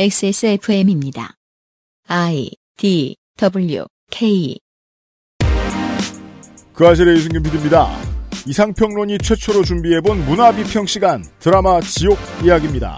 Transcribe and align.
XSFM입니다. 0.00 1.34
I 2.06 2.52
D 2.76 3.16
W 3.36 3.84
K 4.12 4.56
그 6.72 6.86
아실의 6.86 7.16
유승균 7.16 7.42
PD입니다. 7.42 7.88
이상평론이 8.46 9.18
최초로 9.18 9.64
준비해본 9.64 10.24
문화비평 10.24 10.86
시간 10.86 11.24
드라마 11.40 11.80
지옥 11.80 12.16
이야기입니다. 12.44 12.96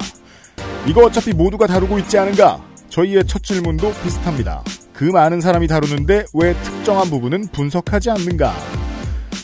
이거 0.86 1.06
어차피 1.06 1.32
모두가 1.32 1.66
다루고 1.66 1.98
있지 2.00 2.18
않은가? 2.18 2.62
저희의 2.90 3.26
첫 3.26 3.42
질문도 3.42 3.94
비슷합니다. 4.02 4.62
그 4.92 5.04
많은 5.04 5.40
사람이 5.40 5.68
다루는데 5.68 6.26
왜 6.34 6.52
특정한 6.52 7.08
부분은 7.08 7.46
분석하지 7.46 8.10
않는가? 8.10 8.54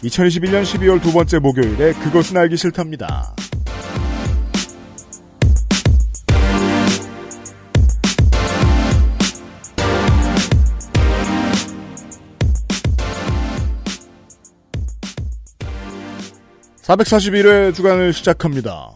2021년 0.03 0.63
12월 0.63 1.03
두 1.03 1.11
번째 1.11 1.39
목요일에 1.39 1.95
그것은 1.95 2.37
알기 2.37 2.59
싫답니다. 2.59 3.35
(441회) 16.87 17.75
주간을 17.75 18.13
시작합니다. 18.13 18.91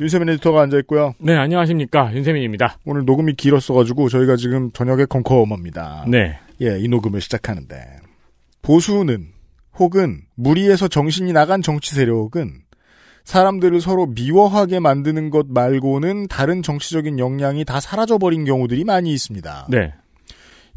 윤세민 0.00 0.28
에디터가 0.30 0.62
앉아있고요. 0.62 1.14
네, 1.18 1.36
안녕하십니까. 1.36 2.12
윤세민입니다. 2.12 2.78
오늘 2.84 3.04
녹음이 3.04 3.34
길었어가지고 3.34 4.08
저희가 4.08 4.34
지금 4.36 4.72
저녁에 4.72 5.04
컴컴합니다. 5.04 6.06
네. 6.08 6.38
예, 6.60 6.78
이 6.78 6.88
녹음을 6.88 7.20
시작하는데 7.20 7.76
보수는 8.62 9.28
혹은 9.78 10.22
무리해서 10.34 10.88
정신이 10.88 11.32
나간 11.32 11.62
정치 11.62 11.94
세력은 11.94 12.62
사람들을 13.24 13.80
서로 13.80 14.06
미워하게 14.06 14.80
만드는 14.80 15.30
것 15.30 15.46
말고는 15.48 16.26
다른 16.28 16.62
정치적인 16.62 17.18
역량이 17.18 17.64
다 17.64 17.78
사라져버린 17.78 18.44
경우들이 18.44 18.84
많이 18.84 19.12
있습니다. 19.12 19.68
네. 19.70 19.92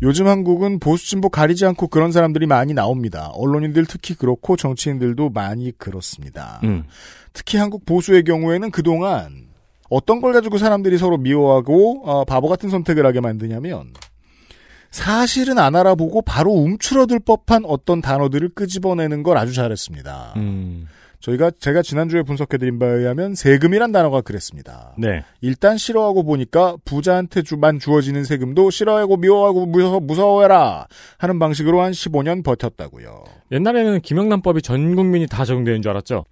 요즘 0.02 0.28
한국은 0.28 0.80
보수 0.80 1.08
진보 1.08 1.30
가리지 1.30 1.66
않고 1.66 1.88
그런 1.88 2.12
사람들이 2.12 2.46
많이 2.46 2.74
나옵니다. 2.74 3.30
언론인들 3.34 3.86
특히 3.86 4.16
그렇고 4.16 4.56
정치인들도 4.56 5.30
많이 5.30 5.72
그렇습니다. 5.78 6.62
음. 6.64 6.86
특히 7.34 7.58
한국 7.58 7.86
보수의 7.86 8.24
경우에는 8.24 8.72
그동안 8.72 9.50
어떤 9.90 10.22
걸 10.22 10.34
가지고 10.34 10.58
사람들이 10.58 10.98
서로 10.98 11.18
미워하고 11.18 12.04
어, 12.06 12.26
바보 12.26 12.48
같은 12.48 12.70
선택을 12.70 13.06
하게 13.06 13.20
만드냐면 13.20 13.94
사실은 14.92 15.60
안 15.60 15.76
알아보고 15.76 16.22
바로 16.22 16.52
움츠러들 16.52 17.20
법한 17.20 17.66
어떤 17.66 18.02
단어들을 18.02 18.50
끄집어내는 18.50 19.24
걸 19.24 19.38
아주 19.38 19.54
잘했습니다. 19.54 20.34
음. 20.38 20.88
저희가 21.20 21.52
제가 21.52 21.82
지난주에 21.82 22.24
분석해드린 22.24 22.80
바에 22.80 22.92
의하면 22.92 23.36
세금이란 23.36 23.92
단어가 23.92 24.22
그랬습니다. 24.22 24.94
네. 24.98 25.24
일단 25.42 25.78
싫어하고 25.78 26.24
보니까 26.24 26.78
부자한테 26.86 27.42
주만 27.42 27.78
주어지는 27.80 28.24
세금도 28.24 28.70
싫어하고 28.70 29.18
미워하고 29.18 29.66
무서워, 29.66 30.00
무서워해라 30.00 30.88
하는 31.18 31.40
방식으로 31.40 31.82
한 31.82 31.92
15년 31.92 32.44
버텼다고요. 32.44 33.24
옛날에는 33.52 34.00
김영란법이 34.02 34.62
전 34.62 34.96
국민이 34.96 35.28
다 35.28 35.44
적용되는 35.44 35.82
줄 35.82 35.92
알았죠? 35.92 36.24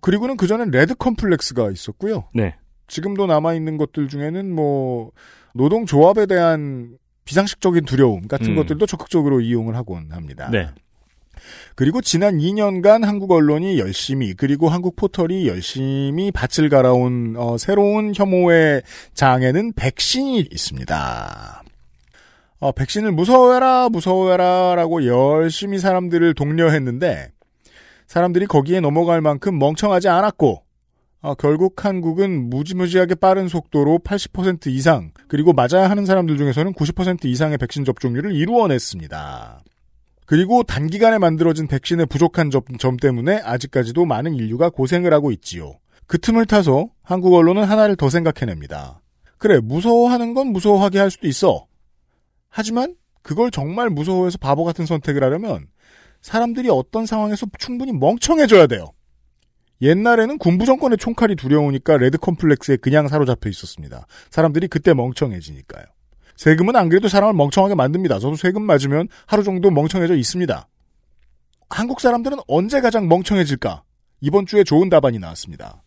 그리고는 0.00 0.36
그전엔 0.36 0.70
레드 0.70 0.94
컴플렉스가 0.94 1.70
있었고요. 1.70 2.28
네. 2.34 2.56
지금도 2.88 3.26
남아있는 3.26 3.76
것들 3.78 4.08
중에는 4.08 4.52
뭐 4.52 5.10
노동조합에 5.54 6.26
대한 6.26 6.98
비상식적인 7.24 7.84
두려움 7.84 8.28
같은 8.28 8.50
음. 8.50 8.56
것들도 8.56 8.86
적극적으로 8.86 9.40
이용을 9.40 9.74
하곤 9.76 10.12
합니다. 10.12 10.48
네. 10.50 10.68
그리고 11.74 12.00
지난 12.00 12.38
2년간 12.38 13.04
한국 13.04 13.32
언론이 13.32 13.78
열심히 13.78 14.34
그리고 14.34 14.68
한국 14.68 14.96
포털이 14.96 15.46
열심히 15.48 16.30
밭을 16.32 16.68
갈아온 16.68 17.34
어, 17.36 17.58
새로운 17.58 18.12
혐오의 18.14 18.82
장에는 19.14 19.72
백신이 19.74 20.48
있습니다. 20.50 21.62
어, 22.58 22.72
백신을 22.72 23.12
무서워해라 23.12 23.88
무서워해라라고 23.90 25.06
열심히 25.06 25.78
사람들을 25.78 26.34
독려했는데 26.34 27.30
사람들이 28.06 28.46
거기에 28.46 28.80
넘어갈 28.80 29.20
만큼 29.20 29.58
멍청하지 29.58 30.08
않았고 30.08 30.62
어, 31.22 31.34
결국 31.34 31.84
한국은 31.84 32.50
무지무지하게 32.50 33.16
빠른 33.16 33.48
속도로 33.48 33.98
80% 34.04 34.68
이상 34.68 35.10
그리고 35.28 35.52
맞아야 35.52 35.90
하는 35.90 36.06
사람들 36.06 36.36
중에서는 36.36 36.72
90% 36.72 37.24
이상의 37.24 37.58
백신 37.58 37.84
접종률을 37.84 38.32
이루어냈습니다. 38.34 39.62
그리고 40.26 40.64
단기간에 40.64 41.18
만들어진 41.18 41.68
백신의 41.68 42.06
부족한 42.06 42.50
점, 42.50 42.62
점 42.78 42.96
때문에 42.96 43.40
아직까지도 43.44 44.04
많은 44.04 44.34
인류가 44.34 44.70
고생을 44.70 45.12
하고 45.12 45.30
있지요. 45.30 45.78
그 46.06 46.18
틈을 46.18 46.46
타서 46.46 46.90
한국 47.02 47.34
언론은 47.34 47.64
하나를 47.64 47.96
더 47.96 48.10
생각해냅니다. 48.10 49.00
그래, 49.38 49.60
무서워하는 49.60 50.34
건 50.34 50.48
무서워하게 50.48 50.98
할 50.98 51.10
수도 51.10 51.28
있어. 51.28 51.66
하지만 52.48 52.96
그걸 53.22 53.50
정말 53.50 53.90
무서워해서 53.90 54.38
바보 54.38 54.64
같은 54.64 54.86
선택을 54.86 55.22
하려면 55.22 55.66
사람들이 56.22 56.68
어떤 56.70 57.06
상황에서 57.06 57.46
충분히 57.58 57.92
멍청해져야 57.92 58.66
돼요. 58.66 58.92
옛날에는 59.82 60.38
군부 60.38 60.64
정권의 60.64 60.98
총칼이 60.98 61.36
두려우니까 61.36 61.98
레드 61.98 62.18
컴플렉스에 62.18 62.78
그냥 62.78 63.08
사로잡혀 63.08 63.50
있었습니다. 63.50 64.06
사람들이 64.30 64.68
그때 64.68 64.94
멍청해지니까요. 64.94 65.84
세금은 66.36 66.76
안 66.76 66.88
그래도 66.88 67.08
사람을 67.08 67.34
멍청하게 67.34 67.74
만듭니다. 67.74 68.18
저도 68.18 68.36
세금 68.36 68.62
맞으면 68.62 69.08
하루 69.26 69.42
정도 69.42 69.70
멍청해져 69.70 70.14
있습니다. 70.16 70.68
한국 71.70 72.00
사람들은 72.00 72.38
언제 72.46 72.80
가장 72.80 73.08
멍청해질까? 73.08 73.82
이번 74.20 74.46
주에 74.46 74.64
좋은 74.64 74.88
답안이 74.88 75.18
나왔습니다. 75.18 75.82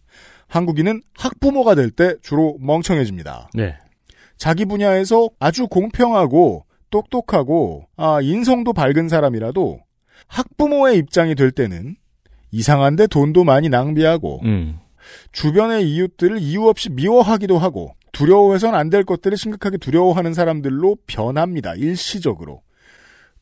한국인은 0.47 1.01
학부모가 1.17 1.75
될 1.75 1.91
때 1.91 2.15
주로 2.21 2.57
멍청해집니다. 2.59 3.49
네. 3.53 3.75
자기 4.37 4.65
분야에서 4.65 5.29
아주 5.39 5.67
공평하고 5.67 6.65
똑똑하고 6.89 7.85
아, 7.97 8.19
인성도 8.21 8.73
밝은 8.73 9.09
사람이라도 9.09 9.79
학부모의 10.27 10.97
입장이 10.97 11.35
될 11.35 11.51
때는 11.51 11.95
이상한데 12.51 13.07
돈도 13.07 13.43
많이 13.43 13.69
낭비하고 13.69 14.41
음. 14.43 14.79
주변의 15.31 15.89
이웃들을 15.89 16.39
이유 16.39 16.67
없이 16.67 16.89
미워하기도 16.89 17.57
하고 17.57 17.93
두려워해선 18.11 18.75
안 18.75 18.89
될 18.89 19.03
것들을 19.03 19.37
심각하게 19.37 19.77
두려워하는 19.77 20.33
사람들로 20.33 20.97
변합니다. 21.07 21.75
일시적으로. 21.75 22.61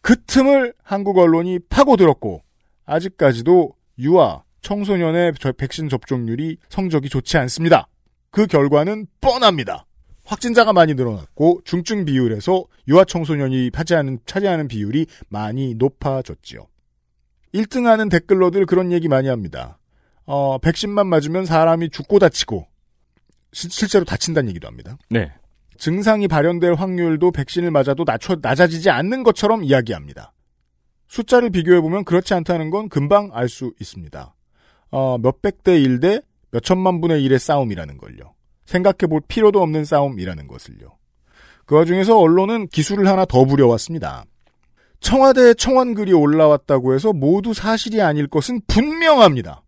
그 0.02 0.16
틈을 0.26 0.74
한국 0.84 1.18
언론이 1.18 1.60
파고들었고 1.70 2.42
아직까지도 2.86 3.74
유아, 4.00 4.44
청소년의 4.62 5.34
저- 5.40 5.52
백신 5.52 5.90
접종률이 5.90 6.58
성적이 6.70 7.10
좋지 7.10 7.38
않습니다. 7.38 7.88
그 8.32 8.46
결과는 8.48 9.08
뻔합니다. 9.22 9.86
확진자가 10.26 10.74
많이 10.74 10.94
늘어났고 10.94 11.62
중증 11.64 12.04
비율에서 12.06 12.66
유아 12.88 13.06
청소년이 13.06 13.72
차지하는, 13.72 14.20
차지하는 14.26 14.68
비율이 14.68 15.08
많이 15.30 15.74
높아졌지요. 15.76 16.68
1등하는 17.54 18.12
댓글러들 18.12 18.66
그런 18.66 18.92
얘기 18.92 19.08
많이 19.08 19.30
합니다. 19.30 19.80
어, 20.26 20.58
백신만 20.58 21.08
맞으면 21.08 21.46
사람이 21.46 21.90
죽고 21.90 22.20
다치고 22.20 22.60
시- 22.60 22.77
실제로 23.52 24.06
다친다는 24.06 24.50
얘기도 24.50 24.68
합니다. 24.68 24.98
네. 25.10 25.32
증상이 25.78 26.28
발현될 26.28 26.74
확률도 26.74 27.32
백신을 27.32 27.72
맞아도 27.72 28.04
낮춰, 28.06 28.38
낮아지지 28.42 28.90
않는 28.90 29.24
것처럼 29.24 29.64
이야기합니다. 29.64 30.34
숫자를 31.08 31.50
비교해보면 31.50 32.04
그렇지 32.04 32.34
않다는 32.34 32.70
건 32.70 32.90
금방 32.90 33.30
알 33.34 33.48
수 33.48 33.74
있습니다. 33.80 34.36
어, 34.92 35.18
몇백 35.20 35.64
대 35.64 35.80
1대 35.80 36.24
몇천만 36.52 37.02
분의 37.02 37.22
1의 37.28 37.38
싸움이라는 37.40 37.98
걸요. 37.98 38.34
생각해볼 38.66 39.22
필요도 39.28 39.62
없는 39.62 39.86
싸움이라는 39.86 40.48
것을요. 40.48 40.98
그 41.66 41.76
와중에서 41.76 42.18
언론은 42.18 42.68
기술을 42.68 43.08
하나 43.08 43.26
더 43.26 43.46
부려왔습니다. 43.46 44.26
청와대에 45.00 45.54
청원글이 45.54 46.14
올라왔다고 46.14 46.94
해서 46.94 47.14
모두 47.14 47.54
사실이 47.54 48.02
아닐 48.02 48.28
것은 48.28 48.62
분명합니다. 48.68 49.64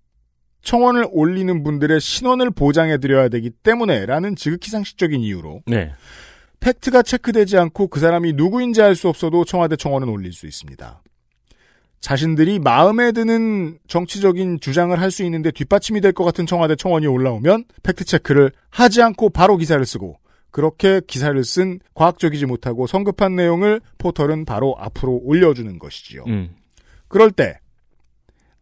청원을 0.61 1.07
올리는 1.11 1.63
분들의 1.63 1.99
신원을 1.99 2.51
보장해드려야 2.51 3.29
되기 3.29 3.49
때문에 3.49 4.05
라는 4.05 4.35
지극히 4.35 4.69
상식적인 4.69 5.21
이유로 5.21 5.61
네. 5.67 5.91
팩트가 6.59 7.01
체크되지 7.03 7.57
않고 7.57 7.87
그 7.87 7.99
사람이 7.99 8.33
누구인지 8.33 8.81
알 8.81 8.95
수 8.95 9.07
없어도 9.07 9.45
청와대 9.45 9.75
청원은 9.77 10.09
올릴 10.09 10.33
수 10.33 10.45
있습니다. 10.45 11.01
자신들이 12.01 12.59
마음에 12.59 13.11
드는 13.11 13.77
정치적인 13.87 14.59
주장을 14.61 14.97
할 14.99 15.11
수 15.11 15.23
있는데 15.23 15.51
뒷받침이 15.51 16.01
될 16.01 16.13
것 16.13 16.23
같은 16.23 16.45
청와대 16.45 16.75
청원이 16.75 17.07
올라오면 17.07 17.65
팩트 17.83 18.05
체크를 18.05 18.51
하지 18.69 19.01
않고 19.01 19.29
바로 19.29 19.57
기사를 19.57 19.83
쓰고 19.85 20.17
그렇게 20.51 21.01
기사를 21.05 21.41
쓴 21.43 21.79
과학적이지 21.93 22.45
못하고 22.45 22.87
성급한 22.87 23.35
내용을 23.35 23.81
포털은 23.97 24.45
바로 24.45 24.75
앞으로 24.79 25.19
올려주는 25.23 25.77
것이지요. 25.79 26.23
음. 26.27 26.55
그럴 27.07 27.31
때 27.31 27.59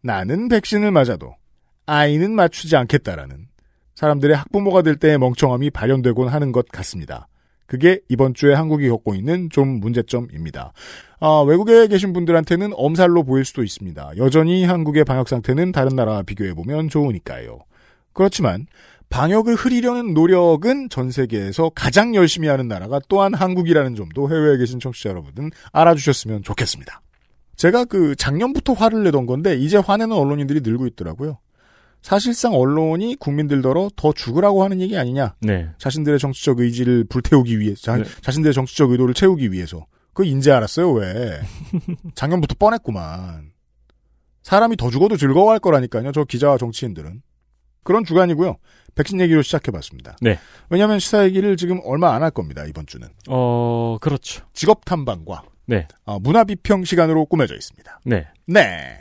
나는 0.02 0.48
백신을 0.48 0.90
맞아도 0.90 1.34
아이는 1.88 2.32
맞추지 2.32 2.76
않겠다라는 2.76 3.48
사람들의 3.94 4.36
학부모가 4.36 4.82
될 4.82 4.96
때의 4.96 5.16
멍청함이 5.18 5.70
발현되곤 5.70 6.28
하는 6.28 6.52
것 6.52 6.68
같습니다. 6.68 7.28
그게 7.64 8.00
이번 8.10 8.34
주에 8.34 8.52
한국이 8.52 8.88
겪고 8.88 9.14
있는 9.14 9.48
좀 9.50 9.80
문제점입니다. 9.80 10.74
아, 11.18 11.44
외국에 11.46 11.86
계신 11.86 12.12
분들한테는 12.12 12.72
엄살로 12.74 13.24
보일 13.24 13.46
수도 13.46 13.64
있습니다. 13.64 14.12
여전히 14.18 14.64
한국의 14.64 15.04
방역 15.04 15.30
상태는 15.30 15.72
다른 15.72 15.96
나라와 15.96 16.22
비교해보면 16.22 16.90
좋으니까요. 16.90 17.60
그렇지만 18.12 18.66
방역을 19.08 19.54
흐리려는 19.54 20.12
노력은 20.12 20.90
전 20.90 21.10
세계에서 21.10 21.70
가장 21.74 22.14
열심히 22.14 22.48
하는 22.48 22.68
나라가 22.68 23.00
또한 23.08 23.32
한국이라는 23.32 23.94
점도 23.94 24.30
해외에 24.30 24.58
계신 24.58 24.78
청취자 24.78 25.08
여러분은 25.08 25.50
알아주셨으면 25.72 26.42
좋겠습니다. 26.42 27.00
제가 27.56 27.86
그 27.86 28.14
작년부터 28.14 28.74
화를 28.74 29.04
내던 29.04 29.24
건데 29.24 29.56
이제 29.56 29.78
화내는 29.78 30.14
언론인들이 30.14 30.60
늘고 30.60 30.86
있더라고요. 30.88 31.38
사실상 32.02 32.54
언론이 32.54 33.16
국민들더러 33.16 33.90
더 33.96 34.12
죽으라고 34.12 34.62
하는 34.64 34.80
얘기 34.80 34.96
아니냐. 34.96 35.34
네. 35.40 35.68
자신들의 35.78 36.18
정치적 36.18 36.60
의지를 36.60 37.04
불태우기 37.04 37.58
위해서, 37.60 37.82
자, 37.82 37.96
네. 37.96 38.04
자신들의 38.22 38.54
정치적 38.54 38.90
의도를 38.92 39.14
채우기 39.14 39.52
위해서. 39.52 39.86
그거 40.14 40.24
인제 40.24 40.50
알았어요, 40.50 40.92
왜. 40.92 41.40
작년부터 42.14 42.54
뻔했구만. 42.58 43.50
사람이 44.42 44.76
더 44.76 44.90
죽어도 44.90 45.16
즐거워할 45.16 45.58
거라니까요, 45.58 46.12
저 46.12 46.24
기자와 46.24 46.56
정치인들은. 46.58 47.22
그런 47.84 48.04
주간이고요. 48.04 48.56
백신 48.94 49.20
얘기로 49.20 49.42
시작해봤습니다. 49.42 50.16
네. 50.20 50.38
왜냐하면 50.70 50.98
시사 50.98 51.24
얘기를 51.24 51.56
지금 51.56 51.80
얼마 51.84 52.14
안 52.14 52.22
할 52.22 52.30
겁니다, 52.30 52.64
이번 52.66 52.86
주는. 52.86 53.08
어, 53.28 53.96
그렇죠. 54.00 54.44
직업 54.52 54.84
탐방과 54.84 55.42
네. 55.66 55.86
어, 56.04 56.18
문화 56.18 56.44
비평 56.44 56.84
시간으로 56.84 57.26
꾸며져 57.26 57.54
있습니다. 57.54 58.00
네. 58.04 58.26
네. 58.46 58.98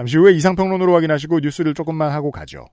잠시 0.00 0.16
후에 0.16 0.32
이상평론으로 0.32 0.94
확인하시고 0.94 1.40
뉴스를 1.40 1.74
조금만 1.74 2.10
하고 2.10 2.30
가죠. 2.30 2.64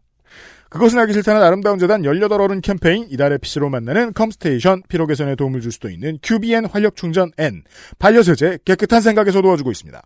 그것은 0.69 0.97
알기 0.99 1.11
싫다는 1.11 1.43
아름다운 1.43 1.77
재단 1.77 2.03
18어른 2.03 2.61
캠페인 2.61 3.05
이달의 3.09 3.39
PC로 3.39 3.69
만나는 3.69 4.13
컴스테이션 4.13 4.83
피로 4.87 5.05
개선에 5.07 5.35
도움을 5.35 5.59
줄 5.59 5.73
수도 5.73 5.89
있는 5.89 6.19
QBN 6.21 6.67
활력 6.67 6.95
충전 6.95 7.31
N 7.37 7.63
반려세제 7.99 8.59
깨끗한 8.63 9.01
생각에서 9.01 9.41
도와주고 9.41 9.71
있습니다. 9.71 10.01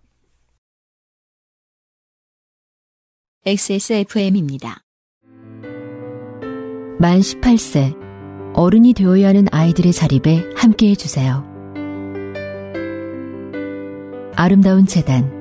XSFM입니다. 3.46 4.80
만 6.98 7.20
18세 7.20 7.96
어른이 8.56 8.96
되어야 8.96 9.28
하는 9.28 9.46
아이들의 9.52 9.94
자립에 9.94 10.50
함께해 10.56 10.96
주세요. 10.96 11.46
아름다운 14.36 14.88
재단 14.88 15.41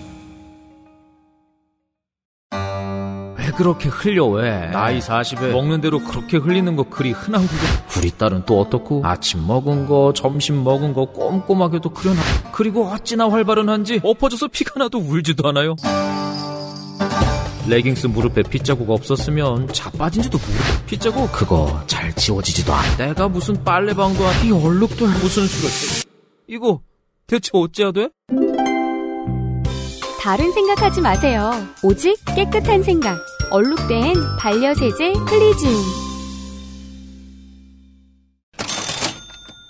왜 3.37 3.51
그렇게 3.51 3.89
흘려 3.89 4.25
왜? 4.27 4.69
나이 4.71 4.99
40에 4.99 5.51
먹는 5.51 5.81
대로 5.81 5.99
그렇게 5.99 6.37
흘리는 6.37 6.73
거 6.75 6.83
그리 6.83 7.11
흔한 7.11 7.41
거고. 7.43 7.55
우리 7.97 8.11
딸은 8.11 8.43
또 8.45 8.59
어떻고? 8.59 9.01
아침 9.05 9.47
먹은 9.47 9.87
거 9.87 10.11
점심 10.13 10.63
먹은 10.63 10.93
거 10.93 11.05
꼼꼼하게도 11.05 11.89
그려놔. 11.91 12.19
그리고 12.51 12.85
어찌나 12.87 13.29
활발한지 13.29 14.01
엎어져서 14.03 14.49
피가 14.49 14.79
나도 14.79 14.99
울지도 14.99 15.47
않아요 15.49 15.75
레깅스 17.67 18.07
무릎에 18.07 18.43
핏자국 18.43 18.89
없었으면 18.89 19.67
자빠진지도 19.69 20.37
모르고 20.37 20.85
핏자국 20.85 21.31
그거 21.31 21.83
잘 21.87 22.13
지워지지도 22.13 22.73
않아 22.73 22.97
내가 22.97 23.27
무슨 23.27 23.63
빨래방도 23.63 24.25
아니 24.25 24.47
이 24.49 24.51
얼룩들 24.51 25.07
무슨 25.07 25.47
수를 25.47 26.05
이거 26.47 26.81
대체 27.27 27.49
어째야 27.53 27.91
돼? 27.91 28.09
다른 30.21 30.51
생각하지 30.51 31.01
마세요. 31.01 31.51
오직 31.83 32.17
깨끗한 32.35 32.81
생각. 32.81 33.15
얼룩된 33.51 34.15
반려세제 34.39 35.13
클리지 35.27 36.04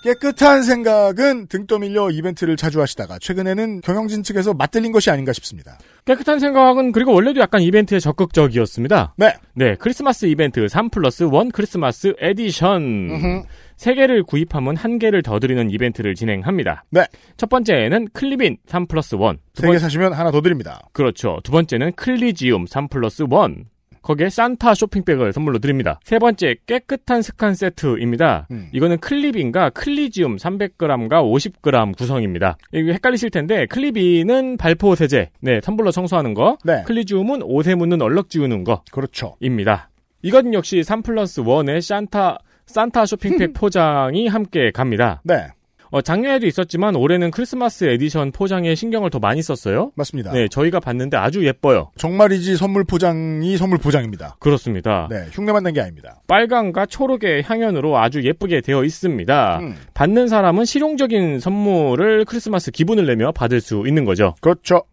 깨끗한 0.05 0.61
생각은 0.61 1.47
등 1.47 1.65
떠밀려 1.65 2.11
이벤트를 2.11 2.57
자주 2.57 2.79
하시다가 2.79 3.17
최근에는 3.17 3.81
경영진 3.81 4.21
측에서 4.21 4.53
맞들린 4.53 4.91
것이 4.91 5.09
아닌가 5.09 5.33
싶습니다. 5.33 5.79
깨끗한 6.05 6.37
생각은 6.37 6.91
그리고 6.91 7.11
원래도 7.11 7.39
약간 7.39 7.63
이벤트에 7.63 7.99
적극적이었습니다. 7.99 9.15
네. 9.17 9.33
네, 9.55 9.75
크리스마스 9.79 10.27
이벤트 10.27 10.67
3 10.67 10.91
플러스 10.91 11.23
1 11.23 11.51
크리스마스 11.51 12.13
에디션. 12.19 12.83
음흠. 12.83 13.43
세 13.77 13.95
개를 13.95 14.21
구입하면 14.21 14.75
한 14.75 14.99
개를 14.99 15.23
더 15.23 15.39
드리는 15.39 15.71
이벤트를 15.71 16.13
진행합니다. 16.13 16.85
네. 16.91 17.07
첫 17.35 17.49
번째는 17.49 18.09
클리빈 18.13 18.57
3 18.67 18.85
플러스 18.85 19.15
1. 19.15 19.21
두세 19.53 19.67
번, 19.67 19.75
개 19.75 19.79
사시면 19.79 20.13
하나 20.13 20.29
더 20.29 20.41
드립니다. 20.41 20.87
그렇죠. 20.93 21.39
두 21.43 21.51
번째는 21.51 21.93
클리지움 21.93 22.67
3 22.67 22.89
플러스 22.89 23.23
1. 23.23 23.65
거기에 24.05 24.29
산타 24.29 24.75
쇼핑백을 24.75 25.33
선물로 25.33 25.57
드립니다. 25.57 25.99
세 26.03 26.19
번째 26.19 26.55
깨끗한 26.67 27.23
스칸 27.23 27.55
세트입니다. 27.55 28.47
음. 28.51 28.69
이거는 28.71 28.99
클리빈과 28.99 29.71
클리지움 29.71 30.37
300g과 30.37 31.23
50g 31.23 31.97
구성입니다. 31.97 32.57
이거 32.71 32.91
헷갈리실 32.91 33.31
텐데 33.31 33.65
클리빈은 33.65 34.57
발포 34.57 34.93
세제, 34.93 35.31
네 35.41 35.59
텀블러 35.59 35.91
청소하는 35.91 36.35
거, 36.35 36.57
네. 36.63 36.83
클리지움은 36.85 37.41
옷에 37.41 37.73
묻는 37.73 38.01
얼룩 38.01 38.29
지우는 38.29 38.63
그렇죠. 38.91 39.35
거입니다. 39.39 39.89
이건 40.21 40.53
역시 40.53 40.83
3 40.83 41.01
플러스 41.01 41.41
1의 41.41 41.81
산타 41.81 42.37
산타 42.67 43.05
쇼핑백 43.07 43.53
포장이 43.57 44.27
함께 44.27 44.69
갑니다. 44.71 45.21
네. 45.23 45.47
어, 45.91 46.01
작년에도 46.01 46.47
있었지만 46.47 46.95
올해는 46.95 47.31
크리스마스 47.31 47.85
에디션 47.85 48.31
포장에 48.31 48.73
신경을 48.75 49.09
더 49.11 49.19
많이 49.19 49.41
썼어요. 49.41 49.91
맞습니다. 49.95 50.31
네, 50.31 50.47
저희가 50.47 50.79
봤는데 50.79 51.15
아주 51.17 51.45
예뻐요. 51.45 51.91
정말이지 51.97 52.57
선물 52.57 52.83
포장이 52.83 53.55
선물 53.57 53.77
포장입니다. 53.77 54.35
그렇습니다. 54.39 55.07
네. 55.11 55.25
흉내만 55.31 55.63
낸 55.63 55.75
게 55.75 55.81
아닙니다. 55.81 56.21
빨강과 56.27 56.85
초록의 56.85 57.43
향연으로 57.43 57.97
아주 57.97 58.23
예쁘게 58.23 58.61
되어 58.61 58.83
있습니다. 58.85 59.59
음. 59.59 59.75
받는 59.93 60.27
사람은 60.29 60.63
실용적인 60.65 61.39
선물을 61.41 62.23
크리스마스 62.25 62.71
기분을 62.71 63.05
내며 63.05 63.31
받을 63.33 63.59
수 63.61 63.83
있는 63.85 64.05
거죠. 64.05 64.35
그렇죠. 64.41 64.83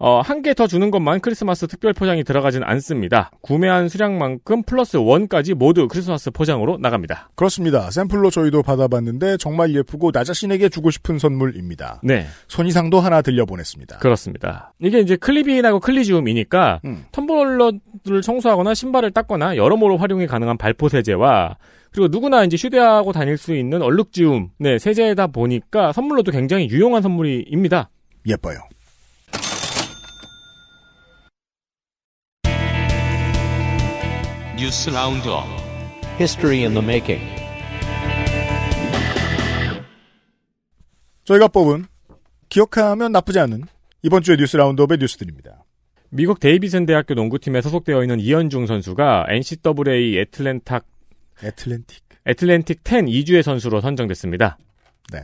어, 0.00 0.20
한 0.20 0.42
개 0.42 0.54
더 0.54 0.66
주는 0.68 0.90
것만 0.92 1.20
크리스마스 1.20 1.66
특별 1.66 1.92
포장이 1.92 2.22
들어가진 2.22 2.62
않습니다. 2.62 3.30
구매한 3.40 3.88
수량만큼 3.88 4.62
플러스 4.62 4.96
원까지 4.96 5.54
모두 5.54 5.88
크리스마스 5.88 6.30
포장으로 6.30 6.78
나갑니다. 6.78 7.30
그렇습니다. 7.34 7.90
샘플로 7.90 8.30
저희도 8.30 8.62
받아봤는데 8.62 9.36
정말 9.38 9.74
예쁘고 9.74 10.12
나 10.12 10.22
자신에게 10.22 10.68
주고 10.68 10.90
싶은 10.90 11.18
선물입니다. 11.18 12.00
네, 12.04 12.26
손이상도 12.46 13.00
하나 13.00 13.22
들려보냈습니다. 13.22 13.98
그렇습니다. 13.98 14.72
이게 14.78 15.00
이제 15.00 15.16
클리빈하고 15.16 15.80
클리지움이니까 15.80 16.80
음. 16.84 17.04
텀블러를 17.10 18.22
청소하거나 18.22 18.74
신발을 18.74 19.10
닦거나 19.10 19.56
여러모로 19.56 19.96
활용이 19.96 20.26
가능한 20.28 20.58
발포 20.58 20.88
세제와 20.88 21.56
그리고 21.90 22.08
누구나 22.08 22.44
이제 22.44 22.56
휴대하고 22.56 23.12
다닐 23.12 23.36
수 23.36 23.54
있는 23.56 23.82
얼룩지움, 23.82 24.50
네, 24.58 24.78
세제다 24.78 25.28
보니까 25.28 25.92
선물로도 25.92 26.30
굉장히 26.32 26.68
유용한 26.68 27.02
선물입니다. 27.02 27.90
예뻐요. 28.26 28.58
뉴스 34.58 34.90
roundup 34.90 35.44
History 36.18 36.64
in 36.64 36.74
the 36.74 36.82
making. 36.82 37.24
저희가 41.22 41.46
뽑은 41.46 41.86
기억하면 42.48 43.12
나쁘지 43.12 43.38
않은 43.38 43.62
이번 44.02 44.22
주의 44.22 44.36
뉴스 44.36 44.56
roundup의 44.56 44.98
뉴스들입니다. 44.98 45.64
미국 46.10 46.40
데이비슨 46.40 46.86
대학교 46.86 47.14
농구팀에 47.14 47.60
소속되어 47.60 48.02
있는 48.02 48.18
이현중 48.18 48.66
선수가 48.66 49.26
NCAA 49.28 50.18
애틀랜타 50.18 50.80
애틀랜틱. 51.44 52.02
애틀랜틱 52.26 52.80
10 52.84 53.04
이 53.04 53.12
주의 53.12 53.42
선수로 53.44 53.80
선정됐습니다. 53.80 54.58
네. 55.12 55.20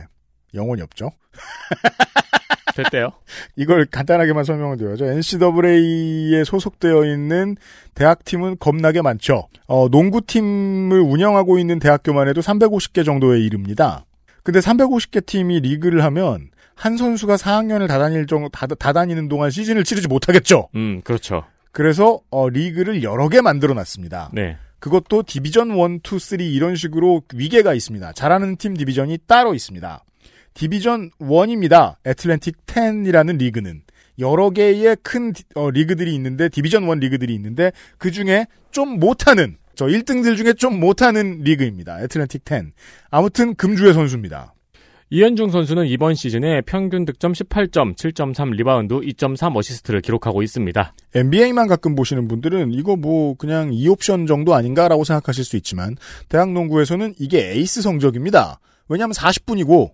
영혼이 0.53 0.81
없죠. 0.81 1.11
됐대요. 2.75 3.11
이걸 3.55 3.85
간단하게만 3.85 4.43
설명을 4.43 4.77
드려야죠. 4.77 5.05
NCAA에 5.05 6.43
소속되어 6.43 7.05
있는 7.05 7.55
대학팀은 7.95 8.57
겁나게 8.59 9.01
많죠. 9.01 9.47
어, 9.67 9.87
농구팀을 9.89 10.99
운영하고 10.99 11.57
있는 11.57 11.79
대학교만 11.79 12.27
해도 12.27 12.41
350개 12.41 13.05
정도에 13.05 13.39
이릅니다. 13.39 14.05
근데 14.43 14.59
350개 14.59 15.25
팀이 15.25 15.61
리그를 15.61 16.03
하면 16.03 16.49
한 16.75 16.97
선수가 16.97 17.37
4학년을 17.37 17.87
다 17.87 17.97
다닐 17.97 18.27
정도, 18.27 18.49
다, 18.49 18.67
다 18.67 18.93
다니는 18.93 19.29
동안 19.29 19.49
시즌을 19.49 19.83
치르지 19.83 20.07
못하겠죠. 20.07 20.67
음, 20.75 21.01
그렇죠. 21.03 21.43
그래서 21.71 22.19
어, 22.29 22.49
리그를 22.49 23.03
여러 23.03 23.27
개 23.29 23.41
만들어 23.41 23.73
놨습니다. 23.73 24.29
네. 24.33 24.57
그것도 24.79 25.23
디비전 25.23 25.71
1, 25.71 25.99
2, 26.03 26.19
3 26.19 26.41
이런 26.41 26.75
식으로 26.75 27.23
위계가 27.33 27.73
있습니다. 27.73 28.13
잘하는 28.13 28.57
팀 28.57 28.75
디비전이 28.75 29.19
따로 29.25 29.55
있습니다. 29.55 30.03
division 30.55 31.11
1입니다. 31.19 31.95
애틀랜틱 32.07 32.65
10이라는 32.65 33.37
리그는 33.37 33.81
여러 34.19 34.49
개의 34.49 34.95
큰 35.03 35.33
디- 35.33 35.43
어, 35.53 35.69
리그들이 35.69 36.15
있는데 36.15 36.49
division 36.49 36.83
1 36.89 36.99
리그들이 36.99 37.35
있는데 37.35 37.71
그 37.97 38.09
중에 38.11 38.47
좀 38.71 38.99
못하는 38.99 39.57
저 39.75 39.85
1등들 39.85 40.37
중에 40.37 40.53
좀 40.53 40.79
못하는 40.79 41.41
리그입니다. 41.43 42.01
애틀랜틱 42.01 42.43
10. 42.47 42.73
아무튼 43.11 43.53
금주의 43.55 43.93
선수입니다. 43.93 44.53
이현중 45.11 45.51
선수는 45.51 45.85
이번 45.85 46.15
시즌에 46.15 46.61
평균 46.61 47.05
득점 47.05 47.33
18점, 47.33 47.95
7.3 47.95 48.51
리바운드, 48.55 48.95
2.3 49.01 49.55
어시스트를 49.55 50.01
기록하고 50.01 50.41
있습니다. 50.41 50.93
NBA만 51.13 51.67
가끔 51.67 51.93
보시는 51.95 52.27
분들은 52.27 52.71
이거 52.73 52.95
뭐 52.95 53.35
그냥 53.35 53.69
2옵션 53.69 54.27
정도 54.27 54.55
아닌가라고 54.55 55.03
생각하실 55.03 55.43
수 55.43 55.57
있지만 55.57 55.95
대학 56.27 56.51
농구에서는 56.53 57.13
이게 57.19 57.51
에이스 57.51 57.81
성적입니다. 57.83 58.59
왜냐하면 58.87 59.13
40분이고 59.13 59.91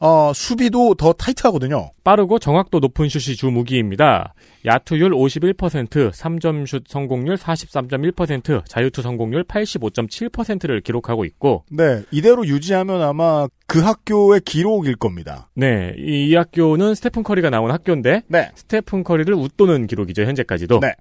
어, 0.00 0.32
수비도 0.34 0.94
더 0.94 1.12
타이트하거든요. 1.12 1.90
빠르고 2.02 2.38
정확도 2.38 2.80
높은 2.80 3.08
슛이 3.08 3.36
주 3.36 3.46
무기입니다. 3.46 4.34
야투율 4.66 5.12
51%, 5.12 6.10
3점 6.10 6.66
슛 6.66 6.84
성공률 6.88 7.36
43.1%, 7.36 8.66
자유투 8.66 9.02
성공률 9.02 9.44
85.7%를 9.44 10.80
기록하고 10.80 11.24
있고, 11.24 11.64
네, 11.70 12.02
이대로 12.10 12.46
유지하면 12.46 13.02
아마 13.02 13.46
그 13.66 13.80
학교의 13.80 14.40
기록일 14.44 14.96
겁니다. 14.96 15.48
네, 15.54 15.94
이, 15.98 16.28
이 16.28 16.34
학교는 16.34 16.94
스테픈 16.94 17.22
커리가 17.22 17.50
나온 17.50 17.70
학교인데, 17.70 18.22
네. 18.28 18.50
스테픈 18.54 19.04
커리를 19.04 19.32
웃도는 19.34 19.86
기록이죠, 19.86 20.22
현재까지도. 20.22 20.80
네. 20.80 20.94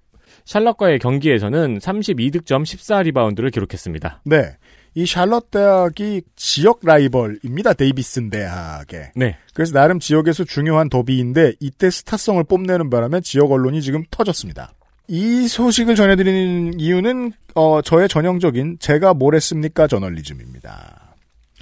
샬럿과의 0.46 1.00
경기에서는 1.00 1.78
32득점 1.80 2.64
14리바운드를 2.64 3.52
기록했습니다. 3.52 4.22
네. 4.26 4.58
이 4.96 5.06
샬럿 5.06 5.50
대학이 5.50 6.22
지역 6.36 6.80
라이벌입니다. 6.84 7.74
데이비슨 7.74 8.30
대학에. 8.30 9.12
네. 9.16 9.38
그래서 9.54 9.74
나름 9.74 10.00
지역에서 10.00 10.44
중요한 10.44 10.90
더비인데 10.90 11.54
이때 11.60 11.90
스타성을 11.90 12.44
뽐내는 12.44 12.90
바람에 12.90 13.22
지역 13.22 13.52
언론이 13.52 13.82
지금 13.82 14.04
터졌습니다. 14.12 14.74
이 15.08 15.48
소식을 15.48 15.96
전해드리는 15.96 16.80
이유는 16.80 17.34
어, 17.56 17.82
저의 17.82 18.08
전형적인 18.08 18.78
제가 18.80 19.14
뭘 19.14 19.36
했습니까 19.36 19.88
저널리즘입니다. 19.88 21.16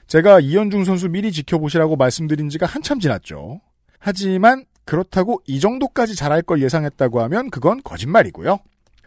제가 0.08 0.42
이현중 0.42 0.84
선수 0.84 1.08
미리 1.08 1.32
지켜보시라고 1.32 1.96
말씀드린 1.96 2.50
지가 2.50 2.66
한참 2.66 3.00
지났죠. 3.00 3.62
하지만 3.98 4.66
그렇다고 4.84 5.42
이 5.48 5.60
정도까지 5.60 6.16
잘할 6.16 6.42
걸 6.42 6.62
예상했다고 6.62 7.22
하면 7.22 7.50
그건 7.50 7.82
거짓말이고요. 7.84 8.60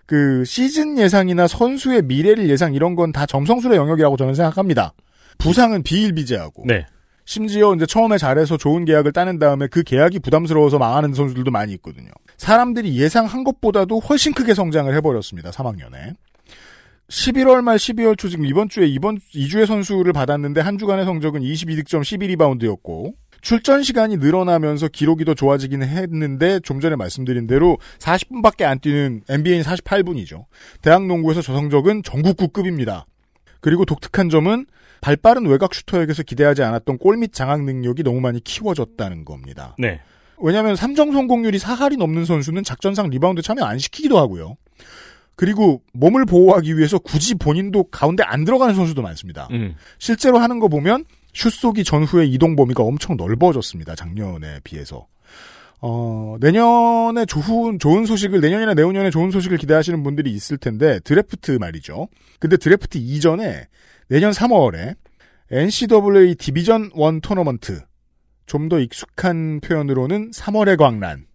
그 0.07 0.45
시즌 0.45 0.99
예상이나 0.99 1.47
선수의 1.47 2.03
미래를 2.03 2.49
예상 2.49 2.75
이런 2.75 2.95
건 2.95 3.13
다 3.13 3.27
점성술의 3.27 3.77
영역이라고 3.79 4.17
저는 4.17 4.35
생각합니다. 4.35 4.93
부상은 5.39 5.83
비일비재하고 5.83 6.65
네. 6.67 6.87
심지어 7.27 7.75
이제 7.75 7.87
처음에 7.87 8.19
잘해서 8.19 8.57
좋은 8.57 8.85
계약을 8.85 9.13
따낸 9.13 9.39
다음에 9.39 9.67
그 9.67 9.83
계약이 9.83 10.19
부담스러워서 10.21 10.79
망하는 10.79 11.15
선수들도 11.15 11.51
많이 11.51 11.73
있거든요. 11.75 12.11
사람들이 12.37 12.99
예상한 12.99 13.45
것보다도 13.45 13.99
훨씬 14.01 14.35
크게 14.35 14.53
성장을 14.55 14.95
해버렸습니다. 14.95 15.51
3학년에. 15.51 16.15
11월 17.09 17.63
말 17.63 17.77
12월 17.77 18.17
초 18.19 18.29
지금 18.29 18.47
이번 18.47 18.69
주에 18.69 18.87
이번 18.87 19.19
2주의 19.35 19.67
선수를 19.67 20.13
받았는데 20.13 20.61
한 20.61 20.79
주간의 20.79 21.05
성적은 21.05 21.43
22득점 21.43 22.01
12리바운드였고 22.03 23.13
출전 23.45 23.83
시간이 23.83 24.17
늘어나면서 24.17 24.89
기록이 24.89 25.27
더 25.27 25.35
좋아지긴 25.35 25.83
했는데 25.83 26.61
좀 26.61 26.81
전에 26.81 26.97
말씀드린 26.97 27.47
대로 27.47 27.77
40분밖에 27.99 28.65
안 28.65 28.81
뛰는 28.81 29.21
NBA는 29.29 29.63
48분이죠. 29.63 30.47
대학 30.81 31.07
농구에서 31.07 31.43
저 31.43 31.53
성적은 31.53 32.03
전국구급입니다. 32.03 33.05
그리고 33.61 33.85
독특한 33.85 34.31
점은 34.31 34.65
발빠른 35.03 35.45
외곽 35.45 35.75
슈터에게서 35.75 36.23
기대하지 36.23 36.63
않았던 36.63 36.97
골밑 36.97 37.35
장악 37.35 37.63
능력이 37.65 38.03
너무 38.03 38.23
많이 38.23 38.43
키워졌다는 38.43 39.27
겁니다. 39.27 39.77
네. 39.79 40.01
왜냐하면 40.39 40.75
3점 40.75 41.13
성공률이 41.13 41.59
4할이 41.59 41.99
넘는 41.99 42.25
선수는 42.25 42.65
작전상 42.65 43.11
리바운드 43.11 43.43
참여 43.43 43.63
안 43.63 43.79
시키기도 43.79 44.19
하고요. 44.19 44.57
그리고 45.37 45.83
몸을 45.93 46.25
보호하기 46.25 46.79
위해서 46.79 46.99
굳이 46.99 47.35
본인도 47.35 47.85
가운데 47.91 48.23
안 48.23 48.47
들어가는 48.47 48.75
선수도 48.75 49.03
많습니다. 49.03 49.49
음. 49.51 49.75
실제로 49.99 50.39
하는 50.39 50.61
거 50.61 50.69
보면 50.69 51.05
슛 51.35 51.51
쏘기 51.51 51.85
전후의 51.85 52.31
이동 52.31 52.57
범위가 52.57 52.83
엄청 52.83 53.17
넓어졌습니다. 53.17 53.95
작년에 53.95 54.61
비해서. 54.65 55.07
어, 55.81 56.37
내년에 56.41 57.27
좋은, 57.27 57.79
좋은 57.79 58.07
소식을, 58.07 58.41
내년이나 58.41 58.73
내후년에 58.75 59.11
좋은 59.11 59.31
소식을 59.31 59.59
기대하시는 59.59 60.03
분들이 60.03 60.33
있을 60.33 60.57
텐데, 60.57 60.99
드래프트 61.01 61.53
말이죠. 61.53 62.09
근데 62.39 62.57
드래프트 62.57 62.97
이전에, 62.97 63.67
내년 64.09 64.33
3월에, 64.33 64.97
NCAA 65.51 66.37
division 66.37 66.91
1 66.95 67.21
토너먼트, 67.21 67.83
좀 68.47 68.69
더 68.69 68.79
익숙한 68.79 69.61
표현으로는 69.61 70.31
3월의 70.31 70.79
광란, 70.79 71.27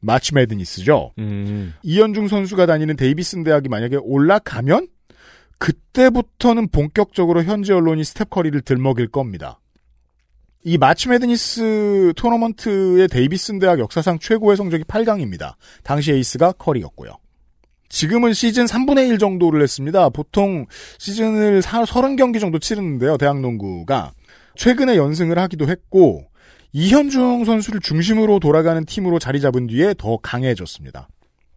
March 0.00 0.34
Madness죠. 0.34 1.12
음. 1.18 1.74
이현중 1.82 2.28
선수가 2.28 2.66
다니는 2.66 2.96
데이비슨 2.96 3.42
대학이 3.42 3.68
만약에 3.68 3.96
올라가면 3.96 4.88
그때부터는 5.58 6.68
본격적으로 6.68 7.42
현지 7.44 7.72
언론이 7.72 8.04
스텝 8.04 8.30
커리를 8.30 8.60
들먹일 8.60 9.08
겁니다. 9.08 9.60
이 10.64 10.78
March 10.78 11.08
Madness 11.08 12.12
토너먼트의 12.16 13.08
데이비슨 13.08 13.60
대학 13.60 13.78
역사상 13.78 14.18
최고의 14.18 14.56
성적이 14.56 14.84
8강입니다. 14.84 15.54
당시 15.84 16.12
에이스가 16.12 16.52
커리였고요. 16.52 17.12
지금은 17.88 18.32
시즌 18.32 18.64
3분의 18.64 19.08
1 19.10 19.18
정도를 19.18 19.62
했습니다. 19.62 20.08
보통 20.08 20.66
시즌을 20.98 21.60
30경기 21.60 22.40
정도 22.40 22.58
치르는데요. 22.58 23.16
대학 23.16 23.40
농구가. 23.40 24.12
최근에 24.56 24.96
연승을 24.96 25.38
하기도 25.38 25.68
했고 25.68 26.24
이현중 26.72 27.44
선수를 27.44 27.80
중심으로 27.80 28.40
돌아가는 28.40 28.84
팀으로 28.84 29.18
자리 29.18 29.40
잡은 29.40 29.68
뒤에 29.68 29.94
더 29.96 30.16
강해졌습니다. 30.18 31.08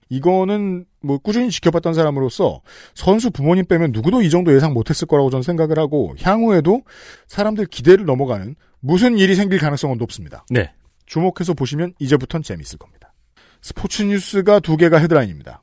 이거는 0.09 0.85
뭐 1.01 1.17
꾸준히 1.19 1.49
지켜봤던 1.49 1.93
사람으로서 1.93 2.61
선수 2.93 3.31
부모님 3.31 3.65
빼면 3.65 3.91
누구도 3.91 4.21
이 4.21 4.29
정도 4.29 4.53
예상 4.53 4.73
못했을 4.73 5.07
거라고 5.07 5.29
저는 5.29 5.43
생각을 5.43 5.77
하고 5.79 6.15
향후에도 6.19 6.81
사람들 7.27 7.67
기대를 7.67 8.05
넘어가는 8.05 8.55
무슨 8.79 9.17
일이 9.17 9.35
생길 9.35 9.59
가능성은 9.59 9.97
높습니다. 9.97 10.45
네. 10.49 10.71
주목해서 11.05 11.53
보시면 11.53 11.93
이제부턴 11.99 12.43
재밌을 12.43 12.77
겁니다. 12.77 13.13
스포츠 13.61 14.03
뉴스가 14.03 14.59
두 14.59 14.77
개가 14.77 14.97
헤드라인입니다. 14.97 15.61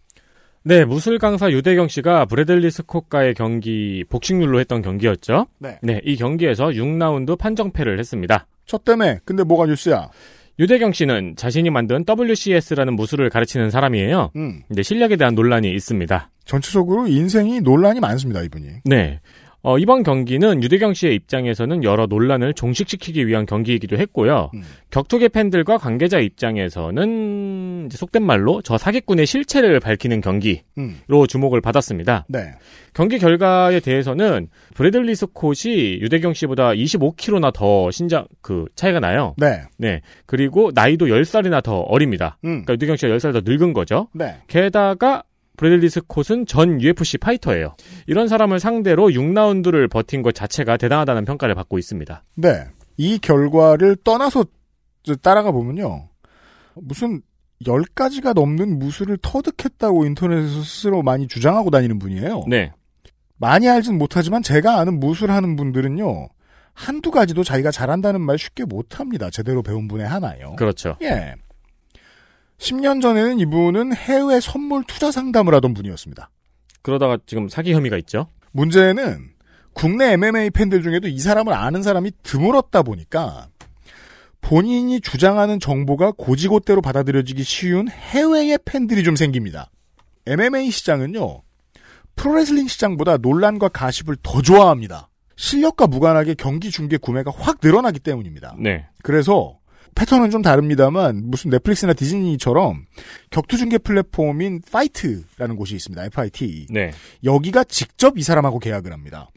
네, 0.63 0.85
무술 0.85 1.19
강사 1.19 1.51
유대경 1.51 1.87
씨가 1.87 2.25
브래들리 2.25 2.71
스콧과의 2.73 3.35
경기 3.35 4.05
복싱률로 4.09 4.59
했던 4.59 4.83
경기였죠. 4.83 5.47
네. 5.59 5.79
네, 5.81 6.01
이 6.05 6.17
경기에서 6.17 6.67
6라운드 6.67 7.39
판정패를 7.39 8.01
했습니다. 8.01 8.49
저 8.67 8.77
때문에 8.79 9.21
근데 9.25 9.45
뭐가 9.45 9.67
뉴스야? 9.67 10.11
유대경 10.59 10.93
씨는 10.93 11.35
자신이 11.37 11.71
만든 11.71 12.05
WCS라는 12.09 12.97
무술을 12.97 13.29
가르치는 13.31 13.71
사람이에요. 13.71 14.31
음, 14.37 14.63
근데 14.69 14.83
실력에 14.83 15.17
대한 15.17 15.35
논란이 15.35 15.71
있습니다. 15.73 16.31
전체적으로 16.45 17.07
인생이 17.07 17.61
논란이 17.61 18.01
많습니다 18.01 18.43
이분이. 18.43 18.67
네. 18.85 19.21
어, 19.63 19.79
이번 19.79 20.03
경기는 20.03 20.63
유대경 20.63 20.95
씨의 20.95 21.15
입장에서는 21.17 21.83
여러 21.83 22.07
논란을 22.07 22.55
종식시키기 22.55 23.27
위한 23.27 23.47
경기이기도 23.47 23.97
했고요. 23.99 24.51
음. 24.55 24.63
격투계 24.91 25.29
팬들과 25.29 25.79
관계자 25.79 26.21
입장에서는 26.21 27.89
속된 27.91 28.23
말로 28.23 28.63
저 28.63 28.79
사기꾼의 28.79 29.27
실체를 29.27 29.81
밝히는 29.81 30.21
경기로 30.21 30.63
음, 30.79 31.01
주목을 31.29 31.61
받았습니다. 31.61 32.27
네. 32.29 32.53
경기 32.95 33.19
결과에 33.19 33.81
대해서는 33.81 34.49
브래들리 34.75 35.15
스콧이 35.15 35.99
유대경 36.01 36.35
씨보다 36.35 36.71
25kg나 36.71 37.53
더 37.53 37.91
신장 37.91 38.27
그 38.41 38.67
차이가 38.75 39.01
나요. 39.01 39.35
네. 39.37 39.63
네. 39.79 40.01
그리고 40.27 40.71
나이도 40.75 41.07
10살이나 41.07 41.63
더 41.63 41.81
어립니다. 41.81 42.39
음, 42.45 42.65
그러니까 42.65 42.75
유대경 42.75 42.97
씨가 42.97 43.17
10살 43.17 43.33
더 43.33 43.41
늙은 43.45 43.73
거죠. 43.73 44.09
네. 44.13 44.37
게다가 44.47 45.25
브래들리 45.57 45.89
스콧은 45.89 46.47
전 46.47 46.81
UFC 46.81 47.19
파이터예요. 47.19 47.77
이런 48.07 48.29
사람을 48.29 48.61
상대로 48.61 49.09
6라운드를 49.09 49.91
버틴 49.91 50.23
것 50.23 50.35
자체가 50.35 50.77
대단하다는 50.77 51.25
평가를 51.25 51.55
받고 51.55 51.79
있습니다. 51.79 52.25
네. 52.37 52.65
이 52.97 53.19
결과를 53.19 53.97
떠나서 54.05 54.45
저 55.03 55.15
따라가 55.17 55.51
보면요. 55.51 56.09
무슨 56.75 57.23
10가지가 57.65 58.35
넘는 58.35 58.79
무술을 58.79 59.19
터득했다고 59.23 60.05
인터넷에서 60.05 60.63
스스로 60.63 61.03
많이 61.03 61.27
주장하고 61.29 61.71
다니는 61.71 61.99
분이에요. 61.99 62.45
네. 62.49 62.73
많이 63.39 63.69
알진 63.69 63.99
못하지만 63.99 64.43
제가 64.43 64.79
아는 64.79 64.99
무술하는 65.01 65.57
분들은요. 65.57 66.29
한두 66.73 67.11
가지도 67.11 67.43
자기가 67.43 67.71
잘한다는 67.71 68.21
말 68.21 68.39
쉽게 68.39 68.65
못합니다. 68.65 69.31
제대로 69.31 69.63
배운 69.63 69.89
분의 69.89 70.07
하나요. 70.07 70.55
그렇죠. 70.57 70.97
예. 71.03 71.35
10년 72.59 73.03
전에는 73.03 73.39
이분은 73.41 73.95
해외 73.95 74.41
선물 74.41 74.85
투자 74.85 75.11
상담을 75.11 75.55
하던 75.55 75.75
분이었습니다. 75.75 76.31
그러다가 76.83 77.19
지금 77.27 77.49
사기 77.49 77.75
혐의가 77.75 77.97
있죠. 77.99 78.29
문제는 78.53 79.31
국내 79.73 80.13
MMA 80.13 80.51
팬들 80.51 80.83
중에도 80.83 81.09
이 81.09 81.19
사람을 81.19 81.53
아는 81.53 81.83
사람이 81.83 82.13
드물었다 82.23 82.83
보니까 82.83 83.49
본인이 84.41 85.01
주장하는 85.01 85.61
정보가 85.61 86.13
고지고대로 86.17 86.81
받아들여지기 86.81 87.43
쉬운 87.43 87.89
해외의 87.89 88.59
팬들이 88.65 89.03
좀 89.03 89.17
생깁니다. 89.17 89.71
MMA 90.27 90.71
시장은요, 90.71 91.43
프로레슬링 92.15 92.69
시장보다 92.69 93.17
논란과 93.19 93.69
가십을 93.69 94.17
더 94.23 94.41
좋아합니다. 94.41 95.11
실력과 95.37 95.87
무관하게 95.87 96.35
경기 96.35 96.71
중계 96.71 96.97
구매가 96.97 97.33
확 97.37 97.59
늘어나기 97.63 97.99
때문입니다. 97.99 98.57
네. 98.59 98.87
그래서 99.03 99.56
패턴은 99.97 100.31
좀 100.31 100.43
다릅니다만 100.43 101.23
무슨 101.25 101.51
넷플릭스나 101.51 101.95
디즈니처럼 101.95 102.85
격투 103.31 103.57
중계 103.57 103.79
플랫폼인 103.79 104.61
FITE라는 104.71 105.57
곳이 105.57 105.75
있습니다. 105.75 106.05
FITE. 106.05 106.67
네. 106.71 106.93
여기가 107.25 107.65
직접 107.65 108.19
이 108.19 108.23
사람하고 108.23 108.59
계약을 108.59 108.93
합니다. 108.93 109.31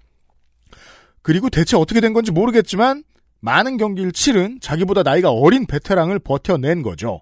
그리고 1.22 1.50
대체 1.50 1.78
어떻게 1.78 2.02
된 2.02 2.14
건지 2.14 2.32
모르겠지만 2.32 3.04
많은 3.40 3.78
경기를 3.78 4.12
치른 4.12 4.60
자기보다 4.60 5.02
나이가 5.04 5.32
어린 5.32 5.66
베테랑을 5.66 6.20
버텨낸 6.20 6.84
거죠. 6.84 7.22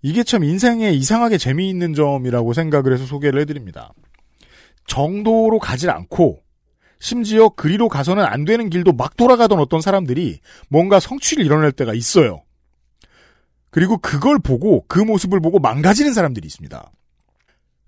이게 0.00 0.22
참 0.22 0.44
인생에 0.44 0.92
이상하게 0.92 1.38
재미있는 1.38 1.94
점이라고 1.94 2.52
생각을 2.52 2.92
해서 2.92 3.04
소개를 3.04 3.40
해드립니다. 3.40 3.92
정도로 4.86 5.58
가질 5.58 5.90
않고 5.90 6.40
심지어 7.00 7.48
그리로 7.48 7.88
가서는 7.88 8.24
안 8.24 8.44
되는 8.44 8.70
길도 8.70 8.92
막 8.92 9.16
돌아가던 9.16 9.58
어떤 9.58 9.80
사람들이 9.80 10.38
뭔가 10.68 11.00
성취를 11.00 11.44
이뤄낼 11.44 11.72
때가 11.72 11.94
있어요. 11.94 12.42
그리고 13.70 13.98
그걸 13.98 14.38
보고 14.38 14.84
그 14.88 14.98
모습을 14.98 15.40
보고 15.40 15.58
망가지는 15.58 16.12
사람들이 16.12 16.46
있습니다. 16.46 16.90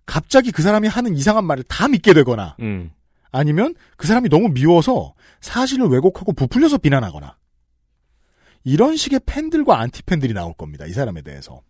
갑자기 0.06 0.52
그 0.52 0.62
사람이 0.62 0.88
하는 0.88 1.16
이상한 1.16 1.44
말을 1.44 1.64
다 1.64 1.88
믿게 1.88 2.12
되거나 2.14 2.56
음. 2.60 2.90
아니면 3.30 3.74
그 3.96 4.06
사람이 4.06 4.28
너무 4.28 4.48
미워서 4.50 5.14
사실을 5.40 5.86
왜곡하고 5.86 6.32
부풀려서 6.32 6.78
비난하거나 6.78 7.36
이런 8.64 8.96
식의 8.96 9.20
팬들과 9.26 9.80
안티팬들이 9.80 10.34
나올 10.34 10.52
겁니다. 10.54 10.86
이 10.86 10.92
사람에 10.92 11.22
대해서. 11.22 11.62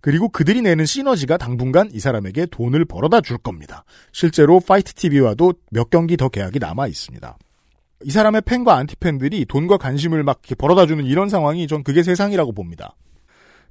그리고 0.00 0.28
그들이 0.28 0.60
내는 0.60 0.84
시너지가 0.84 1.38
당분간 1.38 1.88
이 1.92 1.98
사람에게 1.98 2.46
돈을 2.46 2.84
벌어다 2.84 3.20
줄 3.20 3.38
겁니다. 3.38 3.84
실제로 4.12 4.60
FITE 4.60 4.92
TV와도 4.92 5.54
몇 5.70 5.90
경기 5.90 6.16
더 6.16 6.28
계약이 6.28 6.58
남아 6.58 6.86
있습니다. 6.88 7.38
이 8.04 8.10
사람의 8.10 8.42
팬과 8.42 8.76
안티팬들이 8.76 9.46
돈과 9.46 9.78
관심을 9.78 10.22
막 10.22 10.42
벌어다 10.58 10.86
주는 10.86 11.04
이런 11.06 11.30
상황이 11.30 11.66
전 11.66 11.82
그게 11.82 12.02
세상이라고 12.02 12.52
봅니다. 12.52 12.94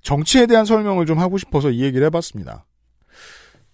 정치에 0.03 0.45
대한 0.45 0.65
설명을 0.65 1.05
좀 1.05 1.19
하고 1.19 1.37
싶어서 1.37 1.71
이 1.71 1.81
얘기를 1.81 2.05
해봤습니다. 2.07 2.65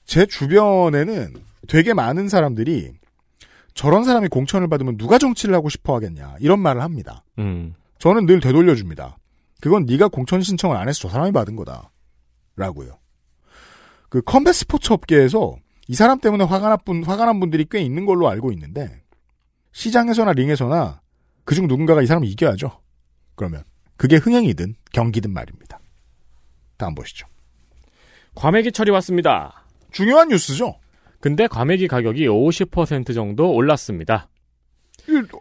제 0.06 0.26
주변에는 0.26 1.34
되게 1.68 1.94
많은 1.94 2.30
사람들이 2.30 2.92
저런 3.74 4.04
사람이 4.04 4.28
공천을 4.30 4.68
받으면 4.68 4.98
누가 4.98 5.18
정치를 5.18 5.54
하고 5.56 5.70
싶어 5.70 5.96
하겠냐 5.96 6.36
이런 6.40 6.60
말을 6.60 6.82
합니다. 6.82 7.24
음. 7.38 7.74
저는 7.98 8.26
늘 8.26 8.40
되돌려 8.40 8.76
줍니다. 8.76 9.18
그건 9.62 9.86
네가 9.86 10.08
공천 10.08 10.42
신청을 10.42 10.78
안 10.78 10.88
해서 10.88 11.00
저 11.02 11.10
사람이 11.10 11.32
받은 11.32 11.56
거다. 11.56 11.92
라고요. 12.56 12.98
그 14.10 14.22
컴뱃 14.22 14.54
스포츠 14.54 14.94
업계에서 14.94 15.58
이 15.88 15.96
사람 15.96 16.20
때문에 16.20 16.44
화가 16.44 16.70
난 16.70 16.78
분, 16.86 17.04
화가 17.04 17.26
난 17.26 17.40
분들이 17.40 17.66
꽤 17.70 17.82
있는 17.82 18.06
걸로 18.06 18.30
알고 18.30 18.52
있는데 18.52 19.02
시장에서나 19.72 20.34
링에서나 20.34 21.02
그중 21.44 21.68
누군가가 21.68 22.02
이 22.02 22.06
사람을 22.06 22.28
이겨야죠. 22.28 22.80
그러면 23.36 23.64
그게 23.98 24.18
흥행이든 24.18 24.76
경기든 24.92 25.32
말입니다. 25.32 25.79
다음 26.80 26.96
보시죠. 26.96 27.28
과메기 28.34 28.72
처리 28.72 28.90
왔습니다. 28.90 29.66
중요한 29.92 30.30
뉴스죠. 30.30 30.76
근데 31.20 31.46
과메기 31.46 31.88
가격이 31.88 32.28
50% 32.28 33.14
정도 33.14 33.52
올랐습니다. 33.54 34.30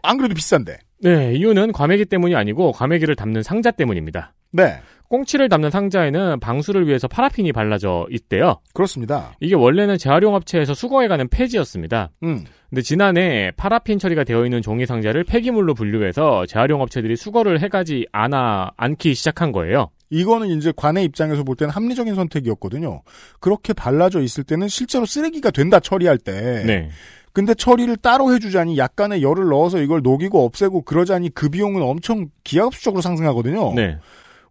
안 0.03 0.17
그래도 0.17 0.35
비싼데. 0.35 0.77
네, 1.01 1.33
이유는 1.33 1.71
과메기 1.71 2.05
때문이 2.05 2.35
아니고 2.35 2.73
과메기를 2.73 3.15
담는 3.15 3.41
상자 3.43 3.71
때문입니다. 3.71 4.33
네, 4.51 4.79
꽁치를 5.09 5.47
담는 5.49 5.69
상자에는 5.69 6.39
방수를 6.39 6.87
위해서 6.87 7.07
파라핀이 7.07 7.53
발라져 7.53 8.07
있대요. 8.11 8.59
그렇습니다. 8.73 9.35
이게 9.39 9.55
원래는 9.55 9.97
재활용 9.97 10.35
업체에서 10.35 10.73
수거해가는 10.73 11.29
폐지였습니다. 11.29 12.11
음, 12.23 12.43
근데 12.69 12.81
지난해 12.81 13.51
파라핀 13.57 13.97
처리가 13.97 14.23
되어 14.23 14.43
있는 14.45 14.61
종이 14.61 14.85
상자를 14.85 15.23
폐기물로 15.23 15.73
분류해서 15.73 16.45
재활용 16.45 16.81
업체들이 16.81 17.15
수거를 17.15 17.61
해가지 17.61 18.07
않아 18.11 18.71
않기 18.77 19.13
시작한 19.13 19.51
거예요. 19.51 19.89
이거는 20.09 20.49
이제 20.49 20.73
관의 20.75 21.05
입장에서 21.05 21.43
볼 21.43 21.55
때는 21.55 21.73
합리적인 21.73 22.15
선택이었거든요. 22.15 23.01
그렇게 23.39 23.73
발라져 23.73 24.21
있을 24.21 24.43
때는 24.43 24.67
실제로 24.67 25.05
쓰레기가 25.05 25.51
된다 25.51 25.79
처리할 25.79 26.17
때. 26.17 26.63
네. 26.65 26.89
근데 27.31 27.53
처리를 27.53 27.97
따로 27.97 28.33
해주자니 28.33 28.77
약간의 28.77 29.21
열을 29.21 29.49
넣어서 29.49 29.79
이걸 29.79 30.01
녹이고 30.01 30.43
없애고 30.45 30.81
그러자니 30.81 31.29
그 31.29 31.49
비용은 31.49 31.81
엄청 31.81 32.27
기하급수적으로 32.43 33.01
상승하거든요. 33.01 33.73
네. 33.75 33.97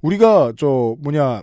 우리가 0.01 0.53
저 0.57 0.95
뭐냐 1.01 1.43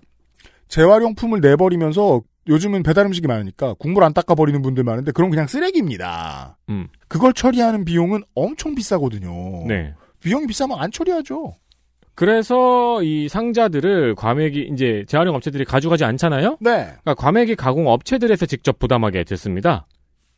재활용품을 0.69 1.41
내버리면서 1.41 2.21
요즘은 2.47 2.83
배달 2.83 3.05
음식이 3.07 3.27
많으니까 3.27 3.73
국물 3.75 4.03
안 4.03 4.13
닦아 4.13 4.35
버리는 4.35 4.61
분들 4.61 4.83
많은데 4.83 5.11
그럼 5.11 5.29
그냥 5.29 5.47
쓰레기입니다. 5.47 6.57
음. 6.69 6.87
그걸 7.07 7.33
처리하는 7.33 7.85
비용은 7.85 8.23
엄청 8.33 8.75
비싸거든요. 8.75 9.65
네. 9.67 9.93
비용이 10.21 10.47
비싸면 10.47 10.79
안 10.79 10.91
처리하죠. 10.91 11.53
그래서 12.15 13.03
이 13.03 13.27
상자들을 13.27 14.15
과메기 14.15 14.69
이제 14.73 15.03
재활용 15.07 15.35
업체들이 15.35 15.65
가져가지 15.65 16.05
않잖아요. 16.05 16.57
네. 16.61 16.71
그러니까 16.85 17.13
과메기 17.15 17.55
가공 17.55 17.87
업체들에서 17.87 18.45
직접 18.45 18.79
부담하게 18.79 19.23
됐습니다. 19.25 19.85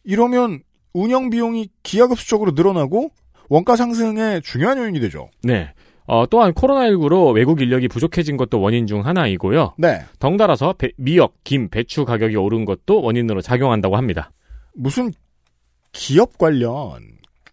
이러면 0.04 0.62
운영 0.94 1.30
비용이 1.30 1.70
기하급수적으로 1.84 2.52
늘어나고 2.56 3.12
원가 3.50 3.76
상승의 3.76 4.42
중요한 4.42 4.78
요인이 4.80 5.00
되죠. 5.00 5.30
네. 5.44 5.72
어, 6.08 6.26
또한 6.30 6.54
코로나19로 6.54 7.34
외국 7.36 7.62
인력이 7.62 7.90
부족해진 7.90 8.38
것도 8.38 8.60
원인 8.62 8.88
중 8.88 9.06
하나이고요. 9.06 9.76
네. 9.78 10.02
덩달아서 10.20 10.74
배- 10.78 10.92
미역, 10.98 11.36
김, 11.44 11.70
배추 11.70 12.06
가격이 12.06 12.36
오른 12.38 12.66
것도 12.66 13.02
원인으로 13.02 13.42
작용한다고 13.42 13.98
합니다. 13.98 14.32
무슨 14.74 15.12
기업 15.92 16.38
관련 16.38 17.02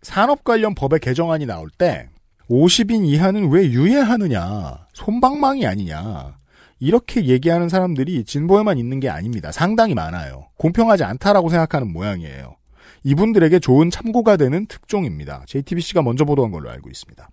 산업 0.02 0.44
관련 0.44 0.74
법의 0.74 1.00
개정안이 1.00 1.46
나올 1.46 1.68
때 1.76 2.08
50인 2.50 3.06
이하는 3.06 3.50
왜 3.50 3.64
유예하느냐 3.70 4.86
손방망이 4.92 5.66
아니냐 5.66 6.36
이렇게 6.80 7.26
얘기하는 7.26 7.68
사람들이 7.68 8.24
진보에만 8.24 8.78
있는 8.78 9.00
게 9.00 9.08
아닙니다. 9.08 9.52
상당히 9.52 9.94
많아요. 9.94 10.48
공평하지 10.58 11.04
않다라고 11.04 11.48
생각하는 11.48 11.92
모양이에요. 11.92 12.56
이분들에게 13.04 13.58
좋은 13.58 13.90
참고가 13.90 14.36
되는 14.36 14.66
특종입니다. 14.66 15.44
JTBC가 15.46 16.02
먼저 16.02 16.24
보도한 16.24 16.50
걸로 16.50 16.70
알고 16.70 16.90
있습니다. 16.90 17.28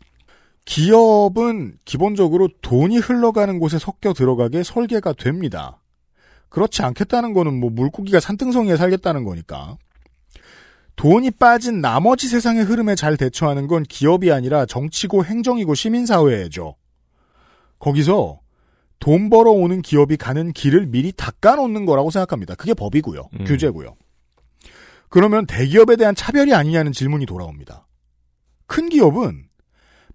기업은 0.65 1.78
기본적으로 1.86 2.50
돈이 2.62 2.97
흘러가는 2.97 3.58
곳에 3.60 3.80
섞여 3.80 4.13
들어가게 4.13 4.63
설계가 4.63 5.13
됩니다. 5.13 5.82
그렇지 6.50 6.84
않겠다는 6.84 7.34
거는 7.34 7.60
뭐 7.60 7.69
물고기가 7.69 8.19
산등성이에 8.19 8.76
살겠다는 8.76 9.24
거니까. 9.24 9.78
돈이 11.01 11.31
빠진 11.31 11.81
나머지 11.81 12.27
세상의 12.27 12.63
흐름에 12.63 12.93
잘 12.93 13.17
대처하는 13.17 13.65
건 13.65 13.81
기업이 13.81 14.31
아니라 14.31 14.67
정치고 14.67 15.25
행정이고 15.25 15.73
시민사회죠. 15.73 16.75
거기서 17.79 18.39
돈 18.99 19.31
벌어오는 19.31 19.81
기업이 19.81 20.15
가는 20.17 20.53
길을 20.53 20.85
미리 20.85 21.11
닦아놓는 21.11 21.87
거라고 21.87 22.11
생각합니다. 22.11 22.53
그게 22.53 22.75
법이고요. 22.75 23.29
음. 23.33 23.45
규제고요. 23.45 23.95
그러면 25.09 25.47
대기업에 25.47 25.95
대한 25.95 26.13
차별이 26.13 26.53
아니냐는 26.53 26.91
질문이 26.91 27.25
돌아옵니다. 27.25 27.87
큰 28.67 28.87
기업은 28.87 29.45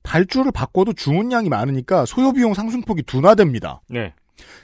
발주를 0.05 0.53
바꿔도 0.53 0.93
주문량이 0.93 1.49
많으니까 1.49 2.07
소요비용 2.07 2.55
상승폭이 2.55 3.03
둔화됩니다. 3.03 3.83
네. 3.89 4.15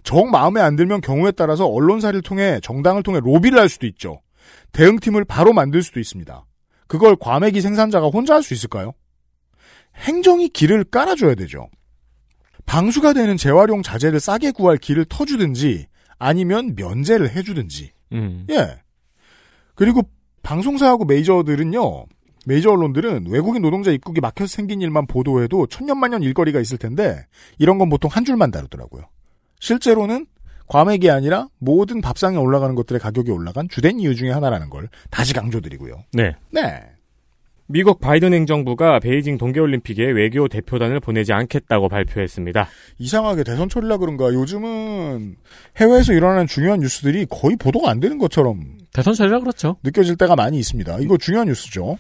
정 0.05 0.31
마음에 0.31 0.61
안 0.61 0.77
들면 0.77 1.01
경우에 1.01 1.33
따라서 1.33 1.67
언론사를 1.67 2.23
통해 2.23 2.61
정당을 2.63 3.03
통해 3.03 3.19
로비를 3.19 3.59
할 3.59 3.69
수도 3.69 3.89
있죠. 3.89 4.21
대응팀을 4.73 5.25
바로 5.25 5.53
만들 5.53 5.83
수도 5.83 6.01
있습니다. 6.01 6.45
그걸 6.87 7.17
과메기 7.17 7.61
생산자가 7.61 8.09
혼자 8.09 8.35
할 8.35 8.43
수 8.43 8.55
있을까요? 8.55 8.93
행정이 9.97 10.49
길을 10.49 10.85
깔아줘야 10.85 11.35
되죠. 11.35 11.69
방수가 12.67 13.13
되는 13.13 13.37
재활용 13.37 13.83
자재를 13.83 14.21
싸게 14.21 14.53
구할 14.53 14.79
길을 14.79 15.07
터주든지 15.07 15.87
아니면 16.19 16.75
면제를 16.77 17.31
해주든지. 17.31 17.93
음. 18.13 18.47
예. 18.51 18.81
그리고 19.75 20.03
방송사하고 20.43 21.05
메이저들은요. 21.05 22.07
메이저 22.47 22.71
언론들은 22.71 23.27
외국인 23.29 23.63
노동자 23.63 23.91
입국이 23.91 24.21
막혀서 24.21 24.49
생긴 24.49 24.81
일만 24.81 25.07
보도해도 25.07 25.67
천년만년 25.67 26.23
일거리가 26.23 26.61
있을 26.61 26.79
텐데 26.79 27.27
이런 27.59 27.79
건 27.79 27.89
보통 27.89 28.11
한 28.13 28.25
줄만 28.25 28.51
다루더라고요. 28.51 29.03
실제로는 29.61 30.27
과맥이 30.73 31.11
아니라 31.11 31.49
모든 31.59 32.01
밥상에 32.01 32.39
올라가는 32.39 32.75
것들의 32.75 32.99
가격이 32.99 33.31
올라간 33.31 33.69
주된 33.69 34.01
이유 34.01 34.15
중에 34.15 34.31
하나라는 34.31 34.71
걸 34.71 34.89
다시 35.11 35.35
강조드리고요. 35.35 36.05
네. 36.15 36.35
네. 36.51 36.81
미국 37.67 38.01
바이든 38.01 38.33
행정부가 38.33 38.99
베이징 38.99 39.37
동계올림픽에 39.37 40.03
외교 40.03 40.49
대표단을 40.49 40.99
보내지 41.01 41.35
않겠다고 41.35 41.91
발표했습니다. 41.91 42.69
이상하게 42.97 43.45
대선 43.45 43.69
처리라 43.69 43.99
그런가 43.99 44.33
요즘은 44.33 45.37
해외에서 45.77 46.15
일어나는 46.15 46.47
중요한 46.47 46.81
뉴스들이 46.81 47.27
거의 47.29 47.57
보도가 47.57 47.91
안 47.91 48.01
되는 48.01 48.17
것처럼 48.17 48.79
대선 48.95 49.13
처리라 49.13 49.41
그렇죠. 49.41 49.77
느껴질 49.83 50.17
때가 50.17 50.37
많이 50.37 50.59
있습니다. 50.59 51.01
이거 51.01 51.19
중요한 51.19 51.49
뉴스죠. 51.49 51.99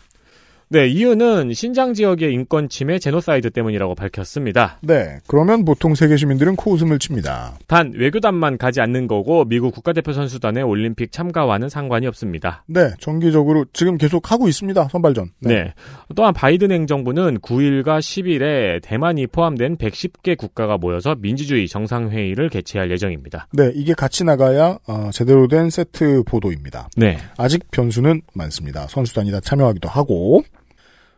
네, 0.72 0.88
이유는 0.88 1.52
신장 1.52 1.92
지역의 1.92 2.32
인권 2.32 2.70
침해 2.70 2.98
제노사이드 2.98 3.50
때문이라고 3.50 3.94
밝혔습니다. 3.94 4.78
네, 4.80 5.18
그러면 5.26 5.66
보통 5.66 5.94
세계 5.94 6.16
시민들은 6.16 6.56
코웃음을 6.56 6.98
칩니다. 6.98 7.58
단 7.66 7.92
외교단만 7.94 8.56
가지 8.56 8.80
않는 8.80 9.06
거고 9.06 9.44
미국 9.44 9.74
국가대표 9.74 10.14
선수단의 10.14 10.62
올림픽 10.62 11.12
참가와는 11.12 11.68
상관이 11.68 12.06
없습니다. 12.06 12.64
네, 12.66 12.88
정기적으로 13.00 13.66
지금 13.74 13.98
계속 13.98 14.32
하고 14.32 14.48
있습니다. 14.48 14.88
선발전. 14.88 15.32
네. 15.40 15.74
또한 16.16 16.32
바이든 16.32 16.72
행정부는 16.72 17.40
9일과 17.40 17.98
10일에 17.98 18.80
대만이 18.82 19.26
포함된 19.26 19.76
110개 19.76 20.38
국가가 20.38 20.78
모여서 20.78 21.14
민주주의 21.18 21.68
정상회의를 21.68 22.48
개최할 22.48 22.90
예정입니다. 22.92 23.46
네, 23.52 23.72
이게 23.74 23.92
같이 23.92 24.24
나가야 24.24 24.78
어, 24.88 25.10
제대로 25.12 25.48
된 25.48 25.68
세트 25.68 26.22
보도입니다. 26.24 26.88
네. 26.96 27.18
아직 27.36 27.70
변수는 27.70 28.22
많습니다. 28.32 28.86
선수단이 28.88 29.30
다 29.32 29.40
참여하기도 29.40 29.90
하고 29.90 30.42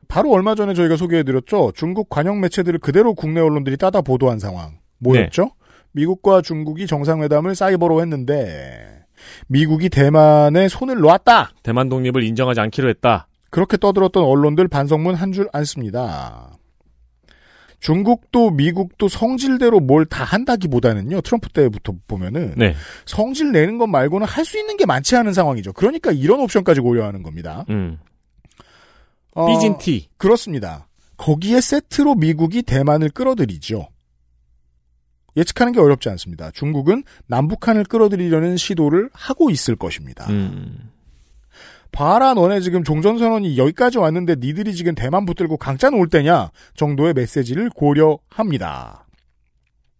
바로 0.08 0.30
얼마 0.32 0.54
전에 0.54 0.74
저희가 0.74 0.96
소개해드렸죠. 0.96 1.72
중국 1.74 2.08
관영 2.08 2.40
매체들을 2.40 2.78
그대로 2.80 3.14
국내 3.14 3.40
언론들이 3.40 3.76
따다 3.76 4.00
보도한 4.02 4.38
상황 4.38 4.78
뭐였죠? 4.98 5.50
미국과 5.92 6.42
중국이 6.42 6.86
정상회담을 6.86 7.54
사이버로 7.54 8.00
했는데 8.02 9.04
미국이 9.46 9.88
대만에 9.88 10.68
손을 10.68 10.96
놓았다. 10.96 11.50
대만 11.62 11.88
독립을 11.88 12.22
인정하지 12.24 12.60
않기로 12.60 12.88
했다. 12.88 13.28
그렇게 13.50 13.76
떠들었던 13.76 14.22
언론들 14.24 14.66
반성문 14.68 15.14
한 15.14 15.32
줄 15.32 15.48
안 15.52 15.64
씁니다. 15.64 16.50
중국도 17.80 18.50
미국도 18.50 19.08
성질대로 19.08 19.78
뭘 19.80 20.06
다 20.06 20.24
한다기보다는요. 20.24 21.20
트럼프 21.20 21.50
때부터 21.50 21.92
보면은 22.08 22.54
네. 22.56 22.74
성질 23.04 23.52
내는 23.52 23.76
것 23.78 23.86
말고는 23.86 24.26
할 24.26 24.44
수 24.44 24.58
있는 24.58 24.76
게 24.76 24.86
많지 24.86 25.16
않은 25.16 25.32
상황이죠. 25.34 25.72
그러니까 25.74 26.10
이런 26.12 26.40
옵션까지 26.40 26.80
고려하는 26.80 27.22
겁니다. 27.22 27.64
음. 27.68 27.98
어, 29.34 29.46
삐진 29.46 29.78
티. 29.78 30.08
그렇습니다. 30.16 30.88
거기에 31.16 31.60
세트로 31.60 32.14
미국이 32.16 32.62
대만을 32.62 33.10
끌어들이죠. 33.10 33.88
예측하는 35.36 35.72
게 35.72 35.80
어렵지 35.80 36.08
않습니다. 36.10 36.50
중국은 36.52 37.02
남북한을 37.26 37.84
끌어들이려는 37.84 38.56
시도를 38.56 39.10
하고 39.12 39.50
있을 39.50 39.74
것입니다. 39.76 40.26
음. 40.30 40.90
봐라 41.90 42.34
너네 42.34 42.60
지금 42.60 42.82
종전선언이 42.82 43.56
여기까지 43.56 43.98
왔는데 43.98 44.36
니들이 44.40 44.74
지금 44.74 44.94
대만 44.96 45.24
붙들고 45.26 45.56
강짜 45.58 45.90
놓을 45.90 46.08
때냐 46.08 46.50
정도의 46.74 47.14
메시지를 47.14 47.70
고려합니다. 47.70 49.06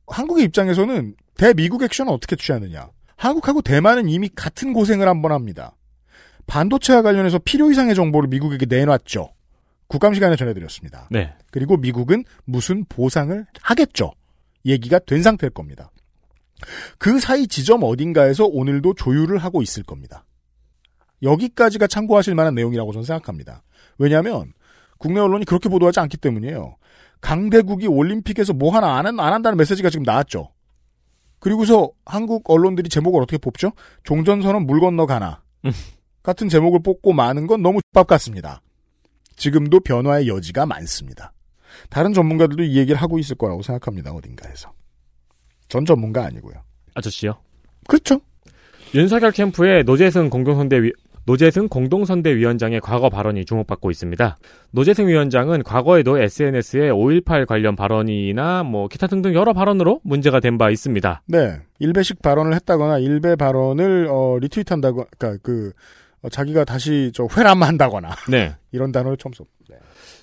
한국의 0.09 0.44
입장에서는 0.44 1.14
대미국 1.37 1.83
액션은 1.83 2.12
어떻게 2.12 2.35
취하느냐. 2.37 2.88
한국하고 3.16 3.62
대만은 3.62 4.09
이미 4.09 4.29
같은 4.29 4.73
고생을 4.73 5.09
한 5.09 5.23
번 5.23 5.31
합니다. 5.33 5.75
반도체와 6.46 7.02
관련해서 7.02 7.38
필요 7.38 7.70
이상의 7.70 7.94
정보를 7.94 8.28
미국에게 8.28 8.66
내놨죠. 8.66 9.30
국감 9.87 10.14
시간에 10.14 10.37
전해드렸습니다. 10.37 11.09
네. 11.11 11.35
그리고 11.50 11.76
미국은 11.76 12.24
무슨 12.44 12.85
보상을 12.88 13.46
하겠죠. 13.62 14.12
얘기가 14.66 14.98
된 14.98 15.22
상태일 15.22 15.50
겁니다. 15.50 15.90
그 16.98 17.20
사이 17.20 17.46
지점 17.46 17.83
어딘가에서 17.83 18.46
오늘도 18.46 18.94
조율을 18.94 19.38
하고 19.38 19.62
있을 19.62 19.83
겁니다. 19.83 20.24
여기까지가 21.22 21.87
참고하실 21.87 22.35
만한 22.35 22.54
내용이라고 22.54 22.92
저는 22.92 23.04
생각합니다. 23.04 23.62
왜냐하면 23.98 24.52
국내 24.98 25.20
언론이 25.20 25.44
그렇게 25.44 25.68
보도하지 25.68 26.00
않기 26.00 26.16
때문이에요. 26.16 26.76
강대국이 27.20 27.87
올림픽에서 27.87 28.52
뭐 28.52 28.74
하나 28.74 28.96
안, 28.98 29.07
한, 29.07 29.18
안 29.20 29.33
한다는 29.33 29.57
메시지가 29.57 29.90
지금 29.90 30.04
나왔죠. 30.04 30.50
그리고서 31.38 31.90
한국 32.04 32.48
언론들이 32.50 32.88
제목을 32.88 33.22
어떻게 33.22 33.38
뽑죠? 33.38 33.72
종전선언 34.04 34.66
물 34.66 34.80
건너 34.80 35.07
가나. 35.07 35.42
음. 36.24 36.26
같은 36.26 36.48
제목을 36.48 36.80
뽑고 36.82 37.12
마는 37.12 37.46
건 37.46 37.62
너무 37.62 37.80
밥 37.92 38.06
같습니다. 38.06 38.60
지금도 39.37 39.80
변화의 39.80 40.28
여지가 40.28 40.64
많습니다. 40.66 41.32
다른 41.90 42.12
전문가들도 42.12 42.62
이 42.62 42.78
얘기를 42.78 43.00
하고 43.00 43.18
있을 43.18 43.37
거라고 43.37 43.62
생각합니다. 43.62 44.12
어딘가에서. 44.12 44.72
전 45.68 45.84
전문가 45.84 46.24
아니고요. 46.24 46.54
아저씨요. 46.94 47.37
그렇죠. 47.88 48.20
윤석열 48.94 49.32
캠프의 49.32 49.84
노재승 49.84 50.30
공동선대위 50.30 50.92
노재승 51.26 51.68
공동선대위원장의 51.68 52.80
과거 52.80 53.08
발언이 53.08 53.44
주목받고 53.46 53.90
있습니다. 53.90 54.37
노재승 54.72 55.08
위원장은 55.08 55.62
과거에도 55.62 56.18
SNS에 56.18 56.90
5.18 56.90 57.46
관련 57.46 57.76
발언이나 57.76 58.62
뭐 58.62 58.88
기타 58.88 59.06
등등 59.06 59.34
여러 59.34 59.52
발언으로 59.54 60.00
문제가 60.04 60.38
된 60.40 60.58
바 60.58 60.70
있습니다. 60.70 61.22
네. 61.26 61.60
일배식 61.80 62.20
발언을 62.22 62.54
했다거나 62.54 62.98
일배 62.98 63.37
발언을 63.37 64.06
어, 64.10 64.38
리트윗한다고 64.40 65.06
그러니까 65.18 65.42
그 65.42 65.68
어, 65.68 65.72
자기가 66.30 66.64
다시 66.64 67.10
저 67.14 67.26
회람한다거나 67.37 68.10
네. 68.30 68.54
이런 68.72 68.92
단어를 68.92 69.16
처음 69.16 69.32
써. 69.32 69.44
네. 69.68 69.76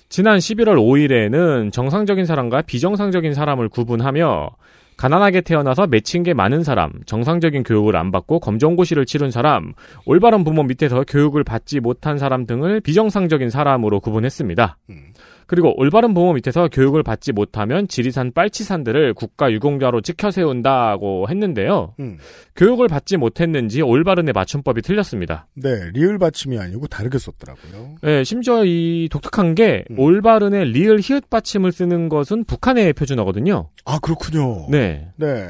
지난 0.08 0.38
11월 0.38 0.76
5일에는 0.76 1.72
정상적인 1.72 2.26
사람과 2.26 2.62
비정상적인 2.62 3.34
사람을 3.34 3.68
구분하며 3.68 4.50
가난하게 4.96 5.40
태어나서 5.40 5.86
맺힌 5.86 6.22
게 6.22 6.34
많은 6.34 6.62
사람, 6.62 6.92
정상적인 7.06 7.62
교육을 7.62 7.96
안 7.96 8.10
받고 8.10 8.40
검정고시를 8.40 9.06
치른 9.06 9.30
사람, 9.30 9.72
올바른 10.04 10.44
부모 10.44 10.62
밑에서 10.62 11.04
교육을 11.08 11.44
받지 11.44 11.80
못한 11.80 12.18
사람 12.18 12.46
등을 12.46 12.80
비정상적인 12.80 13.50
사람으로 13.50 14.00
구분했습니다. 14.00 14.78
음. 14.90 15.12
그리고 15.46 15.78
올바른 15.78 16.14
부모 16.14 16.32
밑에서 16.32 16.68
교육을 16.68 17.02
받지 17.02 17.32
못하면 17.32 17.88
지리산 17.88 18.32
빨치산들을 18.32 19.14
국가 19.14 19.52
유공자로 19.52 20.00
지켜 20.00 20.30
세운다고 20.30 21.28
했는데요. 21.28 21.94
음. 22.00 22.18
교육을 22.56 22.88
받지 22.88 23.16
못했는지 23.16 23.82
올바른의 23.82 24.32
맞춤법이 24.32 24.82
틀렸습니다. 24.82 25.46
네, 25.54 25.90
리을 25.92 26.18
받침이 26.18 26.58
아니고 26.58 26.86
다르게 26.86 27.18
썼더라고요. 27.18 27.96
네, 28.02 28.24
심지어 28.24 28.64
이 28.64 29.08
독특한 29.10 29.54
게 29.54 29.84
음. 29.90 29.98
올바른의 29.98 30.66
리을 30.72 31.00
히읗 31.00 31.30
받침을 31.30 31.72
쓰는 31.72 32.08
것은 32.08 32.44
북한의 32.44 32.92
표준어거든요. 32.92 33.70
아, 33.84 33.98
그렇군요. 33.98 34.68
네. 34.70 35.08
네. 35.16 35.46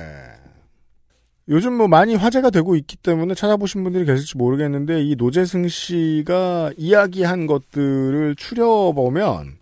요즘 1.49 1.77
뭐 1.77 1.89
많이 1.89 2.15
화제가 2.15 2.51
되고 2.51 2.77
있기 2.77 2.97
때문에 2.97 3.35
찾아보신 3.35 3.83
분들이 3.83 4.05
계실지 4.05 4.37
모르겠는데 4.39 5.03
이 5.03 5.17
노재승 5.17 5.67
씨가 5.67 6.73
이야기한 6.77 7.47
것들을 7.47 8.37
추려보면 8.37 9.57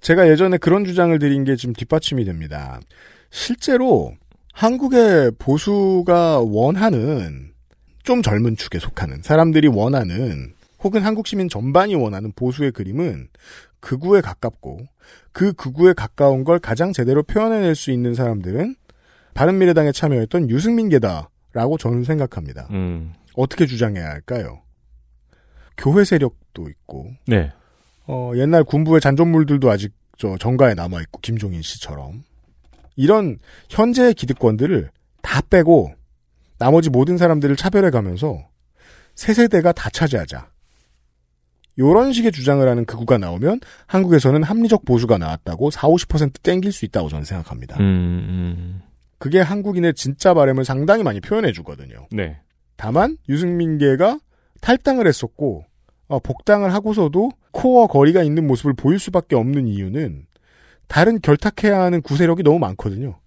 제가 0.00 0.28
예전에 0.28 0.58
그런 0.58 0.84
주장을 0.84 1.16
드린 1.18 1.44
게 1.44 1.56
지금 1.56 1.74
뒷받침이 1.74 2.24
됩니다. 2.24 2.80
실제로 3.30 4.14
한국의 4.52 5.32
보수가 5.38 6.40
원하는 6.40 7.52
좀 8.02 8.22
젊은 8.22 8.56
축에 8.56 8.78
속하는 8.78 9.22
사람들이 9.22 9.68
원하는 9.68 10.54
혹은 10.82 11.02
한국 11.02 11.26
시민 11.26 11.48
전반이 11.48 11.94
원하는 11.94 12.32
보수의 12.32 12.72
그림은 12.72 13.28
극우에 13.80 14.20
가깝고 14.20 14.80
그 15.32 15.52
극우에 15.52 15.92
가까운 15.92 16.44
걸 16.44 16.58
가장 16.58 16.92
제대로 16.92 17.22
표현해낼 17.22 17.74
수 17.74 17.90
있는 17.90 18.14
사람들은 18.14 18.76
바른미래당에 19.34 19.92
참여했던 19.92 20.50
유승민 20.50 20.88
계다라고 20.88 21.78
저는 21.78 22.04
생각합니다. 22.04 22.68
음. 22.70 23.12
어떻게 23.34 23.66
주장해야 23.66 24.08
할까요? 24.08 24.62
교회 25.76 26.04
세력도 26.04 26.68
있고 26.68 27.12
네. 27.26 27.52
어, 28.08 28.32
옛날 28.36 28.64
군부의 28.64 29.00
잔존물들도 29.00 29.70
아직 29.70 29.92
저 30.16 30.36
정가에 30.36 30.74
남아 30.74 31.00
있고 31.02 31.20
김종인 31.20 31.62
씨처럼 31.62 32.24
이런 32.96 33.38
현재의 33.68 34.14
기득권들을 34.14 34.90
다 35.22 35.40
빼고 35.42 35.92
나머지 36.58 36.90
모든 36.90 37.16
사람들을 37.16 37.54
차별해 37.54 37.90
가면서 37.90 38.48
새 39.14 39.32
세대가 39.34 39.72
다 39.72 39.90
차지하자. 39.90 40.48
요런 41.78 42.12
식의 42.12 42.32
주장을 42.32 42.66
하는 42.66 42.84
극우가 42.84 43.18
나오면 43.18 43.60
한국에서는 43.86 44.42
합리적 44.42 44.84
보수가 44.84 45.18
나왔다고 45.18 45.70
4, 45.70 45.86
50% 45.86 46.42
땡길 46.42 46.72
수 46.72 46.84
있다고 46.84 47.08
저는 47.08 47.24
생각합니다. 47.24 47.76
음, 47.76 47.84
음. 47.84 48.82
그게 49.18 49.40
한국인의 49.40 49.94
진짜 49.94 50.34
바램을 50.34 50.64
상당히 50.64 51.04
많이 51.04 51.20
표현해 51.20 51.52
주거든요. 51.52 52.08
네. 52.10 52.40
다만 52.76 53.16
유승민계가 53.28 54.18
탈당을 54.60 55.06
했었고 55.06 55.64
어, 56.08 56.18
복당을 56.18 56.72
하고서도 56.72 57.30
코어 57.58 57.88
거리가 57.88 58.22
있는 58.22 58.46
모습을 58.46 58.72
보일 58.72 59.00
수밖에 59.00 59.34
없는 59.34 59.66
이유는 59.66 60.26
다른 60.86 61.20
결탁해야 61.20 61.82
하는 61.82 62.00
구세력이 62.02 62.44
너무 62.44 62.60
많거든요. 62.60 63.18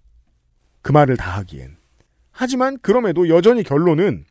그 0.80 0.90
말을 0.90 1.18
다 1.18 1.32
하기엔. 1.36 1.76
하지만 2.30 2.78
그럼에도 2.80 3.28
여전히 3.28 3.62
결론은 3.62 4.24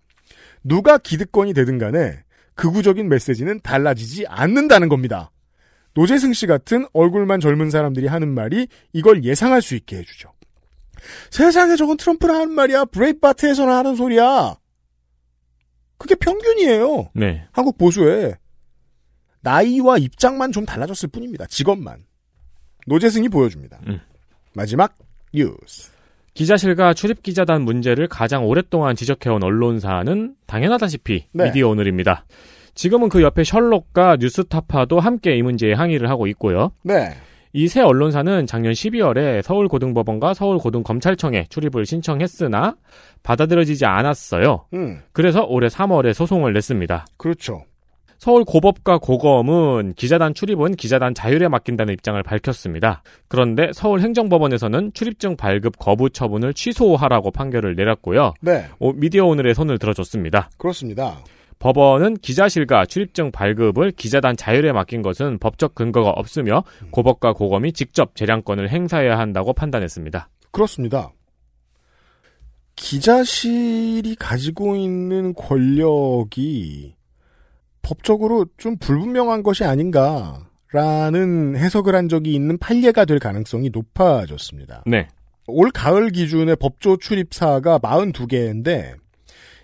누가 0.63 0.97
기득권이 0.97 1.53
되든 1.53 1.77
간에 1.77 2.23
극우적인 2.55 3.09
메시지는 3.09 3.59
달라지지 3.61 4.25
않는다는 4.25 4.89
겁니다. 4.89 5.29
노재승 5.93 6.33
씨 6.33 6.47
같은 6.47 6.87
얼굴만 6.93 7.39
젊은 7.39 7.69
사람들이 7.69 8.07
하는 8.07 8.33
말이 8.33 8.67
이걸 8.93 9.23
예상할 9.23 9.61
수 9.61 9.75
있게 9.75 9.97
해주죠. 9.97 10.31
세상에 11.29 11.75
저건 11.75 11.97
트럼프라 11.97 12.33
하는 12.33 12.53
말이야. 12.53 12.85
브레이바트에서나 12.85 13.77
하는 13.77 13.95
소리야. 13.95 14.55
그게 15.99 16.15
평균이에요. 16.15 17.11
네. 17.13 17.45
한국 17.51 17.77
보수에. 17.77 18.40
나이와 19.41 19.97
입장만 19.97 20.51
좀 20.51 20.65
달라졌을 20.65 21.09
뿐입니다. 21.09 21.45
직업만. 21.47 21.99
노재승이 22.87 23.29
보여줍니다. 23.29 23.79
음. 23.87 23.99
마지막 24.53 24.95
뉴스. 25.33 25.91
기자실과 26.33 26.93
출입기자단 26.93 27.61
문제를 27.63 28.07
가장 28.07 28.45
오랫동안 28.45 28.95
지적해온 28.95 29.43
언론사는 29.43 30.35
당연하다시피 30.47 31.25
네. 31.33 31.43
미디어 31.45 31.67
오늘입니다. 31.69 32.25
지금은 32.73 33.09
그 33.09 33.21
옆에 33.21 33.43
셜록과 33.43 34.17
뉴스타파도 34.19 34.99
함께 34.99 35.35
이 35.35 35.41
문제에 35.41 35.73
항의를 35.73 36.09
하고 36.09 36.27
있고요. 36.27 36.71
네. 36.83 37.15
이 37.53 37.67
새 37.67 37.81
언론사는 37.81 38.45
작년 38.47 38.71
12월에 38.71 39.41
서울고등법원과 39.41 40.33
서울고등검찰청에 40.33 41.47
출입을 41.49 41.85
신청했으나 41.85 42.77
받아들여지지 43.23 43.85
않았어요. 43.85 44.67
음, 44.73 45.01
그래서 45.11 45.43
올해 45.43 45.67
3월에 45.67 46.13
소송을 46.13 46.53
냈습니다. 46.53 47.07
그렇죠. 47.17 47.65
서울 48.21 48.45
고법과 48.45 48.99
고검은 48.99 49.95
기자단 49.95 50.35
출입은 50.35 50.75
기자단 50.75 51.15
자율에 51.15 51.47
맡긴다는 51.47 51.91
입장을 51.95 52.21
밝혔습니다. 52.21 53.01
그런데 53.27 53.71
서울행정법원에서는 53.73 54.93
출입증 54.93 55.35
발급 55.35 55.79
거부 55.79 56.11
처분을 56.11 56.53
취소하라고 56.53 57.31
판결을 57.31 57.73
내렸고요. 57.75 58.35
네, 58.41 58.67
어, 58.79 58.93
미디어 58.93 59.25
오늘의 59.25 59.55
손을 59.55 59.79
들어줬습니다. 59.79 60.51
그렇습니다. 60.59 61.17
법원은 61.57 62.17
기자실과 62.17 62.85
출입증 62.85 63.31
발급을 63.31 63.89
기자단 63.89 64.37
자율에 64.37 64.71
맡긴 64.71 65.01
것은 65.01 65.39
법적 65.39 65.73
근거가 65.73 66.11
없으며 66.11 66.63
고법과 66.91 67.33
고검이 67.33 67.73
직접 67.73 68.15
재량권을 68.15 68.69
행사해야 68.69 69.17
한다고 69.17 69.51
판단했습니다. 69.53 70.29
그렇습니다. 70.51 71.11
기자실이 72.75 74.15
가지고 74.19 74.75
있는 74.75 75.33
권력이 75.33 77.00
법적으로 77.81 78.45
좀 78.57 78.77
불분명한 78.77 79.43
것이 79.43 79.63
아닌가라는 79.63 81.55
해석을 81.55 81.95
한 81.95 82.09
적이 82.09 82.33
있는 82.33 82.57
판례가 82.57 83.05
될 83.05 83.19
가능성이 83.19 83.69
높아졌습니다. 83.71 84.83
네. 84.85 85.07
올 85.47 85.71
가을 85.71 86.09
기준의 86.09 86.55
법조 86.57 86.97
출입사가 86.97 87.79
42개인데 87.79 88.95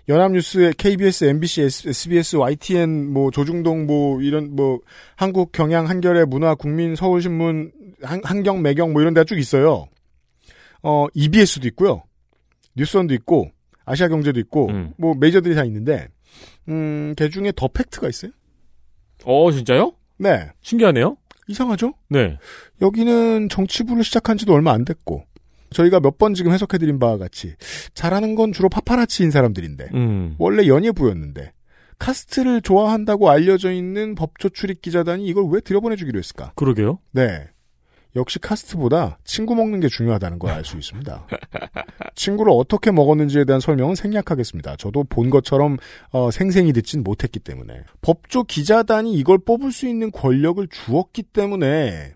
연합뉴스, 0.08 0.72
KBS, 0.78 1.24
MBC, 1.24 1.62
SBS, 1.62 2.36
YTN, 2.36 3.12
뭐 3.12 3.30
조중동, 3.30 3.86
뭐 3.86 4.22
이런 4.22 4.56
뭐 4.56 4.80
한국 5.16 5.52
경향, 5.52 5.86
한겨레, 5.86 6.24
문화, 6.24 6.54
국민, 6.54 6.96
서울신문, 6.96 7.72
한, 8.02 8.20
한경, 8.24 8.62
매경 8.62 8.92
뭐 8.92 9.02
이런 9.02 9.12
데가 9.12 9.24
쭉 9.24 9.38
있어요. 9.38 9.86
어 10.82 11.06
EBS도 11.12 11.68
있고요, 11.68 12.04
뉴스원도 12.76 13.12
있고, 13.14 13.50
아시아경제도 13.84 14.40
있고, 14.40 14.68
음. 14.68 14.92
뭐 14.96 15.14
메이저들이 15.14 15.54
다 15.54 15.64
있는데, 15.64 16.08
음, 16.68 17.14
그 17.16 17.30
중에 17.30 17.52
더 17.56 17.68
팩트가 17.68 18.08
있어요. 18.08 18.32
어, 19.24 19.50
진짜요? 19.50 19.92
네, 20.18 20.50
신기하네요? 20.62 21.16
이상하죠? 21.48 21.94
네. 22.10 22.38
여기는 22.82 23.48
정치부를 23.48 24.04
시작한 24.04 24.36
지도 24.38 24.52
얼마 24.52 24.72
안 24.72 24.84
됐고, 24.84 25.24
저희가 25.70 26.00
몇 26.00 26.16
번 26.18 26.34
지금 26.34 26.52
해석해드린 26.52 26.98
바와 26.98 27.18
같이 27.18 27.54
잘하는 27.94 28.34
건 28.34 28.52
주로 28.52 28.68
파파라치인 28.70 29.30
사람들인데 29.30 29.88
음. 29.92 30.34
원래 30.38 30.66
연예부였는데 30.66 31.52
카스트를 31.98 32.62
좋아한다고 32.62 33.28
알려져 33.28 33.70
있는 33.72 34.14
법조 34.14 34.48
출입 34.48 34.80
기자단이 34.80 35.26
이걸 35.26 35.44
왜 35.50 35.60
들여보내주기로 35.60 36.18
했을까? 36.18 36.52
그러게요. 36.54 37.00
네. 37.12 37.48
역시 38.16 38.38
카스트보다 38.38 39.18
친구 39.24 39.54
먹는 39.54 39.80
게 39.80 39.88
중요하다는 39.88 40.38
걸 40.38 40.50
알 40.50 40.64
수 40.64 40.76
있습니다. 40.76 41.26
친구를 42.14 42.52
어떻게 42.54 42.90
먹었는지에 42.90 43.44
대한 43.44 43.60
설명은 43.60 43.94
생략하겠습니다. 43.94 44.76
저도 44.76 45.04
본 45.04 45.30
것처럼 45.30 45.76
어, 46.10 46.30
생생히 46.30 46.72
듣진 46.72 47.02
못했기 47.04 47.38
때문에 47.40 47.82
법조 48.00 48.44
기자단이 48.44 49.12
이걸 49.14 49.38
뽑을 49.38 49.70
수 49.72 49.86
있는 49.86 50.10
권력을 50.10 50.66
주었기 50.68 51.22
때문에 51.24 52.14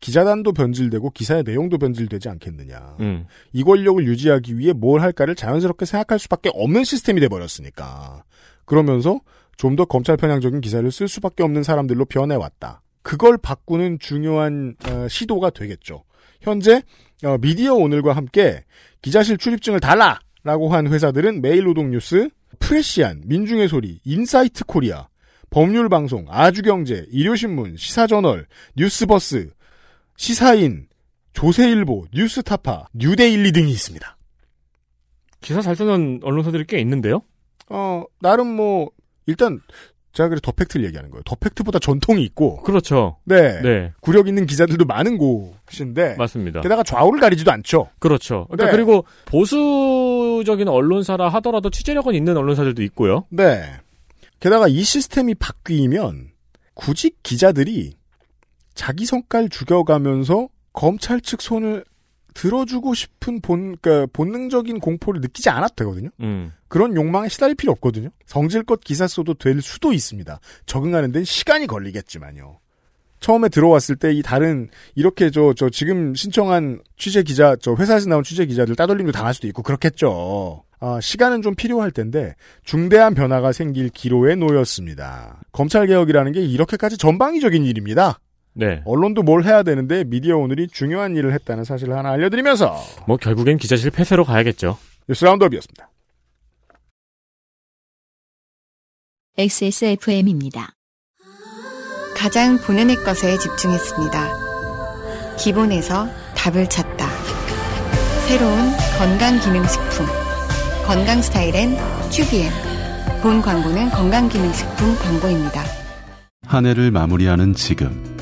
기자단도 0.00 0.52
변질되고 0.52 1.10
기사의 1.10 1.42
내용도 1.44 1.76
변질되지 1.76 2.28
않겠느냐. 2.28 2.96
음. 3.00 3.26
이 3.52 3.64
권력을 3.64 4.04
유지하기 4.06 4.56
위해 4.58 4.72
뭘 4.72 5.00
할까를 5.00 5.34
자연스럽게 5.34 5.86
생각할 5.86 6.18
수밖에 6.20 6.50
없는 6.54 6.84
시스템이 6.84 7.20
돼 7.20 7.28
버렸으니까. 7.28 8.22
그러면서 8.64 9.20
좀 9.56 9.74
더 9.74 9.84
검찰 9.84 10.16
편향적인 10.16 10.60
기사를 10.60 10.88
쓸 10.92 11.08
수밖에 11.08 11.42
없는 11.42 11.64
사람들로 11.64 12.04
변해왔다. 12.04 12.80
그걸 13.08 13.38
바꾸는 13.38 14.00
중요한 14.00 14.76
어, 14.86 15.08
시도가 15.08 15.48
되겠죠. 15.48 16.04
현재 16.42 16.82
어, 17.24 17.38
미디어 17.38 17.72
오늘과 17.72 18.12
함께 18.12 18.62
기자실 19.00 19.38
출입증을 19.38 19.80
달라라고 19.80 20.68
한 20.68 20.88
회사들은 20.88 21.40
매일노동뉴스, 21.40 22.28
프레시안, 22.58 23.22
민중의 23.24 23.68
소리, 23.68 23.98
인사이트 24.04 24.66
코리아, 24.66 25.08
법률방송, 25.48 26.26
아주경제, 26.28 27.06
일요신문, 27.10 27.78
시사저널, 27.78 28.46
뉴스버스, 28.76 29.54
시사인, 30.18 30.86
조세일보, 31.32 32.08
뉴스타파, 32.12 32.88
뉴데일리 32.92 33.52
등이 33.52 33.70
있습니다. 33.70 34.18
기사 35.40 35.62
잘 35.62 35.74
쓰는 35.74 36.20
언론사들이 36.22 36.66
꽤 36.66 36.78
있는데요? 36.80 37.22
어, 37.70 38.04
나름 38.20 38.48
뭐, 38.48 38.90
일단, 39.24 39.62
제가 40.18 40.30
그래 40.30 40.40
더 40.42 40.50
팩트를 40.50 40.84
얘기하는 40.86 41.10
거예요. 41.10 41.22
더 41.24 41.36
팩트보다 41.36 41.78
전통이 41.78 42.24
있고, 42.24 42.60
그렇죠. 42.62 43.18
네. 43.22 43.62
네. 43.62 43.92
구력 44.00 44.26
있는 44.26 44.46
기자들도 44.46 44.84
많은 44.84 45.16
곳인데, 45.16 46.16
맞습니다. 46.16 46.60
게다가 46.60 46.82
좌우를 46.82 47.20
가리지도 47.20 47.52
않죠. 47.52 47.88
그렇죠. 48.00 48.48
그러니까 48.50 48.66
네. 48.66 48.72
그리고 48.72 49.04
보수적인 49.26 50.66
언론사라 50.66 51.28
하더라도 51.28 51.70
취재력은 51.70 52.16
있는 52.16 52.36
언론사들도 52.36 52.82
있고요. 52.82 53.26
네. 53.28 53.62
게다가 54.40 54.66
이 54.66 54.82
시스템이 54.82 55.36
바뀌면, 55.36 56.30
구직 56.74 57.22
기자들이 57.22 57.92
자기 58.74 59.06
성깔 59.06 59.48
죽여가면서 59.48 60.48
검찰 60.72 61.20
측 61.20 61.40
손을 61.42 61.84
들어주고 62.38 62.94
싶은 62.94 63.40
본, 63.40 63.76
그러니까 63.80 64.06
본능적인 64.12 64.78
공포를 64.78 65.20
느끼지 65.20 65.50
않아도 65.50 65.74
되거든요. 65.74 66.10
음. 66.20 66.52
그런 66.68 66.94
욕망에 66.94 67.28
시달릴 67.28 67.56
필요 67.56 67.72
없거든요. 67.72 68.10
성질껏 68.26 68.80
기사 68.84 69.08
써도 69.08 69.34
될 69.34 69.60
수도 69.60 69.92
있습니다. 69.92 70.38
적응하는 70.64 71.10
데는 71.10 71.24
시간이 71.24 71.66
걸리겠지만요. 71.66 72.60
처음에 73.18 73.48
들어왔을 73.48 73.96
때 73.96 74.12
이 74.12 74.22
다른 74.22 74.68
이렇게 74.94 75.30
저저 75.30 75.70
지금 75.70 76.14
신청한 76.14 76.82
취재 76.96 77.24
기자 77.24 77.56
저 77.56 77.74
회사에서 77.74 78.08
나온 78.08 78.22
취재 78.22 78.46
기자들 78.46 78.76
따돌림도 78.76 79.10
당할 79.10 79.34
수도 79.34 79.48
있고 79.48 79.64
그렇겠죠. 79.64 80.62
아, 80.78 81.00
시간은 81.00 81.42
좀 81.42 81.56
필요할 81.56 81.90
텐데 81.90 82.36
중대한 82.62 83.14
변화가 83.14 83.50
생길 83.50 83.88
기로에 83.88 84.36
놓였습니다. 84.36 85.40
검찰 85.50 85.88
개혁이라는 85.88 86.30
게 86.30 86.40
이렇게까지 86.42 86.96
전방위적인 86.98 87.64
일입니다. 87.64 88.20
네. 88.54 88.82
언론도 88.84 89.22
뭘 89.22 89.44
해야 89.44 89.62
되는데 89.62 90.04
미디어 90.04 90.36
오늘이 90.36 90.68
중요한 90.68 91.16
일을 91.16 91.32
했다는 91.32 91.64
사실을 91.64 91.96
하나 91.96 92.10
알려드리면서 92.10 92.76
뭐 93.06 93.16
결국엔 93.16 93.58
기자실 93.58 93.90
폐쇄로 93.90 94.24
가야겠죠. 94.24 94.78
뉴스 95.08 95.24
라운드업이었습니다. 95.24 95.90
XSFM입니다. 99.38 100.72
가장 102.16 102.58
본연의 102.58 102.96
것에 102.96 103.38
집중했습니다. 103.38 105.36
기본에서 105.38 106.08
답을 106.34 106.68
찾다. 106.68 107.06
새로운 108.26 108.58
건강기능식품. 108.98 110.06
건강 110.84 111.22
스타일엔 111.22 111.76
튜비엔. 112.10 112.50
본 113.22 113.40
광고는 113.40 113.90
건강기능식품 113.90 114.96
광고입니다. 114.96 115.62
한 116.46 116.66
해를 116.66 116.90
마무리하는 116.90 117.54
지금 117.54 118.17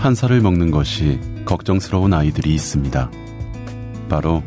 한 0.00 0.14
살을 0.14 0.40
먹는 0.40 0.70
것이 0.70 1.20
걱정스러운 1.44 2.14
아이들이 2.14 2.54
있습니다. 2.54 3.10
바로 4.08 4.42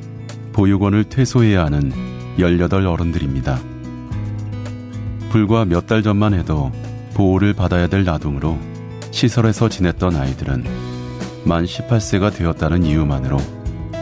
보육원을 0.52 1.04
퇴소해야 1.06 1.64
하는 1.66 1.92
18 2.40 2.88
어른들입니다. 2.88 3.60
불과 5.30 5.64
몇 5.66 5.86
달 5.86 6.02
전만 6.02 6.34
해도 6.34 6.72
보호를 7.14 7.54
받아야 7.54 7.86
될 7.86 8.04
나둥으로 8.04 8.58
시설에서 9.12 9.70
지냈던 9.70 10.16
아이들은 10.16 10.64
만 11.46 11.66
18세가 11.66 12.36
되었다는 12.36 12.84
이유만으로 12.84 13.38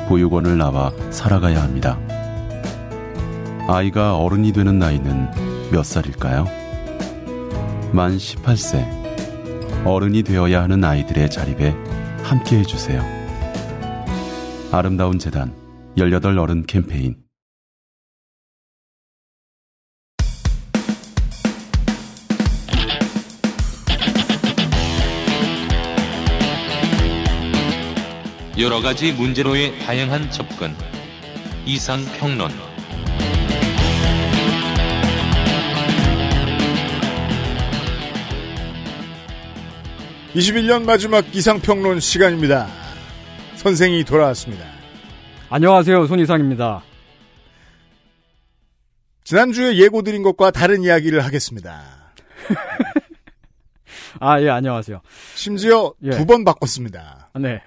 보육원을 0.07 0.57
나와 0.57 0.93
살아가야 1.09 1.61
합니다. 1.61 1.99
아이가 3.67 4.15
어른이 4.15 4.53
되는 4.53 4.79
나이는 4.79 5.69
몇 5.69 5.83
살일까요? 5.83 6.45
만 7.91 8.15
18세. 8.15 9.00
어른이 9.85 10.23
되어야 10.23 10.61
하는 10.63 10.83
아이들의 10.83 11.29
자립에 11.29 11.75
함께 12.23 12.59
해주세요. 12.59 13.01
아름다운 14.71 15.19
재단 15.19 15.53
18 15.97 16.37
어른 16.37 16.65
캠페인 16.65 17.15
여러 28.59 28.79
가지 28.79 29.11
문제로의 29.11 29.79
다양한 29.79 30.29
접근. 30.29 30.75
이상 31.65 31.99
평론. 32.19 32.70
21년 40.35 40.85
마지막 40.85 41.29
기상평론 41.29 41.99
시간입니다. 41.99 42.67
선생이 43.55 44.05
돌아왔습니다. 44.05 44.65
안녕하세요. 45.49 46.07
손이상입니다. 46.07 46.83
지난주에 49.25 49.75
예고드린 49.75 50.23
것과 50.23 50.51
다른 50.51 50.83
이야기를 50.83 51.25
하겠습니다. 51.25 51.81
아, 54.21 54.41
예, 54.41 54.49
안녕하세요. 54.49 55.01
심지어 55.35 55.93
예. 56.03 56.11
두번 56.11 56.45
바꿨습니다. 56.45 57.29
아, 57.33 57.39
네. 57.39 57.61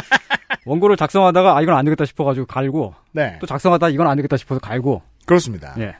원고를 0.66 0.98
작성하다가 0.98 1.56
아, 1.56 1.62
이건 1.62 1.76
안 1.76 1.84
되겠다 1.86 2.04
싶어가지고 2.04 2.46
갈고, 2.46 2.94
네. 3.12 3.38
또 3.40 3.46
작성하다 3.46 3.88
이건 3.88 4.06
안 4.06 4.16
되겠다 4.16 4.36
싶어서 4.36 4.60
갈고, 4.60 5.02
그렇습니다. 5.24 5.74
예. 5.78 5.96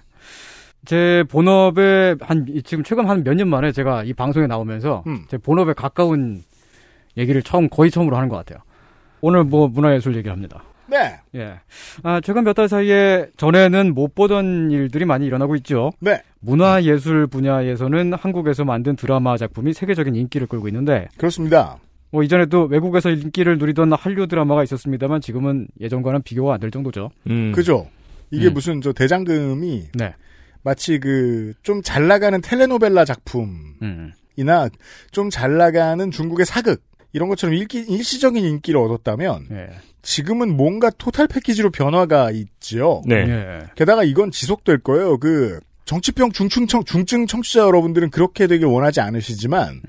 제 0.85 1.25
본업에 1.29 2.17
한, 2.21 2.47
지금 2.65 2.83
최근 2.85 3.09
한 3.09 3.23
몇 3.25 3.35
년 3.37 3.49
만에 3.49 3.73
제가 3.73 4.05
이 4.05 4.13
방송에 4.13 4.47
나오면서 4.47 5.05
음. 5.07 5.25
제 5.29 5.39
본업에 5.39 5.73
가까운 5.75 6.43
얘기를 7.17 7.43
처음, 7.43 7.69
거의 7.69 7.91
처음으로 7.91 8.17
하는 8.17 8.29
것 8.29 8.37
같아요. 8.37 8.59
오늘 9.21 9.45
뭐 9.45 9.69
문화예술 9.69 10.15
얘기를 10.17 10.33
합니다. 10.33 10.65
네. 10.89 11.15
예. 11.37 11.55
아, 12.03 12.21
최근 12.21 12.45
몇 12.45 12.55
달 12.55 12.69
사이에 12.69 13.27
전에는 13.37 13.95
못 13.95 14.15
보던 14.15 14.71
일들이 14.73 15.05
많이 15.05 15.25
일어나고 15.27 15.55
있죠. 15.57 15.93
네. 16.01 16.21
문화예술 16.41 17.29
분야에서는 17.29 18.15
한국에서 18.15 18.65
만든 18.65 18.97
드라마 18.97 19.37
작품이 19.37 19.73
세계적인 19.73 20.15
인기를 20.17 20.49
끌고 20.49 20.69
있는데, 20.69 21.09
그렇습니다. 21.17 21.79
뭐 22.11 22.23
이전에도 22.23 22.65
외국에서 22.65 23.09
인기를 23.11 23.57
누리던 23.59 23.93
한류 23.95 24.27
드라마가 24.27 24.63
있었습니다만 24.65 25.21
지금은 25.23 25.69
예전과는 25.81 26.23
비교가 26.23 26.55
안 26.55 26.61
될 26.61 26.71
정도죠. 26.71 27.11
음. 27.31 27.53
그죠? 27.55 27.87
이게 28.31 28.49
음. 28.49 28.55
무슨 28.55 28.81
저 28.83 28.93
대장금이 28.93 29.85
네. 29.95 30.15
마치 30.63 30.99
그 30.99 31.55
좀 31.63 31.83
잘 31.83 32.07
나가는 32.09 32.41
텔레노벨라 32.41 33.05
작품이나 33.05 33.73
음. 33.83 34.13
좀잘 35.11 35.57
나가는 35.57 36.11
중국의 36.11 36.47
사극 36.47 36.83
이런 37.13 37.29
것처럼 37.29 37.55
일기, 37.55 37.79
일시적인 37.81 38.43
인기를 38.45 38.81
얻었다면 38.81 39.49
예. 39.51 39.69
지금은 40.03 40.57
뭔가 40.57 40.91
토탈 40.91 41.29
패키지로 41.29 41.71
변화가 41.71 42.31
있지요. 42.31 43.03
네. 43.07 43.17
예. 43.17 43.59
게다가 43.75 44.03
이건 44.03 44.31
지속될 44.31 44.79
거예요. 44.79 45.19
그 45.19 45.61
정치병 45.85 46.33
중증 46.33 46.67
청, 46.67 46.85
중증 46.85 47.27
청취자 47.27 47.61
여러분들은 47.61 48.11
그렇게 48.11 48.47
되길 48.47 48.67
원하지 48.67 49.01
않으시지만 49.01 49.83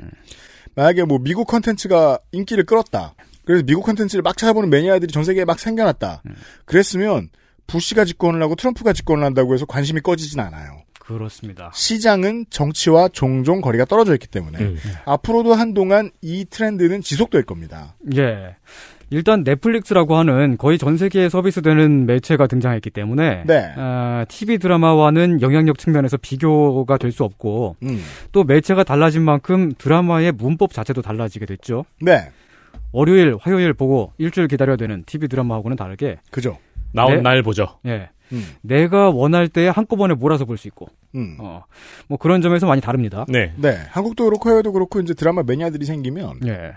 만약에 0.75 1.05
뭐 1.05 1.19
미국 1.19 1.47
컨텐츠가 1.47 2.19
인기를 2.31 2.65
끌었다. 2.65 3.13
그래서 3.45 3.63
미국 3.65 3.83
컨텐츠를 3.83 4.21
막 4.21 4.35
찾아보는 4.37 4.69
매니아들이 4.69 5.11
전 5.11 5.23
세계에 5.23 5.45
막 5.45 5.59
생겨났다. 5.59 6.23
그랬으면 6.65 7.29
부시가 7.67 8.05
집권을 8.05 8.41
하고 8.41 8.55
트럼프가 8.55 8.93
집권을 8.93 9.23
한다고 9.23 9.53
해서 9.53 9.65
관심이 9.65 10.01
꺼지진 10.01 10.39
않아요. 10.39 10.81
그렇습니다. 10.99 11.69
시장은 11.73 12.45
정치와 12.49 13.09
종종 13.09 13.59
거리가 13.59 13.85
떨어져 13.85 14.13
있기 14.13 14.27
때문에 14.27 14.59
음. 14.59 14.77
앞으로도 15.05 15.53
한동안 15.53 16.11
이 16.21 16.45
트렌드는 16.49 17.01
지속될 17.01 17.43
겁니다. 17.43 17.95
예. 18.15 18.55
일단 19.09 19.43
넷플릭스라고 19.43 20.15
하는 20.15 20.57
거의 20.57 20.77
전 20.79 20.97
세계에 20.97 21.29
서비스되는 21.29 22.05
매체가 22.07 22.47
등장했기 22.47 22.89
때문에 22.89 23.43
네. 23.45 23.71
아, 23.75 24.25
TV 24.27 24.57
드라마와는 24.57 25.41
영향력 25.41 25.77
측면에서 25.77 26.17
비교가 26.17 26.97
될 26.97 27.11
수 27.11 27.23
없고 27.23 27.75
음. 27.83 28.01
또 28.31 28.43
매체가 28.43 28.83
달라진 28.83 29.21
만큼 29.23 29.71
드라마의 29.77 30.31
문법 30.31 30.73
자체도 30.73 31.03
달라지게 31.03 31.45
됐죠. 31.45 31.85
네. 32.01 32.31
월요일, 32.91 33.35
화요일 33.39 33.73
보고 33.73 34.13
일주일 34.17 34.47
기다려야 34.47 34.77
되는 34.77 35.03
TV 35.05 35.27
드라마하고는 35.27 35.77
다르게 35.77 36.17
그죠. 36.31 36.57
나온 36.93 37.15
네. 37.17 37.21
날 37.21 37.43
보죠. 37.43 37.79
예. 37.85 38.09
음. 38.31 38.47
내가 38.61 39.09
원할 39.09 39.47
때 39.47 39.67
한꺼번에 39.67 40.13
몰아서 40.15 40.45
볼 40.45 40.57
수 40.57 40.67
있고 40.67 40.87
음. 41.15 41.37
어. 41.39 41.63
뭐 42.07 42.17
그런 42.17 42.41
점에서 42.41 42.65
많이 42.67 42.81
다릅니다. 42.81 43.25
네. 43.27 43.53
네. 43.57 43.77
한국도 43.89 44.23
그렇고 44.25 44.49
해외도 44.49 44.71
그렇고 44.71 44.99
이제 45.01 45.13
드라마 45.13 45.43
매니아들이 45.43 45.85
생기면 45.85 46.39
예. 46.47 46.73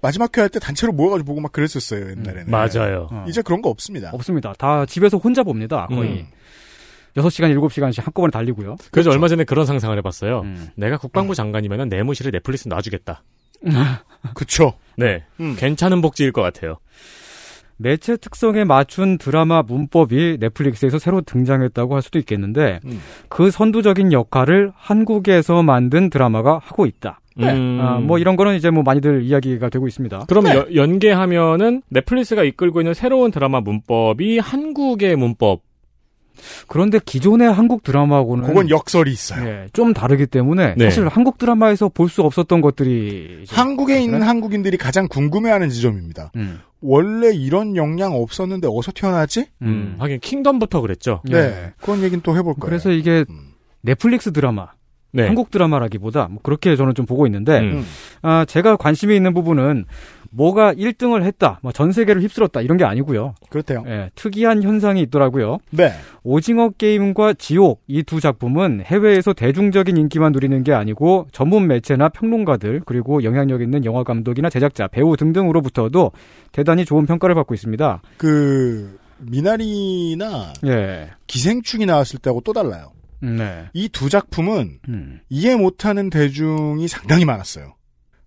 마지막 0.00 0.36
회할 0.36 0.48
때 0.50 0.58
단체로 0.58 0.92
모여가지고 0.92 1.26
보고 1.26 1.40
막 1.40 1.52
그랬었어요 1.52 2.10
옛날에는. 2.10 2.50
맞아요. 2.50 3.08
어. 3.10 3.24
이제 3.28 3.40
그런 3.42 3.62
거 3.62 3.70
없습니다. 3.70 4.10
없습니다. 4.12 4.52
다 4.58 4.84
집에서 4.86 5.16
혼자 5.18 5.42
봅니다. 5.42 5.86
거의. 5.88 6.20
음. 6.20 6.26
6시간, 7.16 7.54
7시간씩 7.56 8.02
한꺼번에 8.02 8.30
달리고요. 8.32 8.76
그래서 8.90 9.10
얼마 9.10 9.28
전에 9.28 9.44
그런 9.44 9.66
상상을 9.66 9.96
해봤어요. 9.98 10.40
음. 10.40 10.68
내가 10.74 10.98
국방부 10.98 11.34
장관이면 11.34 11.88
내무실에 11.88 12.30
넷플릭스 12.32 12.66
놔주겠다. 12.68 13.22
그쵸. 14.34 14.74
네. 14.96 15.24
음. 15.40 15.54
괜찮은 15.56 16.00
복지일 16.00 16.32
것 16.32 16.42
같아요. 16.42 16.78
매체 17.76 18.16
특성에 18.16 18.64
맞춘 18.64 19.18
드라마 19.18 19.62
문법이 19.62 20.36
넷플릭스에서 20.40 20.98
새로 20.98 21.20
등장했다고 21.20 21.94
할 21.94 22.02
수도 22.02 22.18
있겠는데 22.18 22.80
음. 22.84 23.00
그 23.28 23.50
선두적인 23.50 24.12
역할을 24.12 24.72
한국에서 24.76 25.62
만든 25.62 26.10
드라마가 26.10 26.60
하고 26.62 26.86
있다. 26.86 27.20
음. 27.40 27.78
아, 27.82 27.98
뭐 27.98 28.18
이런 28.18 28.36
거는 28.36 28.54
이제 28.54 28.70
뭐 28.70 28.84
많이들 28.84 29.22
이야기가 29.24 29.68
되고 29.68 29.88
있습니다. 29.88 30.26
그럼 30.28 30.44
네. 30.44 30.54
여- 30.54 30.66
연계하면은 30.74 31.82
넷플릭스가 31.88 32.44
이끌고 32.44 32.80
있는 32.80 32.94
새로운 32.94 33.30
드라마 33.32 33.60
문법이 33.60 34.38
한국의 34.38 35.16
문법. 35.16 35.60
그런데 36.68 36.98
기존의 37.04 37.52
한국 37.52 37.82
드라마하고는 37.82 38.44
그건 38.46 38.70
역설이 38.70 39.10
있어요. 39.12 39.46
예, 39.48 39.66
좀 39.72 39.92
다르기 39.92 40.26
때문에 40.26 40.74
네. 40.76 40.84
사실 40.84 41.06
한국 41.08 41.38
드라마에서 41.38 41.88
볼 41.88 42.08
수 42.08 42.22
없었던 42.22 42.60
것들이 42.60 43.44
한국에 43.48 44.00
있는? 44.00 44.22
한국인들이 44.22 44.76
가장 44.76 45.08
궁금해하는 45.08 45.70
지점입니다. 45.70 46.30
음. 46.36 46.60
원래 46.80 47.34
이런 47.34 47.76
역량 47.76 48.14
없었는데 48.14 48.68
어디서 48.70 48.92
튀어나왔지? 48.94 49.46
음. 49.62 49.96
하긴 49.98 50.20
킹덤부터 50.20 50.80
그랬죠. 50.82 51.22
예. 51.30 51.32
네. 51.34 51.72
그런 51.80 52.02
얘기는 52.02 52.20
또 52.22 52.32
해볼 52.36 52.54
거예요. 52.54 52.60
그래서 52.60 52.90
이게 52.90 53.24
음. 53.30 53.52
넷플릭스 53.80 54.32
드라마, 54.32 54.68
네. 55.14 55.26
한국 55.26 55.50
드라마라기보다 55.50 56.28
뭐 56.30 56.40
그렇게 56.42 56.74
저는 56.76 56.94
좀 56.94 57.06
보고 57.06 57.24
있는데 57.26 57.60
음. 57.60 57.84
아, 58.22 58.44
제가 58.44 58.76
관심이 58.76 59.14
있는 59.14 59.32
부분은 59.32 59.84
뭐가 60.30 60.74
1등을 60.74 61.22
했다, 61.22 61.60
뭐 61.62 61.70
전 61.70 61.92
세계를 61.92 62.20
휩쓸었다 62.22 62.60
이런 62.60 62.76
게 62.76 62.82
아니고요. 62.84 63.34
그렇대요. 63.50 63.84
예, 63.86 64.10
특이한 64.16 64.64
현상이 64.64 65.00
있더라고요. 65.02 65.58
네. 65.70 65.92
오징어 66.24 66.70
게임과 66.70 67.34
지옥 67.34 67.82
이 67.86 68.02
두 68.02 68.20
작품은 68.20 68.82
해외에서 68.84 69.32
대중적인 69.32 69.96
인기만 69.96 70.32
누리는 70.32 70.64
게 70.64 70.72
아니고 70.72 71.28
전문 71.30 71.68
매체나 71.68 72.08
평론가들 72.08 72.82
그리고 72.84 73.22
영향력 73.22 73.62
있는 73.62 73.84
영화 73.84 74.02
감독이나 74.02 74.50
제작자, 74.50 74.88
배우 74.88 75.16
등등으로부터도 75.16 76.10
대단히 76.50 76.84
좋은 76.84 77.06
평가를 77.06 77.36
받고 77.36 77.54
있습니다. 77.54 78.02
그 78.16 78.98
미나리나 79.18 80.52
예. 80.66 81.10
기생충이 81.28 81.86
나왔을 81.86 82.18
때하고 82.18 82.40
또 82.40 82.52
달라요. 82.52 82.90
음, 83.24 83.36
네. 83.36 83.64
이 83.72 83.88
두 83.88 84.08
작품은 84.08 84.78
음. 84.88 85.20
이해 85.28 85.56
못하는 85.56 86.10
대중이 86.10 86.86
상당히 86.88 87.24
많았어요. 87.24 87.74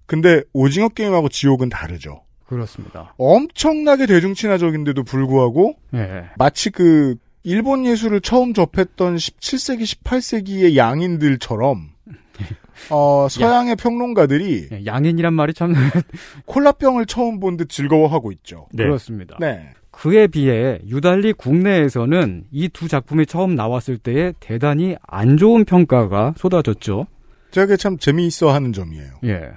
근데 0.05 0.41
오징어 0.53 0.89
게임하고 0.89 1.29
지옥은 1.29 1.69
다르죠. 1.69 2.23
그렇습니다. 2.45 3.13
엄청나게 3.17 4.05
대중 4.05 4.33
친화적인데도 4.33 5.03
불구하고 5.03 5.75
예. 5.93 6.25
마치 6.37 6.69
그 6.69 7.15
일본 7.43 7.85
예술을 7.85 8.21
처음 8.21 8.53
접했던 8.53 9.15
17세기, 9.17 9.83
18세기의 9.83 10.75
양인들처럼 10.77 11.89
어, 12.89 13.27
서양의 13.29 13.75
평론가들이 13.75 14.69
예, 14.71 14.85
양인이란 14.85 15.33
말이 15.33 15.53
참 15.53 15.73
콜라병을 16.45 17.05
처음 17.05 17.39
본 17.39 17.57
듯 17.57 17.69
즐거워하고 17.69 18.31
있죠. 18.33 18.67
네. 18.71 18.83
그렇습니다. 18.83 19.35
네. 19.39 19.73
그에 19.97 20.27
비해 20.27 20.79
유달리 20.87 21.33
국내에서는 21.33 22.43
이 22.51 22.69
두 22.69 22.87
작품이 22.87 23.25
처음 23.25 23.55
나왔을 23.55 23.97
때에 23.97 24.33
대단히 24.39 24.95
안 25.07 25.37
좋은 25.37 25.65
평가가 25.65 26.33
쏟아졌죠. 26.37 27.07
제가 27.51 27.65
그게 27.65 27.77
참 27.77 27.97
재미있어 27.97 28.53
하는 28.53 28.73
점이에요. 28.73 29.07
예. 29.25 29.49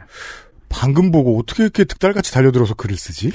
방금 0.71 1.11
보고 1.11 1.39
어떻게 1.39 1.65
이렇게 1.65 1.85
득달같이 1.85 2.33
달려들어서 2.33 2.75
글을 2.75 2.97
쓰지? 2.97 3.31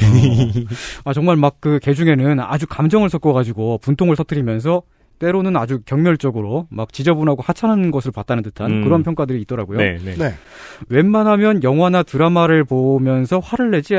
아 1.04 1.14
정말 1.14 1.36
막 1.36 1.60
그 1.60 1.80
개 1.80 1.94
중에는 1.94 2.40
아주 2.40 2.66
감정을 2.66 3.10
섞어가지고 3.10 3.80
분통을 3.80 4.16
터뜨리면서 4.16 4.82
때로는 5.20 5.56
아주 5.58 5.82
경멸적으로 5.86 6.68
막 6.70 6.92
지저분하고 6.92 7.42
하찮은 7.42 7.92
것을 7.92 8.12
봤다는 8.12 8.42
듯한 8.44 8.72
음. 8.72 8.84
그런 8.84 9.04
평가들이 9.04 9.42
있더라고요. 9.42 9.78
네, 9.78 9.98
네. 10.04 10.16
네. 10.16 10.34
웬만하면 10.90 11.64
영화나 11.64 12.04
드라마를 12.04 12.64
보면서 12.66 13.40
화를 13.40 13.72
내지 13.72 13.96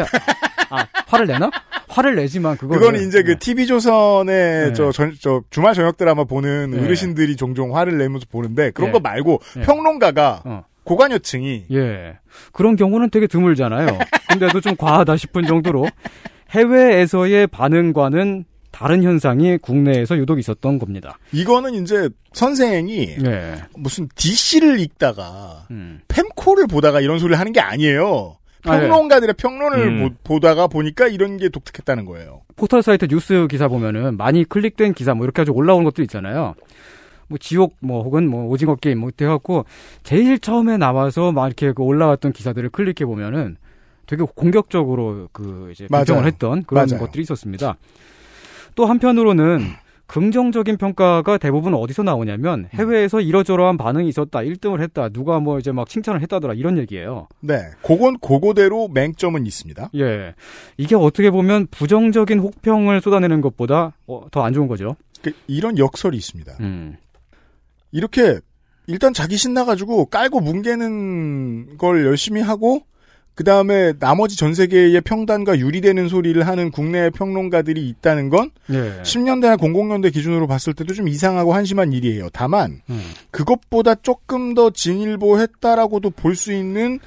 아 0.70 0.86
화를 1.06 1.26
내나? 1.26 1.50
화를 1.88 2.16
내지만 2.16 2.56
그거는 2.56 2.78
그거는 2.80 3.06
이제 3.08 3.22
그 3.22 3.32
네. 3.32 3.38
TV조선의 3.38 4.66
네. 4.68 4.72
저, 4.74 4.92
전- 4.92 5.14
저 5.20 5.42
주말 5.50 5.74
저녁 5.74 5.96
드라마 5.96 6.24
보는 6.24 6.70
네. 6.72 6.84
어르신들이 6.84 7.36
종종 7.36 7.76
화를 7.76 7.96
내면서 7.98 8.26
보는데 8.30 8.70
그런 8.70 8.88
네. 8.90 8.92
거 8.92 9.00
말고 9.00 9.40
네. 9.56 9.62
평론가가 9.62 10.42
어. 10.44 10.64
고관여층이 10.84 11.64
예. 11.72 12.18
그런 12.52 12.76
경우는 12.76 13.10
되게 13.10 13.26
드물잖아요. 13.26 13.98
근데도 14.30 14.60
좀 14.60 14.76
과하다 14.76 15.16
싶은 15.16 15.44
정도로 15.46 15.86
해외에서의 16.50 17.46
반응과는 17.48 18.44
다른 18.70 19.02
현상이 19.02 19.56
국내에서 19.58 20.16
유독 20.18 20.38
있었던 20.38 20.78
겁니다. 20.78 21.18
이거는 21.32 21.74
이제 21.74 22.10
선생이 22.34 23.16
예. 23.24 23.54
무슨 23.74 24.06
DC를 24.14 24.78
읽다가 24.80 25.66
음. 25.70 26.00
펜코를 26.08 26.66
보다가 26.66 27.00
이런 27.00 27.18
소리를 27.18 27.38
하는 27.38 27.52
게 27.52 27.60
아니에요. 27.60 28.36
아, 28.66 28.76
예. 28.76 28.80
평론가들의 28.88 29.34
평론을 29.34 29.78
음. 29.86 30.16
보, 30.24 30.40
다가 30.40 30.66
보니까 30.66 31.08
이런 31.08 31.36
게 31.36 31.48
독특했다는 31.48 32.04
거예요. 32.04 32.42
포털 32.56 32.82
사이트 32.82 33.06
뉴스 33.06 33.46
기사 33.50 33.68
보면은 33.68 34.16
많이 34.16 34.44
클릭된 34.44 34.94
기사 34.94 35.14
뭐 35.14 35.24
이렇게 35.24 35.42
아주 35.42 35.52
올라오는 35.52 35.84
것도 35.84 36.02
있잖아요. 36.02 36.54
뭐 37.28 37.38
지옥 37.38 37.76
뭐 37.80 38.02
혹은 38.02 38.28
뭐 38.28 38.46
오징어 38.46 38.76
게임 38.76 38.98
뭐 38.98 39.10
돼갖고 39.10 39.64
제일 40.02 40.38
처음에 40.38 40.76
나와서 40.76 41.32
막 41.32 41.46
이렇게 41.46 41.72
그 41.72 41.82
올라왔던 41.82 42.32
기사들을 42.32 42.70
클릭해 42.70 43.04
보면은 43.04 43.56
되게 44.06 44.22
공격적으로 44.22 45.28
그 45.32 45.70
이제 45.72 45.86
맞아요. 45.90 46.04
비평을 46.04 46.26
했던 46.26 46.64
그런 46.64 46.86
맞아요. 46.88 47.04
것들이 47.04 47.22
있었습니다. 47.22 47.76
또 48.76 48.86
한편으로는 48.86 49.66
긍정적인 50.06 50.76
평가가 50.76 51.38
대부분 51.38 51.74
어디서 51.74 52.02
나오냐면 52.02 52.68
해외에서 52.72 53.20
이러저러한 53.20 53.76
반응이 53.76 54.08
있었다, 54.08 54.40
1등을 54.40 54.80
했다, 54.80 55.08
누가 55.08 55.40
뭐 55.40 55.58
이제 55.58 55.72
막 55.72 55.88
칭찬을 55.88 56.22
했다더라 56.22 56.54
이런 56.54 56.78
얘기예요. 56.78 57.28
네. 57.40 57.70
그건 57.82 58.18
그거대로 58.18 58.88
맹점은 58.88 59.46
있습니다. 59.46 59.90
예. 59.96 60.34
이게 60.76 60.94
어떻게 60.94 61.30
보면 61.30 61.66
부정적인 61.70 62.38
혹평을 62.38 63.00
쏟아내는 63.00 63.40
것보다 63.40 63.94
어, 64.06 64.26
더안 64.30 64.52
좋은 64.52 64.68
거죠. 64.68 64.96
그 65.22 65.32
이런 65.48 65.78
역설이 65.78 66.16
있습니다. 66.16 66.56
음. 66.60 66.96
이렇게 67.90 68.38
일단 68.86 69.12
자기 69.12 69.36
신나가지고 69.36 70.06
깔고 70.06 70.40
뭉개는 70.40 71.78
걸 71.78 72.06
열심히 72.06 72.40
하고 72.40 72.82
그 73.36 73.44
다음에 73.44 73.92
나머지 73.98 74.34
전 74.36 74.54
세계의 74.54 75.02
평단과 75.02 75.58
유리되는 75.58 76.08
소리를 76.08 76.44
하는 76.46 76.70
국내 76.70 77.10
평론가들이 77.10 77.86
있다는 77.88 78.30
건 78.30 78.50
예. 78.70 79.02
10년대나 79.02 79.58
00년대 79.58 80.10
기준으로 80.12 80.46
봤을 80.46 80.72
때도 80.72 80.94
좀 80.94 81.06
이상하고 81.06 81.52
한심한 81.52 81.92
일이에요. 81.92 82.30
다만 82.32 82.80
음. 82.88 83.00
그것보다 83.30 83.94
조금 83.96 84.54
더 84.54 84.70
진일보했다라고도 84.70 86.10
볼 86.10 86.34
수 86.34 86.50
있는 86.52 86.98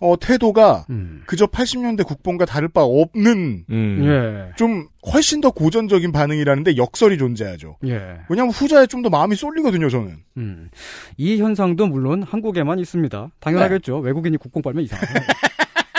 어, 0.00 0.16
태도가 0.18 0.84
음. 0.90 1.22
그저 1.26 1.46
80년대 1.46 2.06
국본과 2.06 2.44
다를 2.46 2.68
바 2.68 2.82
없는 2.82 3.64
음. 3.70 4.00
예. 4.04 4.52
좀 4.56 4.86
훨씬 5.12 5.40
더 5.40 5.50
고전적인 5.50 6.12
반응이라는데 6.12 6.76
역설이 6.76 7.16
존재하죠. 7.18 7.76
예. 7.86 8.18
왜냐하면 8.28 8.50
후자에 8.52 8.86
좀 8.86 9.02
더 9.02 9.10
마음이 9.10 9.36
쏠리거든요. 9.36 9.88
저는. 9.90 10.16
음. 10.38 10.70
이 11.18 11.38
현상도 11.40 11.86
물론 11.86 12.22
한국에만 12.22 12.78
있습니다. 12.78 13.30
당연하겠죠. 13.40 13.96
네. 14.00 14.06
외국인이 14.06 14.36
국뽕 14.38 14.62
빨면 14.62 14.84
이상하죠. 14.84 15.12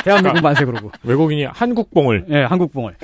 대한민국 0.06 0.42
만세 0.42 0.66
그러고. 0.66 0.92
외국인이 1.04 1.46
한국봉을 1.46 2.28
예, 2.30 2.44
한국뽕을. 2.44 2.96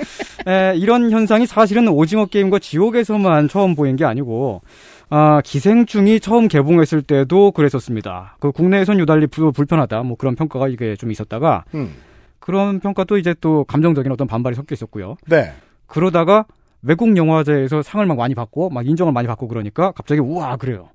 에, 0.46 0.76
이런 0.76 1.10
현상이 1.10 1.46
사실은 1.46 1.88
오징어 1.88 2.26
게임과 2.26 2.60
지옥에서만 2.60 3.48
처음 3.48 3.74
보인 3.74 3.96
게 3.96 4.04
아니고, 4.04 4.62
아, 5.10 5.40
기생충이 5.42 6.20
처음 6.20 6.46
개봉했을 6.46 7.02
때도 7.02 7.50
그랬었습니다. 7.50 8.36
그 8.38 8.52
국내에선 8.52 9.00
유달리 9.00 9.26
불, 9.26 9.50
불편하다, 9.50 10.04
뭐 10.04 10.16
그런 10.16 10.36
평가가 10.36 10.68
이게 10.68 10.94
좀 10.94 11.10
있었다가, 11.10 11.64
음. 11.74 11.92
그런 12.38 12.78
평가도 12.78 13.18
이제 13.18 13.34
또 13.40 13.64
감정적인 13.64 14.10
어떤 14.12 14.28
반발이 14.28 14.54
섞여 14.54 14.72
있었고요. 14.72 15.16
네. 15.26 15.52
그러다가 15.86 16.46
외국 16.82 17.16
영화제에서 17.16 17.82
상을 17.82 18.04
막 18.06 18.16
많이 18.16 18.34
받고, 18.34 18.70
막 18.70 18.86
인정을 18.86 19.12
많이 19.12 19.26
받고 19.26 19.48
그러니까 19.48 19.90
갑자기 19.90 20.20
우와, 20.20 20.56
그래요. 20.56 20.88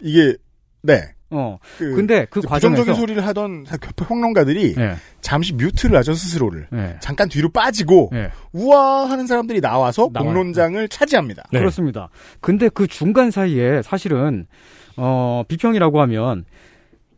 이게 0.00 0.36
네. 0.82 1.14
어. 1.30 1.58
그 1.78 1.94
근데 1.94 2.26
그 2.30 2.40
과정에서. 2.40 2.82
부정적인 2.82 3.00
소리를 3.00 3.26
하던 3.26 3.64
평론가들이 3.96 4.74
예. 4.78 4.96
잠시 5.20 5.52
뮤트를 5.54 5.96
하죠 5.98 6.12
스스로를 6.14 6.66
예. 6.72 6.96
잠깐 7.00 7.28
뒤로 7.28 7.48
빠지고 7.50 8.10
예. 8.14 8.30
우와 8.52 9.08
하는 9.08 9.26
사람들이 9.26 9.60
나와서. 9.60 10.08
공론장을 10.08 10.88
차지합니다. 10.88 11.44
네. 11.52 11.58
그렇습니다. 11.60 12.08
근데 12.40 12.68
그 12.68 12.86
중간 12.86 13.30
사이에 13.30 13.82
사실은 13.82 14.46
어 14.96 15.44
비평이라고 15.48 16.00
하면 16.02 16.44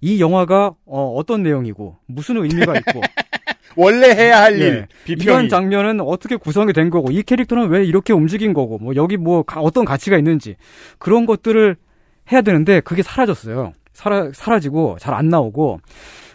이 0.01 0.21
영화가 0.21 0.73
어 0.85 1.15
어떤 1.17 1.43
내용이고 1.43 1.97
무슨 2.07 2.37
의미가 2.37 2.77
있고 2.79 3.01
원래 3.77 4.11
해야 4.11 4.43
할 4.43 4.61
예, 4.61 4.67
일. 4.67 4.87
이런 5.07 5.49
장면은 5.49 6.01
어떻게 6.01 6.37
구성이 6.37 6.75
된 6.75 6.91
거고 6.91 7.11
이 7.11 7.23
캐릭터는 7.23 7.69
왜 7.71 7.85
이렇게 7.85 8.13
움직인 8.13 8.53
거고 8.53 8.77
뭐 8.79 8.95
여기 8.97 9.17
뭐 9.17 9.43
가- 9.43 9.61
어떤 9.61 9.87
가치가 9.87 10.19
있는지 10.19 10.57
그런 10.99 11.25
것들을 11.25 11.77
해야 12.31 12.43
되는데 12.43 12.81
그게 12.81 13.03
사라졌어요. 13.03 13.73
사라 13.93 14.31
사라지고 14.33 14.97
잘 14.99 15.15
안 15.15 15.29
나오고 15.29 15.81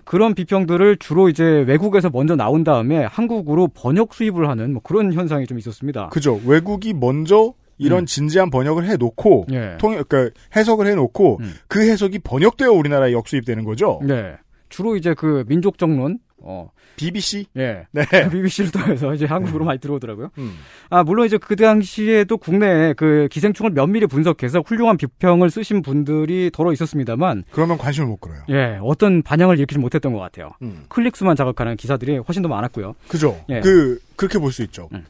그런 0.03 0.33
비평들을 0.35 0.97
주로 0.99 1.27
이제 1.29 1.43
외국에서 1.43 2.09
먼저 2.09 2.35
나온 2.35 2.63
다음에 2.63 3.03
한국으로 3.05 3.67
번역 3.67 4.13
수입을 4.13 4.47
하는 4.47 4.71
뭐 4.73 4.81
그런 4.81 5.11
현상이 5.11 5.45
좀 5.47 5.57
있었습니다. 5.59 6.09
그죠. 6.09 6.39
외국이 6.45 6.93
먼저 6.93 7.53
이런 7.77 8.03
음. 8.03 8.05
진지한 8.05 8.49
번역을 8.49 8.85
해놓고 8.85 9.47
예. 9.51 9.77
통 9.79 10.01
그러니까 10.01 10.29
해석을 10.55 10.87
해놓고 10.87 11.37
음. 11.41 11.53
그 11.67 11.81
해석이 11.81 12.19
번역되어 12.19 12.71
우리나라에 12.71 13.11
역수입되는 13.11 13.63
거죠. 13.65 13.99
네. 14.03 14.35
주로 14.69 14.95
이제 14.95 15.13
그 15.13 15.43
민족 15.47 15.77
정론 15.77 16.19
어 16.39 16.69
BBC. 16.97 17.45
예. 17.57 17.87
네. 17.91 18.03
BBC를 18.31 18.71
통해서 18.71 19.13
이제 19.13 19.25
한국으로 19.25 19.65
많이 19.65 19.79
들어오더라고요. 19.79 20.29
음. 20.37 20.53
아, 20.89 21.03
물론 21.03 21.25
이제 21.25 21.37
그 21.37 21.55
당시에도 21.55 22.37
국내에 22.37 22.93
그 22.93 23.27
기생충을 23.31 23.71
면밀히 23.71 24.07
분석해서 24.07 24.61
훌륭한 24.65 24.97
비평을 24.97 25.49
쓰신 25.49 25.81
분들이 25.81 26.49
더러 26.53 26.71
있었습니다만, 26.73 27.43
그러면 27.51 27.77
관심을 27.77 28.07
못 28.07 28.17
끌어요. 28.21 28.41
예, 28.49 28.79
어떤 28.81 29.21
반향을 29.23 29.57
일으키지 29.57 29.79
못했던 29.79 30.13
것 30.13 30.19
같아요. 30.19 30.51
음. 30.61 30.85
클릭수만 30.89 31.35
자극하는 31.35 31.75
기사들이 31.75 32.17
훨씬 32.19 32.41
더 32.43 32.49
많았고요. 32.49 32.95
그죠. 33.07 33.43
예. 33.49 33.59
그 33.61 33.99
그렇게 34.15 34.39
볼 34.39 34.51
수 34.51 34.63
있죠. 34.63 34.89
음. 34.93 35.05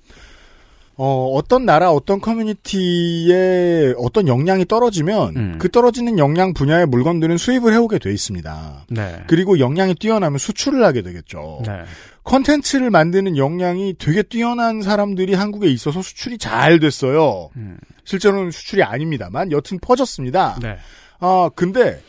어, 0.99 1.29
어떤 1.33 1.63
나라, 1.65 1.91
어떤 1.91 2.19
커뮤니티에 2.19 3.93
어떤 3.97 4.27
역량이 4.27 4.65
떨어지면 4.65 5.35
음. 5.35 5.57
그 5.59 5.69
떨어지는 5.69 6.17
역량 6.17 6.55
분야의 6.55 6.87
물건들은 6.87 7.37
수입을 7.37 7.71
해오게 7.71 7.99
돼 7.99 8.11
있습니다. 8.11 8.87
네. 8.89 9.23
그리고 9.27 9.59
역량이 9.59 9.93
뛰어나면 9.95 10.39
수출을 10.39 10.83
하게 10.83 11.03
되겠죠. 11.03 11.61
네. 11.67 11.83
컨텐츠를 12.23 12.89
만드는 12.89 13.37
역량이 13.37 13.95
되게 13.99 14.23
뛰어난 14.23 14.81
사람들이 14.81 15.35
한국에 15.35 15.67
있어서 15.67 16.01
수출이 16.01 16.39
잘 16.39 16.79
됐어요. 16.79 17.51
음. 17.55 17.77
실제로는 18.03 18.49
수출이 18.49 18.81
아닙니다만 18.81 19.51
여튼 19.51 19.77
퍼졌습니다. 19.79 20.57
네. 20.63 20.77
아, 21.19 21.49
근데 21.55 22.01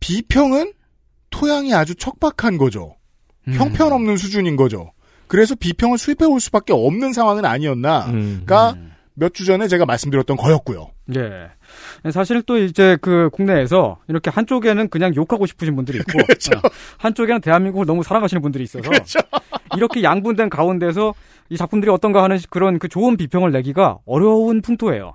비평은 0.00 0.72
토양이 1.30 1.72
아주 1.74 1.94
척박한 1.94 2.58
거죠. 2.58 2.96
음. 3.46 3.54
형편없는 3.54 4.16
수준인 4.16 4.56
거죠. 4.56 4.90
그래서 5.28 5.54
비평을 5.54 5.98
수입해 5.98 6.24
올 6.24 6.40
수밖에 6.40 6.72
없는 6.72 7.12
상황은 7.12 7.44
아니었나가 7.44 8.06
음. 8.10 8.92
몇주 9.14 9.44
전에 9.44 9.68
제가 9.68 9.84
말씀드렸던 9.84 10.36
거였고요. 10.36 10.90
예. 11.16 12.10
사실 12.10 12.42
또 12.42 12.56
이제 12.58 12.96
그 13.00 13.30
국내에서 13.32 13.98
이렇게 14.08 14.30
한쪽에는 14.30 14.88
그냥 14.88 15.14
욕하고 15.14 15.46
싶으신 15.46 15.74
분들이 15.74 15.98
있고, 15.98 16.18
어, 16.56 16.70
한쪽에는 16.98 17.40
대한민국을 17.40 17.86
너무 17.86 18.02
사랑하시는 18.02 18.40
분들이 18.40 18.64
있어서, 18.64 18.90
이렇게 19.76 20.02
양분된 20.02 20.50
가운데서 20.50 21.14
이 21.48 21.56
작품들이 21.56 21.90
어떤가 21.90 22.22
하는 22.22 22.38
그런 22.50 22.78
그 22.78 22.88
좋은 22.88 23.16
비평을 23.16 23.50
내기가 23.52 23.98
어려운 24.06 24.62
풍토예요. 24.62 25.14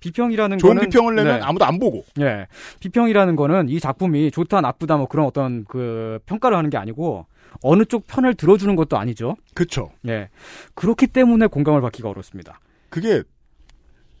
비평이라는 0.00 0.58
좋은 0.58 0.74
거는 0.74 0.88
비평을 0.88 1.14
내면 1.16 1.40
네. 1.40 1.44
아무도 1.44 1.64
안 1.64 1.78
보고. 1.78 2.04
예. 2.20 2.46
비평이라는 2.80 3.36
거는 3.36 3.68
이 3.68 3.80
작품이 3.80 4.30
좋다 4.30 4.60
나쁘다 4.60 4.96
뭐 4.96 5.08
그런 5.08 5.26
어떤 5.26 5.64
그 5.64 6.18
평가를 6.26 6.56
하는 6.56 6.70
게 6.70 6.76
아니고 6.76 7.26
어느 7.62 7.84
쪽 7.84 8.06
편을 8.06 8.34
들어주는 8.34 8.74
것도 8.76 8.98
아니죠. 8.98 9.36
그쵸. 9.54 9.90
예. 10.08 10.28
그렇기 10.74 11.08
때문에 11.08 11.46
공감을 11.46 11.80
받기가 11.80 12.08
어렵습니다. 12.08 12.60
그게 12.88 13.22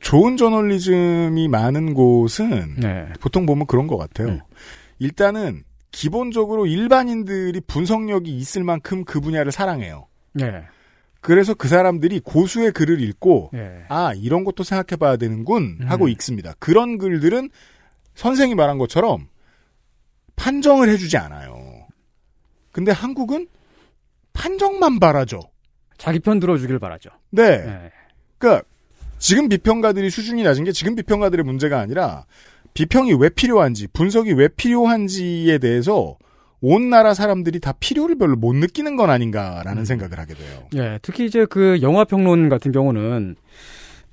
좋은 0.00 0.36
저널리즘이 0.36 1.48
많은 1.48 1.94
곳은 1.94 2.76
네. 2.80 3.06
보통 3.20 3.46
보면 3.46 3.66
그런 3.66 3.86
것 3.86 3.96
같아요. 3.96 4.28
음. 4.28 4.40
일단은 4.98 5.64
기본적으로 5.90 6.66
일반인들이 6.66 7.60
분석력이 7.66 8.36
있을 8.36 8.64
만큼 8.64 9.04
그 9.04 9.20
분야를 9.20 9.52
사랑해요. 9.52 10.06
예. 10.40 10.64
그래서 11.20 11.54
그 11.54 11.66
사람들이 11.66 12.20
고수의 12.20 12.72
글을 12.72 13.00
읽고 13.00 13.50
예. 13.54 13.84
아 13.88 14.12
이런 14.14 14.44
것도 14.44 14.62
생각해 14.62 14.96
봐야 14.96 15.16
되는군 15.16 15.80
하고 15.86 16.04
음. 16.04 16.10
읽습니다. 16.10 16.54
그런 16.58 16.98
글들은 16.98 17.50
선생이 18.14 18.54
말한 18.54 18.78
것처럼 18.78 19.28
판정을 20.36 20.88
해주지 20.90 21.16
않아요. 21.16 21.65
근데 22.76 22.92
한국은 22.92 23.46
판정만 24.34 25.00
바라죠. 25.00 25.40
자기 25.96 26.18
편 26.20 26.38
들어주길 26.40 26.78
바라죠. 26.78 27.08
네. 27.30 27.42
예. 27.42 27.90
그러니까 28.36 28.66
지금 29.18 29.48
비평가들이 29.48 30.10
수준이 30.10 30.42
낮은 30.42 30.64
게 30.64 30.72
지금 30.72 30.94
비평가들의 30.94 31.42
문제가 31.42 31.80
아니라 31.80 32.26
비평이 32.74 33.14
왜 33.14 33.30
필요한지 33.30 33.86
분석이 33.94 34.34
왜 34.34 34.48
필요한지에 34.48 35.56
대해서 35.56 36.18
온 36.60 36.90
나라 36.90 37.14
사람들이 37.14 37.60
다 37.60 37.72
필요를 37.80 38.18
별로 38.18 38.36
못 38.36 38.54
느끼는 38.54 38.96
건 38.96 39.08
아닌가라는 39.08 39.86
생각을 39.86 40.18
하게 40.18 40.34
돼요. 40.34 40.68
예. 40.74 40.98
특히 41.00 41.24
이제 41.24 41.46
그 41.46 41.78
영화 41.80 42.04
평론 42.04 42.50
같은 42.50 42.72
경우는 42.72 43.36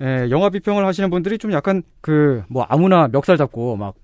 예, 0.00 0.30
영화 0.30 0.48
비평을 0.48 0.86
하시는 0.86 1.10
분들이 1.10 1.36
좀 1.36 1.52
약간 1.52 1.82
그 2.00 2.42
뭐 2.48 2.62
아무나 2.70 3.08
멱살 3.08 3.36
잡고 3.36 3.76
막 3.76 3.94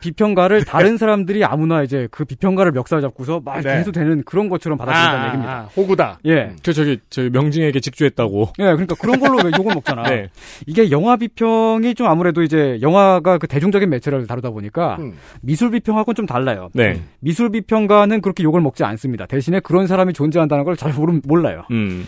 비평가를 0.00 0.64
다른 0.64 0.96
사람들이 0.96 1.44
아무나 1.44 1.82
이제 1.82 2.08
그 2.10 2.24
비평가를 2.24 2.72
멱살 2.72 3.00
잡고서 3.00 3.40
막 3.44 3.60
네. 3.60 3.78
해도 3.78 3.92
되는 3.92 4.22
그런 4.24 4.48
것처럼 4.48 4.78
받아들인다는 4.78 5.26
얘기입니다. 5.26 5.52
아, 5.52 5.62
호구다. 5.76 6.18
예. 6.26 6.52
저 6.62 6.72
저기 6.72 6.98
저 7.10 7.22
명징에게 7.22 7.80
직주했다고. 7.80 8.52
예, 8.58 8.64
그러니까 8.64 8.94
그런 8.96 9.18
걸로 9.18 9.38
왜 9.44 9.50
욕을 9.58 9.74
먹잖아. 9.74 10.02
네. 10.10 10.28
이게 10.66 10.90
영화 10.90 11.16
비평이 11.16 11.94
좀 11.94 12.06
아무래도 12.06 12.42
이제 12.42 12.78
영화가 12.82 13.38
그 13.38 13.46
대중적인 13.46 13.88
매체를 13.88 14.26
다루다 14.26 14.50
보니까 14.50 14.96
음. 15.00 15.14
미술 15.40 15.70
비평하고는 15.70 16.14
좀 16.14 16.26
달라요. 16.26 16.68
네. 16.74 17.00
미술 17.20 17.50
비평가는 17.50 18.20
그렇게 18.20 18.42
욕을 18.44 18.60
먹지 18.60 18.84
않습니다. 18.84 19.26
대신에 19.26 19.60
그런 19.60 19.86
사람이 19.86 20.12
존재한다는 20.12 20.64
걸잘 20.64 20.92
몰라요. 21.24 21.64
음. 21.70 22.06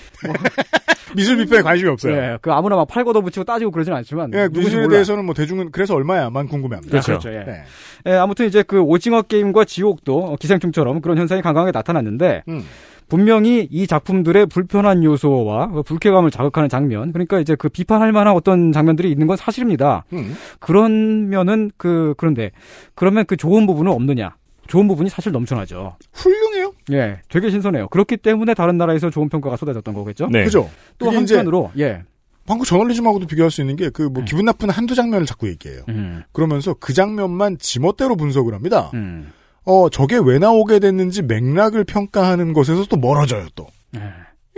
미술 1.16 1.36
비평에 1.38 1.62
관심이 1.62 1.88
없어요. 1.90 2.14
예, 2.14 2.38
그 2.40 2.52
아무나 2.52 2.76
막 2.76 2.88
팔 2.88 3.04
걷어붙이고 3.04 3.44
따지고 3.44 3.70
그러진 3.70 3.92
않지만 3.94 4.30
예, 4.34 4.48
미술에 4.48 4.74
몰라요. 4.76 4.88
대해서는 4.88 5.24
뭐 5.24 5.34
대중은 5.34 5.70
그래서 5.72 5.94
얼마야만 5.94 6.48
궁금해합니다. 6.48 6.90
그렇죠. 6.90 7.18
그렇죠, 7.18 7.32
예. 7.32 7.44
네. 7.44 7.62
예, 8.06 8.12
아무튼 8.14 8.46
이제 8.46 8.62
그 8.62 8.80
오징어 8.80 9.22
게임과 9.22 9.64
지옥도 9.64 10.36
기생충처럼 10.40 11.00
그런 11.00 11.18
현상이 11.18 11.42
강하게 11.42 11.70
나타났는데 11.72 12.42
음. 12.48 12.64
분명히 13.08 13.66
이 13.70 13.86
작품들의 13.86 14.46
불편한 14.46 15.02
요소와 15.02 15.68
그 15.68 15.82
불쾌감을 15.82 16.30
자극하는 16.30 16.68
장면, 16.68 17.10
그러니까 17.12 17.40
이제 17.40 17.54
그 17.54 17.70
비판할 17.70 18.12
만한 18.12 18.34
어떤 18.34 18.70
장면들이 18.70 19.10
있는 19.10 19.26
건 19.26 19.36
사실입니다. 19.38 20.04
음. 20.12 20.34
그런 20.60 21.30
면은 21.30 21.70
그 21.78 22.12
그런데 22.18 22.50
그러면 22.94 23.24
그 23.26 23.36
좋은 23.38 23.66
부분은 23.66 23.90
없느냐? 23.92 24.36
좋은 24.66 24.86
부분이 24.86 25.08
사실 25.08 25.32
넘쳐나죠. 25.32 25.96
훌륭해요. 26.12 26.47
예, 26.92 27.20
되게 27.28 27.50
신선해요. 27.50 27.88
그렇기 27.88 28.16
때문에 28.18 28.54
다른 28.54 28.78
나라에서 28.78 29.10
좋은 29.10 29.28
평가가 29.28 29.56
쏟아졌던 29.56 29.94
거겠죠. 29.94 30.28
네. 30.30 30.44
그죠? 30.44 30.68
또 30.98 31.10
한편으로 31.10 31.70
예, 31.78 32.02
방금 32.46 32.64
저널리즘하고도 32.64 33.26
비교할 33.26 33.50
수 33.50 33.60
있는 33.60 33.76
게 33.76 33.90
그 33.90 34.08
뭐 34.10 34.24
기분 34.24 34.44
나쁜 34.46 34.70
한두 34.70 34.94
장면을 34.94 35.26
자꾸 35.26 35.48
얘기해요. 35.48 35.82
음, 35.90 36.22
그러면서 36.32 36.74
그 36.74 36.92
장면만 36.94 37.58
지멋대로 37.58 38.16
분석을 38.16 38.54
합니다. 38.54 38.90
음, 38.94 39.30
어, 39.64 39.90
저게 39.90 40.18
왜 40.22 40.38
나오게 40.38 40.78
됐는지 40.78 41.22
맥락을 41.22 41.84
평가하는 41.84 42.54
것에서 42.54 42.86
또 42.86 42.96
멀어져요, 42.96 43.46
또. 43.54 43.66
예. 43.96 44.00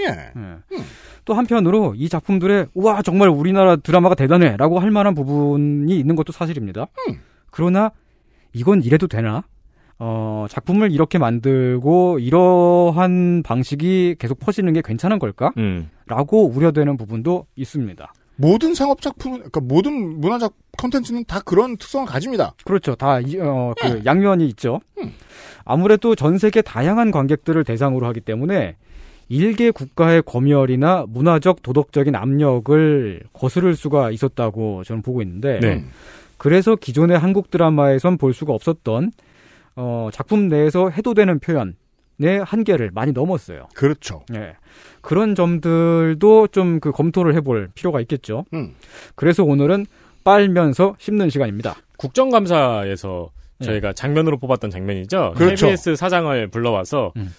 예. 0.04 0.06
예. 0.06 0.78
또 1.24 1.34
한편으로 1.34 1.94
이 1.96 2.08
작품들의 2.08 2.68
우와 2.74 3.02
정말 3.02 3.28
우리나라 3.28 3.76
드라마가 3.76 4.14
대단해라고 4.14 4.78
할 4.78 4.90
만한 4.90 5.14
부분이 5.14 5.98
있는 5.98 6.16
것도 6.16 6.32
사실입니다. 6.32 6.86
그러나 7.50 7.90
이건 8.52 8.82
이래도 8.82 9.06
되나? 9.08 9.44
어, 10.03 10.46
작품을 10.48 10.90
이렇게 10.92 11.18
만들고 11.18 12.18
이러한 12.20 13.42
방식이 13.44 14.16
계속 14.18 14.38
퍼지는 14.40 14.72
게 14.72 14.80
괜찮은 14.82 15.18
걸까? 15.18 15.53
음. 15.59 15.90
라고 16.07 16.46
우려되는 16.48 16.96
부분도 16.96 17.46
있습니다. 17.55 18.12
모든 18.36 18.74
상업 18.74 19.03
작품은, 19.03 19.36
그러니까 19.38 19.61
모든 19.61 20.18
문화적 20.20 20.55
컨텐츠는 20.78 21.24
다 21.26 21.40
그런 21.44 21.76
특성을 21.76 22.07
가집니다. 22.07 22.55
그렇죠. 22.64 22.94
다, 22.94 23.20
이- 23.20 23.36
어, 23.38 23.74
그 23.78 23.86
네. 23.86 24.03
양면이 24.07 24.46
있죠. 24.48 24.80
음. 24.98 25.12
아무래도 25.66 26.14
전 26.14 26.38
세계 26.38 26.62
다양한 26.62 27.11
관객들을 27.11 27.62
대상으로 27.64 28.07
하기 28.07 28.20
때문에 28.20 28.76
일개 29.28 29.70
국가의 29.70 30.22
검열이나 30.24 31.05
문화적 31.09 31.62
도덕적인 31.62 32.16
압력을 32.16 33.22
거스를 33.34 33.76
수가 33.76 34.11
있었다고 34.11 34.82
저는 34.84 35.03
보고 35.03 35.20
있는데 35.22 35.61
네. 35.61 35.84
그래서 36.38 36.74
기존의 36.74 37.18
한국 37.18 37.51
드라마에선 37.51 38.16
볼 38.16 38.32
수가 38.32 38.55
없었던 38.55 39.12
어, 39.80 40.10
작품 40.12 40.48
내에서 40.48 40.90
해도 40.90 41.14
되는 41.14 41.38
표현 41.38 41.74
의 42.22 42.44
한계를 42.44 42.90
많이 42.92 43.12
넘었어요. 43.12 43.68
그렇죠. 43.74 44.26
예. 44.34 44.52
그런 45.00 45.34
점들도 45.34 46.48
좀 46.48 46.78
그 46.80 46.92
검토를 46.92 47.34
해볼 47.36 47.70
필요가 47.74 47.98
있겠죠. 48.02 48.44
음. 48.52 48.74
그래서 49.14 49.42
오늘은 49.42 49.86
빨면서 50.22 50.96
씹는 50.98 51.30
시간입니다. 51.30 51.76
국정감사에서 51.96 53.30
네. 53.60 53.64
저희가 53.66 53.94
장면으로 53.94 54.38
뽑았던 54.38 54.68
장면이죠. 54.70 55.32
그렇죠. 55.34 55.66
KBS 55.68 55.96
사장을 55.96 56.48
불러와서 56.48 57.12
음. 57.16 57.32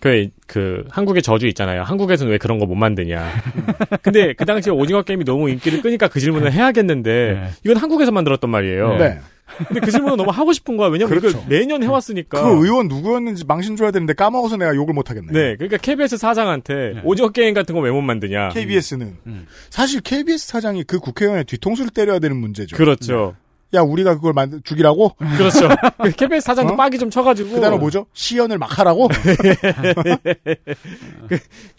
그, 0.00 0.28
그, 0.46 0.84
한국의 0.90 1.22
저주 1.22 1.46
있잖아요. 1.46 1.82
한국에서는 1.82 2.32
왜 2.32 2.38
그런 2.38 2.58
거 2.58 2.64
못 2.66 2.74
만드냐. 2.74 3.22
근데 4.02 4.32
그 4.32 4.44
당시에 4.44 4.72
오징어 4.72 5.02
게임이 5.02 5.24
너무 5.24 5.48
인기를 5.48 5.80
끄니까 5.82 6.08
그 6.08 6.18
질문을 6.18 6.52
해야겠는데, 6.52 7.32
네. 7.40 7.50
이건 7.64 7.76
한국에서 7.76 8.10
만들었단 8.10 8.50
말이에요. 8.50 8.96
네. 8.96 9.20
근데 9.68 9.80
그 9.80 9.90
질문은 9.90 10.16
너무 10.16 10.30
하고 10.30 10.52
싶은 10.52 10.76
거야. 10.76 10.88
왜냐면 10.88 11.10
그렇죠. 11.18 11.36
이걸 11.38 11.42
매년 11.48 11.82
해왔으니까. 11.82 12.42
그 12.42 12.64
의원 12.64 12.88
누구였는지 12.88 13.44
망신 13.44 13.76
줘야 13.76 13.90
되는데 13.90 14.14
까먹어서 14.14 14.56
내가 14.56 14.74
욕을 14.74 14.94
못 14.94 15.10
하겠네. 15.10 15.30
네, 15.32 15.56
그러니까 15.56 15.76
KBS 15.76 16.16
사장한테 16.16 16.74
네. 16.94 17.00
오징어 17.04 17.28
게임 17.30 17.52
같은 17.54 17.74
거 17.74 17.80
왜 17.82 17.90
못 17.90 18.00
만드냐. 18.00 18.48
KBS는 18.50 19.16
음. 19.26 19.46
사실 19.70 20.00
KBS 20.00 20.46
사장이 20.48 20.84
그 20.84 20.98
국회의원의 21.00 21.44
뒤통수를 21.44 21.90
때려야 21.90 22.18
되는 22.18 22.36
문제죠. 22.36 22.76
그렇죠. 22.76 23.34
야 23.74 23.80
우리가 23.80 24.16
그걸 24.16 24.34
만들 24.34 24.60
죽이라고? 24.62 25.14
그렇죠. 25.38 25.66
그 26.02 26.10
KBS 26.12 26.44
사장도 26.44 26.74
어? 26.74 26.76
빡이 26.76 26.98
좀 26.98 27.08
쳐가지고. 27.10 27.54
그 27.54 27.60
단어 27.60 27.78
뭐죠? 27.78 28.04
시연을 28.12 28.58
막 28.58 28.78
하라고? 28.78 29.08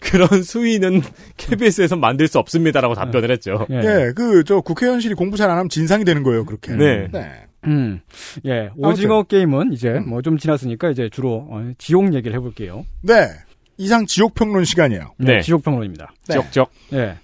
그 0.00 0.16
런 0.16 0.42
수위는 0.42 1.02
KBS에서 1.36 1.96
만들 1.96 2.28
수 2.28 2.38
없습니다라고 2.38 2.94
답변을 2.94 3.30
했죠. 3.30 3.66
예. 3.70 3.76
예, 3.76 4.12
그저 4.14 4.60
국회의원실이 4.60 5.14
공부 5.14 5.36
잘 5.36 5.44
안 5.50 5.58
하면 5.58 5.68
진상이 5.68 6.04
되는 6.04 6.22
거예요. 6.22 6.44
그렇게. 6.44 6.72
네. 6.72 7.08
네. 7.12 7.30
음, 7.66 8.00
예, 8.46 8.70
오징어 8.76 9.22
게임은 9.22 9.72
이제 9.72 10.00
뭐좀 10.00 10.38
지났으니까 10.38 10.90
이제 10.90 11.08
주로 11.08 11.46
어, 11.50 11.72
지옥 11.78 12.14
얘기를 12.14 12.36
해볼게요. 12.36 12.84
네. 13.02 13.28
이상 13.76 14.06
지옥 14.06 14.34
평론 14.34 14.64
시간이에요. 14.64 15.14
네. 15.18 15.40
지옥 15.40 15.64
평론입니다. 15.64 16.12
네. 16.28 16.32
지역적. 16.34 16.70
예, 16.92 17.16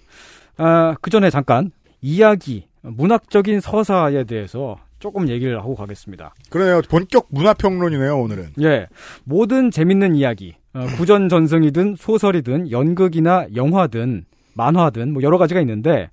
아, 0.57 0.95
그 1.01 1.11
전에 1.11 1.30
잠깐 1.30 1.70
이야기, 2.01 2.66
문학적인 2.82 3.61
서사에 3.61 4.24
대해서 4.24 4.76
조금 4.99 5.28
얘기를 5.28 5.59
하고 5.59 5.74
가겠습니다. 5.74 6.34
그러네요. 6.51 6.82
본격 6.88 7.28
문화 7.30 7.55
평론이네요. 7.55 8.18
오늘은. 8.18 8.51
예, 8.62 8.86
모든 9.24 9.70
재밌는 9.70 10.14
이야기, 10.14 10.57
어, 10.74 10.86
구전 10.97 11.28
전승이든 11.28 11.97
소설이든 11.97 12.70
연극이나 12.70 13.47
영화든 13.55 14.24
만화든 14.55 15.12
뭐 15.12 15.22
여러 15.22 15.38
가지가 15.38 15.61
있는데 15.61 16.11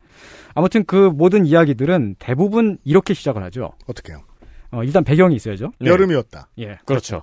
아무튼 0.58 0.84
그 0.86 0.95
모든 0.95 1.45
이야기들은 1.45 2.16
대부분 2.18 2.80
이렇게 2.84 3.14
시작을 3.14 3.43
하죠. 3.43 3.74
어떻게요? 3.86 4.24
어, 4.72 4.84
일단 4.84 5.03
배경이 5.03 5.36
있어야죠. 5.36 5.72
네. 5.80 5.91
여름이었다. 5.91 6.49
예, 6.58 6.80
그렇죠. 6.84 7.22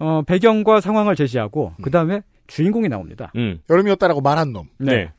어, 0.00 0.22
배경과 0.26 0.80
상황을 0.80 1.14
제시하고 1.14 1.74
그 1.80 1.92
다음에 1.92 2.22
주인공이 2.48 2.88
나옵니다. 2.88 3.30
음. 3.36 3.60
여름이었다라고 3.70 4.22
말한 4.22 4.52
놈. 4.52 4.66
네. 4.78 5.12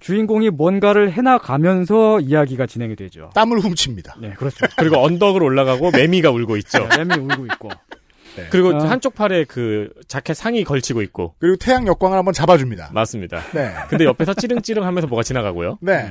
주인공이 0.00 0.48
뭔가를 0.48 1.12
해나가면서 1.12 2.20
이야기가 2.20 2.64
진행이 2.64 2.96
되죠. 2.96 3.28
땀을 3.34 3.58
훔칩니다. 3.58 4.16
네, 4.22 4.30
그렇죠. 4.30 4.64
그리고 4.78 5.04
언덕을 5.04 5.42
올라가고 5.42 5.90
매미가 5.90 6.30
울고 6.30 6.56
있죠. 6.56 6.88
램이 6.96 7.16
울고 7.16 7.44
있고. 7.52 7.68
그리고 8.50 8.74
아. 8.76 8.90
한쪽 8.90 9.14
팔에 9.14 9.44
그 9.44 9.90
자켓 10.08 10.34
상의 10.34 10.64
걸치고 10.64 11.02
있고. 11.02 11.34
그리고 11.38 11.56
태양 11.56 11.86
역광을 11.86 12.16
한번 12.16 12.32
잡아줍니다. 12.32 12.92
맞습니다. 12.94 13.42
네. 13.52 13.74
근데 13.90 14.06
옆에서 14.06 14.32
찌릉찌릉 14.32 14.84
하면서 14.84 15.06
뭐가 15.06 15.22
지나가고요. 15.22 15.78
네. 15.82 16.10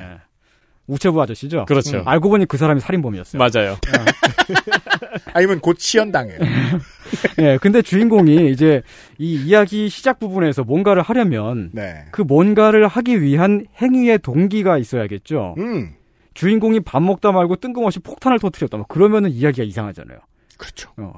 네. 0.85 0.93
우체부 0.93 1.21
아저씨죠. 1.21 1.65
그렇죠. 1.65 1.99
음, 1.99 2.07
알고 2.07 2.29
보니 2.29 2.45
그 2.45 2.57
사람이 2.57 2.81
살인범이었어요. 2.81 3.39
맞아요. 3.39 3.77
아니면 5.33 5.59
곧 5.59 5.79
시연당해요. 5.79 6.39
예, 7.39 7.57
근데 7.61 7.81
주인공이 7.81 8.51
이제 8.51 8.81
이 9.17 9.35
이야기 9.35 9.89
시작 9.89 10.19
부분에서 10.19 10.63
뭔가를 10.63 11.01
하려면 11.01 11.69
네. 11.73 12.05
그 12.11 12.21
뭔가를 12.21 12.87
하기 12.87 13.21
위한 13.21 13.65
행위의 13.81 14.19
동기가 14.19 14.77
있어야겠죠. 14.77 15.55
음. 15.57 15.93
주인공이 16.33 16.81
밥 16.81 17.01
먹다 17.01 17.31
말고 17.31 17.57
뜬금없이 17.57 17.99
폭탄을 17.99 18.39
터뜨렸다. 18.39 18.77
뭐 18.77 18.85
그러면은 18.87 19.29
이야기가 19.29 19.63
이상하잖아요. 19.63 20.19
그렇죠. 20.57 20.91
어. 20.97 21.13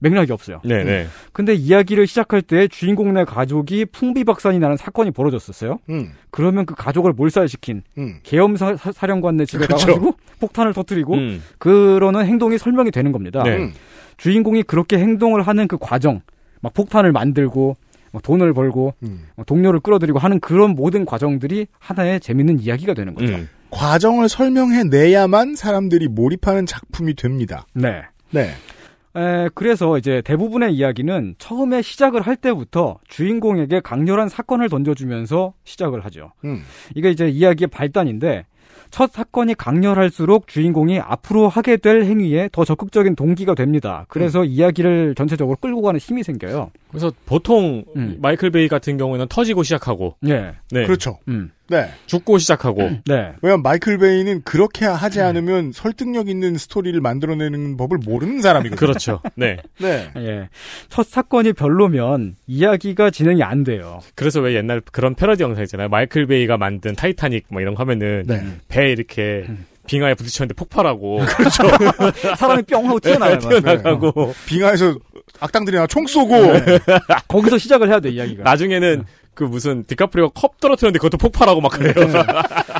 맥락이 0.00 0.32
없어요. 0.32 0.60
네 0.64 0.84
네. 0.84 1.06
근데 1.32 1.54
이야기를 1.54 2.06
시작할 2.06 2.42
때 2.42 2.68
주인공네 2.68 3.24
가족이 3.24 3.86
풍비박산이 3.86 4.58
나는 4.58 4.76
사건이 4.76 5.10
벌어졌었어요. 5.10 5.78
음. 5.90 6.12
그러면 6.30 6.66
그 6.66 6.74
가족을 6.74 7.12
몰살시킨 7.12 7.82
음. 7.98 8.20
계엄 8.22 8.56
사, 8.56 8.76
사령관네 8.76 9.44
집에 9.46 9.66
그렇죠. 9.66 9.86
가가지고 9.86 10.14
폭탄을 10.40 10.72
터뜨리고 10.72 11.14
음. 11.14 11.42
그러는 11.58 12.24
행동이 12.26 12.58
설명이 12.58 12.90
되는 12.90 13.12
겁니다. 13.12 13.42
네. 13.42 13.56
음. 13.56 13.72
주인공이 14.18 14.64
그렇게 14.64 14.98
행동을 14.98 15.42
하는 15.42 15.68
그 15.68 15.78
과정, 15.78 16.20
막 16.60 16.74
폭탄을 16.74 17.12
만들고 17.12 17.76
막 18.12 18.22
돈을 18.22 18.52
벌고 18.52 18.94
음. 19.02 19.26
막 19.36 19.46
동료를 19.46 19.80
끌어들이고 19.80 20.18
하는 20.18 20.40
그런 20.40 20.70
모든 20.70 21.04
과정들이 21.04 21.66
하나의 21.78 22.20
재밌는 22.20 22.60
이야기가 22.60 22.94
되는 22.94 23.14
거죠. 23.14 23.34
음. 23.34 23.48
과정을 23.70 24.28
설명해 24.28 24.84
내야만 24.84 25.54
사람들이 25.54 26.08
몰입하는 26.08 26.66
작품이 26.66 27.14
됩니다. 27.14 27.66
네. 27.74 28.02
네. 28.30 28.50
에, 29.16 29.48
그래서 29.54 29.98
이제 29.98 30.22
대부분의 30.22 30.74
이야기는 30.74 31.36
처음에 31.38 31.82
시작을 31.82 32.22
할 32.22 32.36
때부터 32.36 32.98
주인공에게 33.08 33.80
강렬한 33.80 34.28
사건을 34.28 34.68
던져주면서 34.68 35.54
시작을 35.64 36.04
하죠. 36.04 36.32
음. 36.44 36.62
이게 36.94 37.10
이제 37.10 37.28
이야기의 37.28 37.68
발단인데 37.68 38.44
첫 38.90 39.12
사건이 39.12 39.54
강렬할수록 39.54 40.46
주인공이 40.48 40.98
앞으로 41.00 41.48
하게 41.48 41.76
될 41.76 42.04
행위에 42.04 42.48
더 42.52 42.64
적극적인 42.64 43.16
동기가 43.16 43.54
됩니다. 43.54 44.06
그래서 44.08 44.44
이야기를 44.44 45.14
전체적으로 45.14 45.56
끌고 45.60 45.82
가는 45.82 45.98
힘이 46.00 46.22
생겨요. 46.22 46.70
그래서 46.88 47.12
보통 47.26 47.84
음. 47.96 48.18
마이클 48.20 48.50
베이 48.50 48.68
같은 48.68 48.96
경우에는 48.96 49.26
터지고 49.28 49.62
시작하고, 49.62 50.16
예. 50.26 50.54
네. 50.70 50.84
그렇죠. 50.84 51.18
음. 51.28 51.50
네. 51.68 51.90
죽고 52.06 52.38
시작하고, 52.38 52.80
네. 53.06 53.34
왜냐면 53.42 53.62
마이클 53.62 53.98
베이는 53.98 54.42
그렇게 54.42 54.86
하지 54.86 55.20
않으면 55.20 55.72
설득력 55.72 56.28
있는 56.28 56.56
스토리를 56.56 56.98
만들어내는 57.00 57.76
법을 57.76 57.98
모르는 57.98 58.40
사람이거든요. 58.40 58.78
그렇죠. 58.78 59.20
네. 59.36 59.58
네. 59.78 60.10
예. 60.16 60.48
첫 60.88 61.06
사건이 61.06 61.52
별로면 61.52 62.36
이야기가 62.46 63.10
진행이 63.10 63.42
안 63.42 63.64
돼요. 63.64 64.00
그래서 64.14 64.40
왜 64.40 64.54
옛날 64.54 64.80
그런 64.92 65.14
패러디 65.14 65.42
영상 65.42 65.62
있잖아요. 65.64 65.88
마이클 65.88 66.26
베이가 66.26 66.56
만든 66.56 66.94
타이타닉 66.94 67.46
뭐 67.50 67.60
이런 67.60 67.74
거 67.74 67.82
하면은 67.82 68.24
네. 68.26 68.42
배 68.68 68.90
이렇게 68.90 69.46
빙하에 69.86 70.14
부딪혔는데 70.14 70.54
폭발하고 70.54 71.18
그렇죠. 71.18 71.64
사람이 72.36 72.62
뿅 72.62 72.86
하고. 72.86 73.00
막. 73.18 73.38
튀어나가고 73.38 74.34
빙하에서 74.46 74.96
악당들이 75.40 75.76
나 75.76 75.86
총 75.86 76.06
쏘고. 76.06 76.34
거기서 77.28 77.58
시작을 77.58 77.88
해야 77.88 78.00
돼, 78.00 78.10
이야기가. 78.10 78.42
나중에는 78.42 79.04
그 79.34 79.44
무슨 79.44 79.84
디카프리오가 79.84 80.32
컵 80.40 80.60
떨어뜨렸는데 80.60 80.98
그것도 80.98 81.16
폭발하고 81.18 81.60
막 81.60 81.70
그래요. 81.72 81.94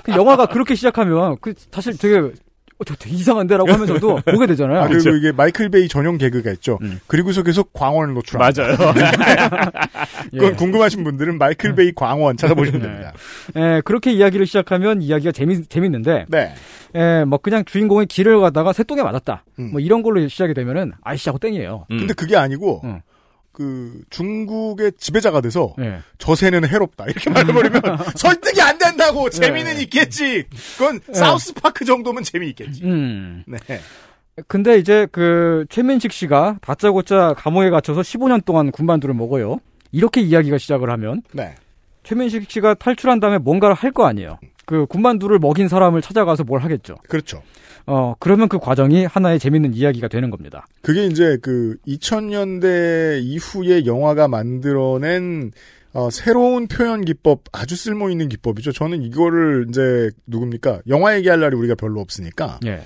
그 0.04 0.12
영화가 0.12 0.46
그렇게 0.46 0.74
시작하면 0.74 1.36
그 1.40 1.54
사실 1.70 1.96
되게 1.96 2.30
어, 2.78 2.84
저 2.84 2.94
되게 2.94 3.16
이상한데라고 3.16 3.72
하면서도 3.72 4.20
보게 4.30 4.46
되잖아요. 4.46 4.78
아, 4.80 4.86
그리고 4.86 5.02
그렇죠. 5.02 5.16
이게 5.16 5.32
마이클 5.32 5.68
베이 5.68 5.88
전용 5.88 6.16
개그가 6.16 6.52
있죠. 6.52 6.78
그리고서 7.06 7.42
계속 7.42 7.72
광원을 7.72 8.14
노출합니다. 8.14 8.62
맞아요. 8.62 8.76
그건 10.30 10.52
예. 10.52 10.56
궁금하신 10.56 11.04
분들은 11.04 11.38
마이클 11.38 11.74
베이 11.74 11.92
광원 11.94 12.36
찾아보시면 12.36 12.80
됩니다. 12.80 13.12
예, 13.56 13.82
그렇게 13.84 14.12
이야기를 14.12 14.46
시작하면 14.46 15.02
이야기가 15.02 15.32
재미, 15.32 15.64
재밌는데, 15.64 16.26
네. 16.28 16.54
예, 16.94 17.24
뭐 17.24 17.38
그냥 17.38 17.64
주인공이 17.64 18.06
길을 18.06 18.40
가다가 18.40 18.72
새똥에 18.72 19.02
맞았다. 19.02 19.44
음. 19.58 19.70
뭐 19.72 19.80
이런 19.80 20.02
걸로 20.02 20.26
시작이 20.26 20.54
되면은 20.54 20.92
아이씨 21.02 21.28
하고 21.28 21.38
땡이에요. 21.38 21.86
근데 21.88 22.14
그게 22.14 22.36
아니고 22.36 22.82
음. 22.84 23.00
그 23.58 24.02
중국의 24.10 24.92
지배자가 24.98 25.40
돼서 25.40 25.74
예. 25.80 25.98
저 26.18 26.36
새는 26.36 26.64
해롭다 26.68 27.06
이렇게 27.06 27.28
말해버리면 27.28 27.82
설득이 28.14 28.62
안 28.62 28.78
된다고 28.78 29.28
재미는 29.30 29.80
있겠지. 29.80 30.44
그건 30.78 31.00
사우스 31.12 31.52
파크 31.54 31.84
정도면 31.84 32.22
재미있겠지. 32.22 32.84
음. 32.84 33.42
네. 33.48 33.58
근데 34.46 34.78
이제 34.78 35.08
그 35.10 35.66
최민식 35.70 36.12
씨가 36.12 36.58
다짜고짜 36.62 37.34
감옥에 37.36 37.70
갇혀서 37.70 38.02
15년 38.02 38.44
동안 38.44 38.70
군만두를 38.70 39.12
먹어요. 39.12 39.58
이렇게 39.90 40.20
이야기가 40.20 40.56
시작을 40.58 40.88
하면 40.90 41.22
네. 41.32 41.56
최민식 42.04 42.48
씨가 42.48 42.74
탈출한 42.74 43.18
다음에 43.18 43.38
뭔가를 43.38 43.74
할 43.74 43.90
거 43.90 44.06
아니에요. 44.06 44.38
그 44.66 44.86
군만두를 44.86 45.40
먹인 45.40 45.66
사람을 45.66 46.00
찾아가서 46.00 46.44
뭘 46.44 46.62
하겠죠. 46.62 46.94
그렇죠. 47.08 47.42
어, 47.88 48.14
그러면 48.18 48.48
그 48.48 48.58
과정이 48.58 49.06
하나의 49.06 49.38
재밌는 49.38 49.74
이야기가 49.74 50.08
되는 50.08 50.30
겁니다. 50.30 50.66
그게 50.82 51.06
이제 51.06 51.38
그 51.40 51.76
2000년대 51.86 53.22
이후에 53.22 53.86
영화가 53.86 54.28
만들어낸 54.28 55.52
어, 55.94 56.10
새로운 56.10 56.68
표현 56.68 57.04
기법, 57.04 57.44
아주 57.50 57.74
쓸모 57.74 58.10
있는 58.10 58.28
기법이죠. 58.28 58.72
저는 58.72 59.02
이거를 59.02 59.66
이제 59.70 60.10
누굽니까? 60.26 60.82
영화 60.88 61.16
얘기할 61.16 61.40
날이 61.40 61.56
우리가 61.56 61.74
별로 61.76 62.00
없으니까. 62.00 62.60
예. 62.66 62.82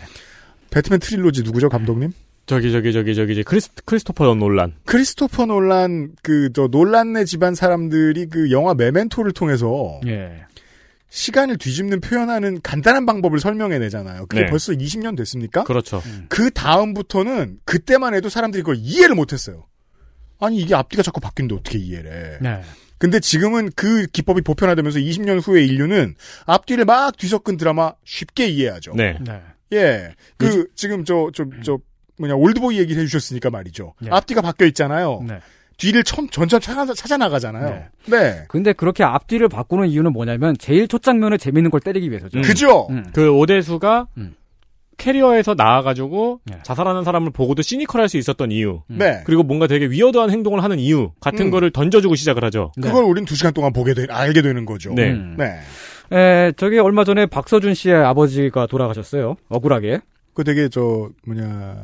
배트맨 0.71 1.01
trilogy 1.01 1.43
누구죠, 1.43 1.69
감독님? 1.69 2.13
저기 2.47 2.73
저기 2.73 2.93
저기 2.93 3.15
저기 3.15 3.35
저기 3.35 3.45
크리스 3.45 3.71
크리스토퍼 3.85 4.35
놀란. 4.35 4.73
크리스토퍼 4.85 5.47
놀란 5.47 6.13
그저 6.23 6.69
놀란네 6.71 7.25
집안 7.25 7.55
사람들이 7.55 8.27
그 8.27 8.51
영화 8.51 8.75
메멘토를 8.75 9.33
통해서 9.33 10.01
예. 10.07 10.45
시간을 11.13 11.59
뒤집는 11.59 12.01
표현하는 12.01 12.63
간단한 12.63 13.05
방법을 13.05 13.39
설명해 13.39 13.79
내잖아요. 13.81 14.25
그게 14.27 14.45
네. 14.45 14.51
벌써 14.51 14.73
20년 14.73 15.15
됐습니까? 15.15 15.63
그렇죠. 15.65 16.03
그 16.31 16.51
다음부터는 16.51 17.59
그때만 17.67 18.15
해도 18.15 18.31
사람들이 18.31 18.63
그걸 18.63 18.77
이해를 18.79 19.15
못했어요. 19.15 19.67
아니 20.41 20.57
이게 20.57 20.75
앞뒤가 20.75 21.03
자꾸 21.03 21.21
바뀌는데 21.21 21.55
어떻게 21.55 21.79
이해를 21.79 22.11
해? 22.13 22.39
네. 22.41 22.63
근데 22.97 23.21
지금은 23.21 23.71
그 23.77 24.07
기법이 24.07 24.41
보편화되면서 24.41 25.01
20년 25.01 25.47
후에 25.47 25.63
인류는 25.65 26.15
앞뒤를 26.47 26.87
막 26.87 27.15
뒤섞은 27.19 27.59
드라마 27.59 27.93
쉽게 28.07 28.47
이해하죠. 28.47 28.95
네. 28.95 29.19
예. 29.75 30.15
그 30.39 30.67
지금 30.75 31.05
저 31.05 31.31
저 31.35 31.45
저 31.63 31.79
뭐냐 32.19 32.35
올드보이 32.37 32.79
얘기를 32.79 33.03
해주셨으니까 33.03 33.51
말이죠. 33.51 33.95
네. 34.01 34.09
앞뒤가 34.11 34.41
바뀌어 34.41 34.67
있잖아요. 34.69 35.23
네. 35.29 35.41
뒤를 35.83 36.05
첨 36.05 36.29
전점 36.29 36.61
찾아, 36.61 36.95
찾아 36.95 37.17
나가잖아요. 37.17 37.83
네. 38.07 38.45
근데 38.49 38.73
그렇게 38.73 39.03
앞뒤를 39.03 39.49
바꾸는 39.49 39.89
이유는 39.89 40.13
뭐냐면 40.13 40.57
제일 40.57 40.87
첫 40.87 41.03
장면에 41.03 41.37
재밌는 41.37 41.73
걸 41.73 41.81
때리기 41.81 42.09
위해서죠. 42.09 42.39
음. 42.39 42.43
그죠? 42.43 42.87
음. 42.91 43.05
그 43.13 43.33
오대수가 43.33 44.07
음. 44.17 44.37
캐리어에서 44.97 45.55
나와가지고 45.55 46.41
네. 46.45 46.59
자살하는 46.63 47.03
사람을 47.03 47.33
보고도 47.33 47.63
시니컬할 47.63 48.09
수 48.09 48.17
있었던 48.17 48.53
이유. 48.53 48.83
네. 48.87 49.23
그리고 49.25 49.43
뭔가 49.43 49.67
되게 49.67 49.87
위어드한 49.87 50.31
행동을 50.31 50.63
하는 50.63 50.79
이유 50.79 51.11
같은 51.21 51.47
음. 51.47 51.51
거를 51.51 51.73
던져주고 51.73 52.15
시작을 52.15 52.45
하죠. 52.45 52.71
그걸 52.81 53.03
우린 53.03 53.25
두 53.25 53.35
시간 53.35 53.53
동안 53.53 53.73
보게 53.73 53.93
되, 53.95 54.07
알게 54.09 54.41
되는 54.43 54.65
거죠. 54.65 54.95
네. 54.95 55.11
음. 55.11 55.37
네. 55.37 55.59
에, 56.17 56.53
저기 56.57 56.79
얼마 56.79 57.03
전에 57.03 57.27
박서준 57.27 57.75
씨의 57.75 57.97
아버지가 57.97 58.67
돌아가셨어요. 58.67 59.35
억울하게. 59.49 59.99
그 60.35 60.45
되게 60.45 60.69
저 60.69 61.11
뭐냐 61.27 61.77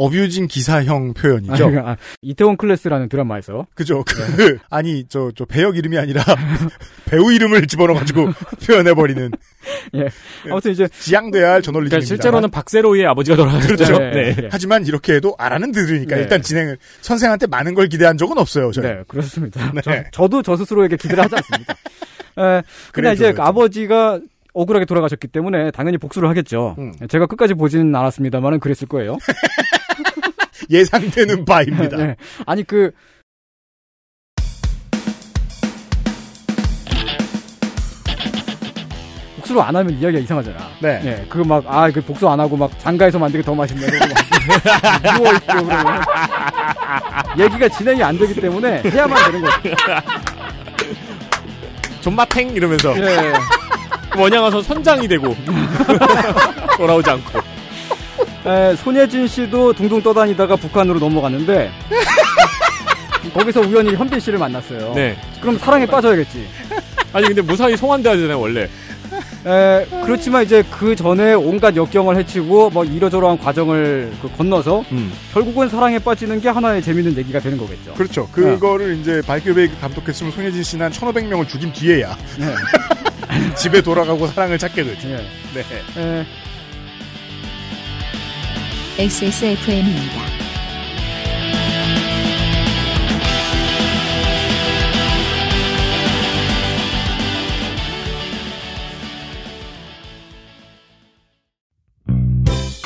어뷰징 0.00 0.46
기사형 0.46 1.14
표현이죠. 1.14 1.72
아, 1.84 1.96
이태원 2.22 2.56
클래스라는 2.56 3.08
드라마에서 3.08 3.66
그죠. 3.74 4.04
그 4.04 4.58
아니 4.70 5.04
저 5.08 5.30
저 5.40 5.44
배역 5.44 5.76
이름이 5.76 5.96
아니라 5.98 6.22
배우 7.06 7.32
이름을 7.32 7.66
집어넣어가지고 7.66 8.28
표현해버리는 8.66 9.30
예. 9.96 10.08
아무튼 10.50 10.72
이제 10.72 10.88
지양돼야 10.88 11.52
할 11.52 11.62
저널리즘입니다. 11.62 11.88
그러니까 11.96 12.06
실제로는 12.06 12.50
박세로이의 12.50 13.06
아버지가 13.06 13.36
돌아가셨죠. 13.36 13.74
그렇죠. 13.76 13.98
네. 13.98 14.34
네. 14.34 14.48
하지만 14.50 14.86
이렇게 14.86 15.14
해도 15.14 15.34
알아는 15.38 15.72
들으니까 15.72 16.16
네. 16.16 16.22
일단 16.22 16.42
진행을 16.42 16.78
선생한테 17.00 17.46
많은 17.46 17.74
걸 17.74 17.88
기대한 17.88 18.16
적은 18.18 18.38
없어요. 18.38 18.70
저희. 18.72 18.86
네, 18.86 19.02
그렇습니다. 19.08 19.72
네. 19.86 20.04
저, 20.12 20.28
도저 20.28 20.56
스스로에게 20.56 20.96
기대를 20.96 21.24
하지 21.24 21.36
않습니다. 21.36 21.72
에, 21.74 21.76
근데 22.36 22.62
그래, 22.92 23.12
이제. 23.12 23.32
그 23.32 23.42
아버지가 23.42 24.20
억울하게 24.52 24.84
돌아가셨기 24.84 25.28
때문에 25.28 25.70
당연히 25.70 25.96
복수를 25.98 26.28
하겠죠. 26.28 26.74
음. 26.78 26.92
제가 27.08 27.26
끝까지 27.26 27.54
보지는 27.54 27.94
않았습니다만은 27.94 28.60
그랬을 28.60 28.88
거예요. 28.88 29.16
예상되는 30.70 31.44
바입니다. 31.44 31.96
네. 31.98 32.16
아니 32.46 32.62
그 32.62 32.92
복수를 39.36 39.62
안 39.62 39.74
하면 39.74 39.92
이야기가 39.94 40.22
이상하잖아. 40.22 40.58
네. 40.80 41.00
예, 41.04 41.26
그 41.28 41.38
막, 41.38 41.64
아, 41.66 41.90
그 41.90 42.00
복수 42.00 42.28
안 42.28 42.38
하고 42.38 42.56
막 42.56 42.70
장가에서 42.78 43.18
만들기 43.18 43.44
더 43.44 43.54
맛있네. 43.54 43.84
누워있고 45.18 45.64
그러면. 45.64 46.02
얘기가 47.38 47.68
진행이 47.68 48.02
안 48.02 48.18
되기 48.18 48.34
때문에 48.34 48.82
해야만 48.84 49.32
되는 49.32 49.40
거죠. 49.40 49.56
존마탱 52.00 52.50
이러면서 52.50 52.96
예. 52.96 53.32
원양 54.16 54.42
와서 54.42 54.62
선장이 54.62 55.08
되고 55.08 55.34
돌아오지 56.76 57.10
않고. 57.10 57.59
에, 58.46 58.74
손예진 58.76 59.26
씨도 59.26 59.74
둥둥 59.74 60.02
떠다니다가 60.02 60.56
북한으로 60.56 60.98
넘어갔는데 60.98 61.70
거기서 63.34 63.60
우연히 63.60 63.94
현빈 63.94 64.18
씨를 64.18 64.38
만났어요. 64.38 64.92
네. 64.94 65.16
그럼 65.40 65.58
사랑에 65.58 65.86
빠져야겠지. 65.86 66.46
아니 67.12 67.26
근데 67.26 67.42
무사히 67.42 67.76
송환돼 67.76 68.08
하잖아요 68.08 68.40
원래. 68.40 68.68
에, 69.46 69.86
그렇지만 70.04 70.44
이제 70.44 70.62
그 70.70 70.94
전에 70.94 71.34
온갖 71.34 71.74
역경을 71.74 72.16
헤치고 72.16 72.70
뭐 72.70 72.84
이러저러한 72.84 73.38
과정을 73.38 74.12
그 74.22 74.30
건너서 74.36 74.84
음. 74.92 75.12
결국은 75.32 75.68
사랑에 75.68 75.98
빠지는 75.98 76.40
게 76.40 76.48
하나의 76.48 76.82
재밌는 76.82 77.16
얘기가 77.16 77.40
되는 77.40 77.58
거겠죠. 77.58 77.94
그렇죠. 77.94 78.28
그거를 78.28 78.98
이제 78.98 79.20
바이크베이크 79.26 79.80
감독했으면 79.80 80.32
손예진 80.32 80.62
씨는 80.62 80.86
한 80.86 80.92
1,500명을 80.92 81.48
죽인 81.48 81.72
뒤에야 81.72 82.16
네. 82.38 82.54
집에 83.56 83.80
돌아가고 83.80 84.26
사랑을 84.28 84.58
찾게 84.58 84.84
되죠. 84.84 85.08
예. 85.08 85.16
네. 85.54 85.60
에, 86.20 86.26
XSFM입니다. 89.00 90.20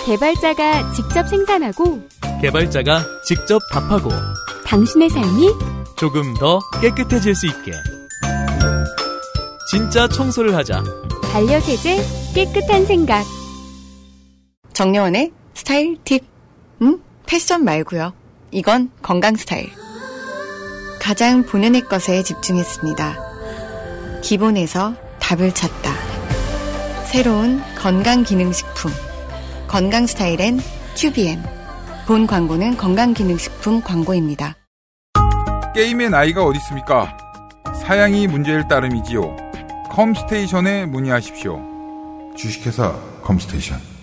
개발자가 0.07 0.93
직접 0.93 1.29
생산하고 1.29 2.01
개발자가 2.41 3.03
직접 3.27 3.59
답하고 3.73 4.11
당신의 4.65 5.11
삶이 5.11 5.49
조금 5.97 6.33
더 6.35 6.61
깨끗해질 6.81 7.35
수 7.35 7.47
있게 7.49 7.73
진짜 9.69 10.07
청소를 10.07 10.55
하자 10.55 10.85
반려세제 11.33 11.97
깨끗한 12.37 12.87
생각 12.87 13.25
정려원의 14.75 15.33
스타일 15.55 15.97
팁. 16.05 16.25
음? 16.83 17.01
패션 17.27 17.65
말고요. 17.65 18.13
이건 18.51 18.91
건강 19.03 19.37
스타일. 19.37 19.71
가장 21.01 21.45
본연의 21.45 21.83
것에 21.83 22.23
집중했습니다. 22.23 24.21
기본에서 24.23 24.95
답을 25.21 25.53
찾다. 25.53 25.93
새로운 27.07 27.63
건강기능식품. 27.77 28.91
건강 29.69 30.07
스타일엔 30.07 30.61
튜비엔. 30.95 31.43
본 32.07 32.27
광고는 32.27 32.77
건강기능식품 32.77 33.81
광고입니다. 33.81 34.57
게임의 35.75 36.11
나이가 36.11 36.45
어디 36.45 36.59
있습니까? 36.59 37.17
사양이 37.83 38.27
문제일 38.27 38.67
따름이지요. 38.69 39.37
컴스테이션에 39.91 40.87
문의하십시오. 40.87 41.61
주식회사 42.37 42.93
컴스테이션. 43.23 43.94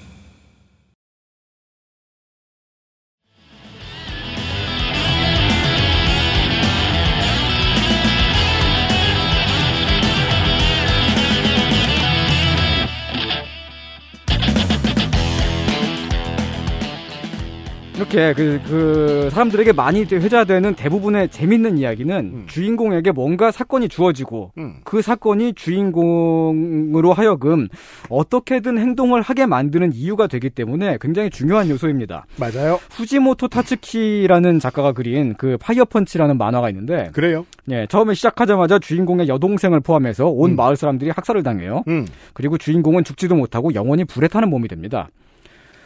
이렇게 18.11 18.33
그, 18.33 18.59
그 18.67 19.29
사람들에게 19.31 19.71
많이 19.71 20.03
회자되는 20.03 20.75
대부분의 20.75 21.29
재밌는 21.29 21.77
이야기는 21.77 22.15
음. 22.15 22.45
주인공에게 22.47 23.11
뭔가 23.11 23.51
사건이 23.51 23.89
주어지고 23.89 24.51
그 24.83 25.01
사건이 25.01 25.53
주인공으로 25.53 27.13
하여금 27.13 27.67
어떻게든 28.09 28.77
행동을 28.77 29.21
하게 29.21 29.45
만드는 29.45 29.91
이유가 29.93 30.27
되기 30.27 30.49
때문에 30.49 30.97
굉장히 30.99 31.29
중요한 31.29 31.69
요소입니다. 31.69 32.25
맞아요. 32.37 32.79
후지모토 32.91 33.47
타츠키라는 33.47 34.59
작가가 34.59 34.91
그린 34.91 35.35
그 35.37 35.57
파이어 35.59 35.85
펀치라는 35.85 36.37
만화가 36.37 36.69
있는데 36.69 37.09
그래요? 37.13 37.45
예, 37.69 37.87
처음에 37.87 38.13
시작하자마자 38.13 38.79
주인공의 38.79 39.27
여동생을 39.27 39.79
포함해서 39.79 40.27
온 40.27 40.55
마을 40.55 40.75
사람들이 40.75 41.11
학살을 41.11 41.43
당해요. 41.43 41.83
음. 41.87 42.05
그리고 42.33 42.57
주인공은 42.57 43.03
죽지도 43.03 43.35
못하고 43.35 43.73
영원히 43.73 44.03
불에 44.03 44.27
타는 44.27 44.49
몸이 44.49 44.67
됩니다. 44.67 45.09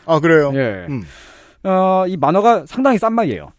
아 0.05 0.19
그래요? 0.19 0.51
예. 0.55 0.87
음. 1.65 1.69
어, 1.69 2.05
이 2.07 2.17
만화가 2.17 2.65
상당히 2.67 2.97
싼 2.97 3.13
말이에요. 3.13 3.51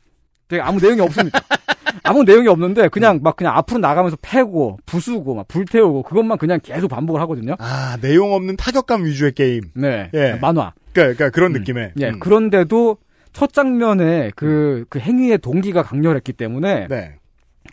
되게 0.49 0.63
아무 0.63 0.81
내용이 0.81 1.01
없습니다. 1.01 1.41
아무 2.05 2.23
내용이 2.23 2.47
없는데 2.47 2.89
그냥 2.89 3.21
막 3.23 3.37
그냥 3.37 3.57
앞으로 3.57 3.79
나가면서 3.81 4.17
패고 4.23 4.79
부수고 4.87 5.35
막 5.35 5.49
불태우고 5.49 6.05
그것만 6.05 6.39
그냥 6.39 6.61
계속 6.63 6.89
반복을 6.89 7.21
하거든요. 7.23 7.57
아 7.59 7.97
내용 8.01 8.33
없는 8.33 8.57
타격감 8.57 9.05
위주의 9.05 9.33
게임. 9.33 9.63
네. 9.75 10.11
예. 10.15 10.39
만화. 10.41 10.73
그러니까, 10.93 11.17
그러니까 11.17 11.31
그런 11.31 11.53
느낌의. 11.53 11.93
예. 12.01 12.09
음. 12.11 12.21
그런데도 12.21 12.99
첫 13.33 13.53
장면에 13.53 14.31
그, 14.35 14.87
그 14.89 14.99
행위의 14.99 15.39
동기가 15.39 15.83
강렬했기 15.83 16.33
때문에 16.33 16.87
네. 16.89 17.17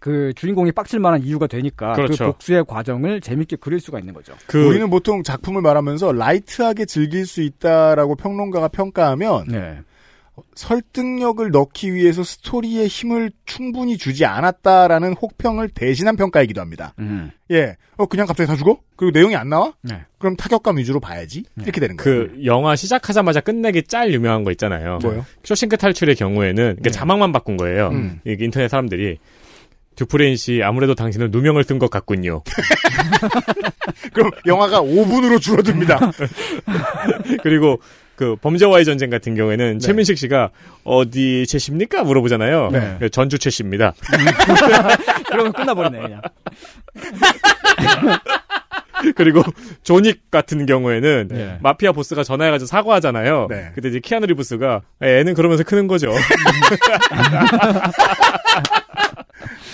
그 0.02 0.34
주인공이 0.36 0.74
빡칠 0.74 1.00
만한 1.00 1.22
이유가 1.24 1.48
되니까 1.48 1.94
그 1.94 2.02
그렇죠. 2.02 2.26
복수의 2.26 2.66
과정을 2.66 3.22
재밌게 3.22 3.58
그릴 3.58 3.80
수가 3.80 4.00
있는 4.00 4.14
거죠. 4.14 4.34
우리는 4.54 4.90
보통 4.90 5.24
작품을 5.24 5.62
말하면서 5.62 6.12
라이트하게 6.12 6.86
즐길 6.86 7.26
수 7.26 7.42
있다라고 7.42 8.16
평론가가 8.16 8.68
평가하면 8.70 9.46
네. 9.48 9.80
설득력을 10.56 11.50
넣기 11.52 11.94
위해서 11.94 12.24
스토리에 12.24 12.88
힘을 12.88 13.32
충분히 13.46 13.98
주지 13.98 14.26
않았다라는 14.26 15.14
혹평을 15.14 15.70
대신한 15.70 16.16
평가이기도 16.16 16.60
합니다. 16.60 16.94
음. 17.00 17.32
예, 17.52 17.76
어 17.98 18.06
그냥 18.08 18.26
갑자기 18.26 18.48
다 18.48 18.56
죽어? 18.56 18.80
그리고 18.96 19.12
내용이 19.12 19.36
안 19.36 19.50
나와? 19.50 19.74
네. 19.82 20.02
그럼 20.18 20.36
타격감 20.36 20.78
위주로 20.78 21.00
봐야지 21.00 21.44
이렇게 21.58 21.80
되는 21.80 21.98
거예요. 21.98 22.28
그 22.28 22.46
영화 22.46 22.76
시작하자마자 22.76 23.42
끝내기 23.42 23.84
짤 23.84 24.12
유명한 24.12 24.44
거 24.44 24.52
있잖아요. 24.52 25.00
뭐요? 25.04 25.26
쇼싱크 25.44 25.78
탈출의 25.78 26.16
경우에는 26.16 26.78
그 26.84 26.90
자막만 26.90 27.32
바꾼 27.32 27.58
거예요. 27.58 27.90
음. 27.90 28.20
인터넷 28.26 28.68
사람들이 28.70 29.20
듀프레인 29.96 30.36
씨 30.36 30.62
아무래도 30.64 30.96
당신은 30.96 31.30
누명을 31.32 31.64
쓴 31.64 31.78
것 31.78 31.90
같군요. 31.90 32.42
그럼 34.14 34.32
영화가 34.46 34.82
5분으로 34.82 35.40
줄어듭니다. 35.40 36.00
그리고 37.44 37.80
그 38.24 38.38
범죄와의 38.38 38.86
전쟁 38.86 39.10
같은 39.10 39.36
경우에는 39.36 39.80
최민식 39.80 40.18
씨가 40.18 40.52
어디 40.86 41.46
최씨입니까 41.46 42.06
물어보잖아요. 42.06 42.70
네. 42.72 42.96
그 43.00 43.10
전주 43.10 43.38
최씨입니다. 43.38 43.94
그러면 45.30 45.52
끝나버리네 45.52 46.00
그냥. 46.00 46.22
그리고 49.18 49.44
존 49.84 50.08
윅 50.08 50.32
같은 50.32 50.66
경우에는 50.66 51.28
네. 51.30 51.58
마피아 51.62 51.92
보스가 51.92 52.24
전화해가지고 52.24 52.68
사과하잖아요. 52.68 53.48
네. 53.50 53.72
그때 53.76 53.90
이제 53.90 54.00
키아누 54.00 54.28
리브스가 54.28 54.84
애는 55.02 55.34
그러면서 55.34 55.66
크는 55.66 55.88
거죠. 55.88 56.10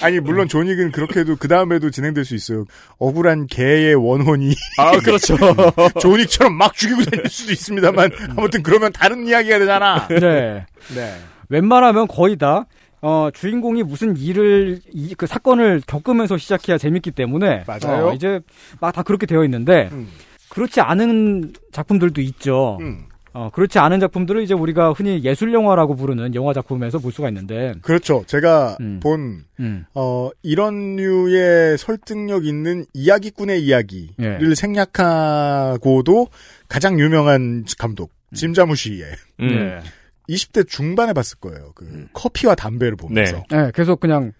아니 0.01 0.19
물론 0.19 0.47
존익은 0.47 0.91
그렇게도 0.91 1.35
그 1.37 1.47
다음에도 1.47 1.89
진행될 1.91 2.25
수 2.25 2.35
있어요. 2.35 2.65
억울한 2.97 3.47
개의 3.47 3.95
원혼이 3.95 4.53
아 4.77 4.97
그렇죠. 4.99 5.35
존익처럼 6.01 6.53
막 6.53 6.73
죽이고 6.75 7.03
다닐 7.03 7.29
수도 7.29 7.51
있습니다만 7.53 8.11
아무튼 8.37 8.63
그러면 8.63 8.91
다른 8.91 9.27
이야기가 9.27 9.59
되잖아. 9.59 10.07
네. 10.07 10.65
네. 10.95 11.15
웬만하면 11.49 12.07
거의 12.07 12.37
다 12.37 12.65
어, 13.01 13.29
주인공이 13.33 13.83
무슨 13.83 14.15
일을 14.17 14.81
이, 14.93 15.15
그 15.15 15.25
사건을 15.25 15.81
겪으면서 15.87 16.37
시작해야 16.37 16.77
재밌기 16.77 17.11
때문에 17.11 17.63
맞아요. 17.65 18.07
어, 18.09 18.13
이제 18.13 18.39
막 18.81 18.91
다 18.91 19.03
그렇게 19.03 19.25
되어 19.25 19.43
있는데 19.45 19.89
음. 19.93 20.09
그렇지 20.49 20.81
않은 20.81 21.53
작품들도 21.71 22.21
있죠. 22.21 22.77
음. 22.81 23.05
어, 23.39 23.49
그렇지 23.51 23.79
않은 23.79 24.01
작품들을 24.01 24.43
이제 24.43 24.53
우리가 24.53 24.91
흔히 24.91 25.23
예술 25.23 25.53
영화라고 25.53 25.95
부르는 25.95 26.35
영화 26.35 26.51
작품에서 26.51 26.99
볼 26.99 27.13
수가 27.13 27.29
있는데 27.29 27.73
그렇죠. 27.81 28.25
제가 28.27 28.75
음. 28.81 28.99
본 29.01 29.45
음. 29.61 29.85
어, 29.93 30.29
이런 30.43 30.97
류의 30.97 31.77
설득력 31.77 32.45
있는 32.45 32.85
이야기꾼의 32.93 33.63
이야기를 33.63 34.09
예. 34.19 34.55
생략하고도 34.55 36.27
가장 36.67 36.99
유명한 36.99 37.63
감독 37.77 38.11
짐자무시의 38.33 39.05
음. 39.39 39.47
네. 39.47 39.79
20대 40.27 40.67
중반에 40.67 41.13
봤을 41.13 41.39
거예요. 41.39 41.71
그 41.75 42.07
커피와 42.11 42.55
담배를 42.55 42.97
보면서 42.97 43.45
네, 43.49 43.71
계속 43.73 44.01
그냥 44.01 44.33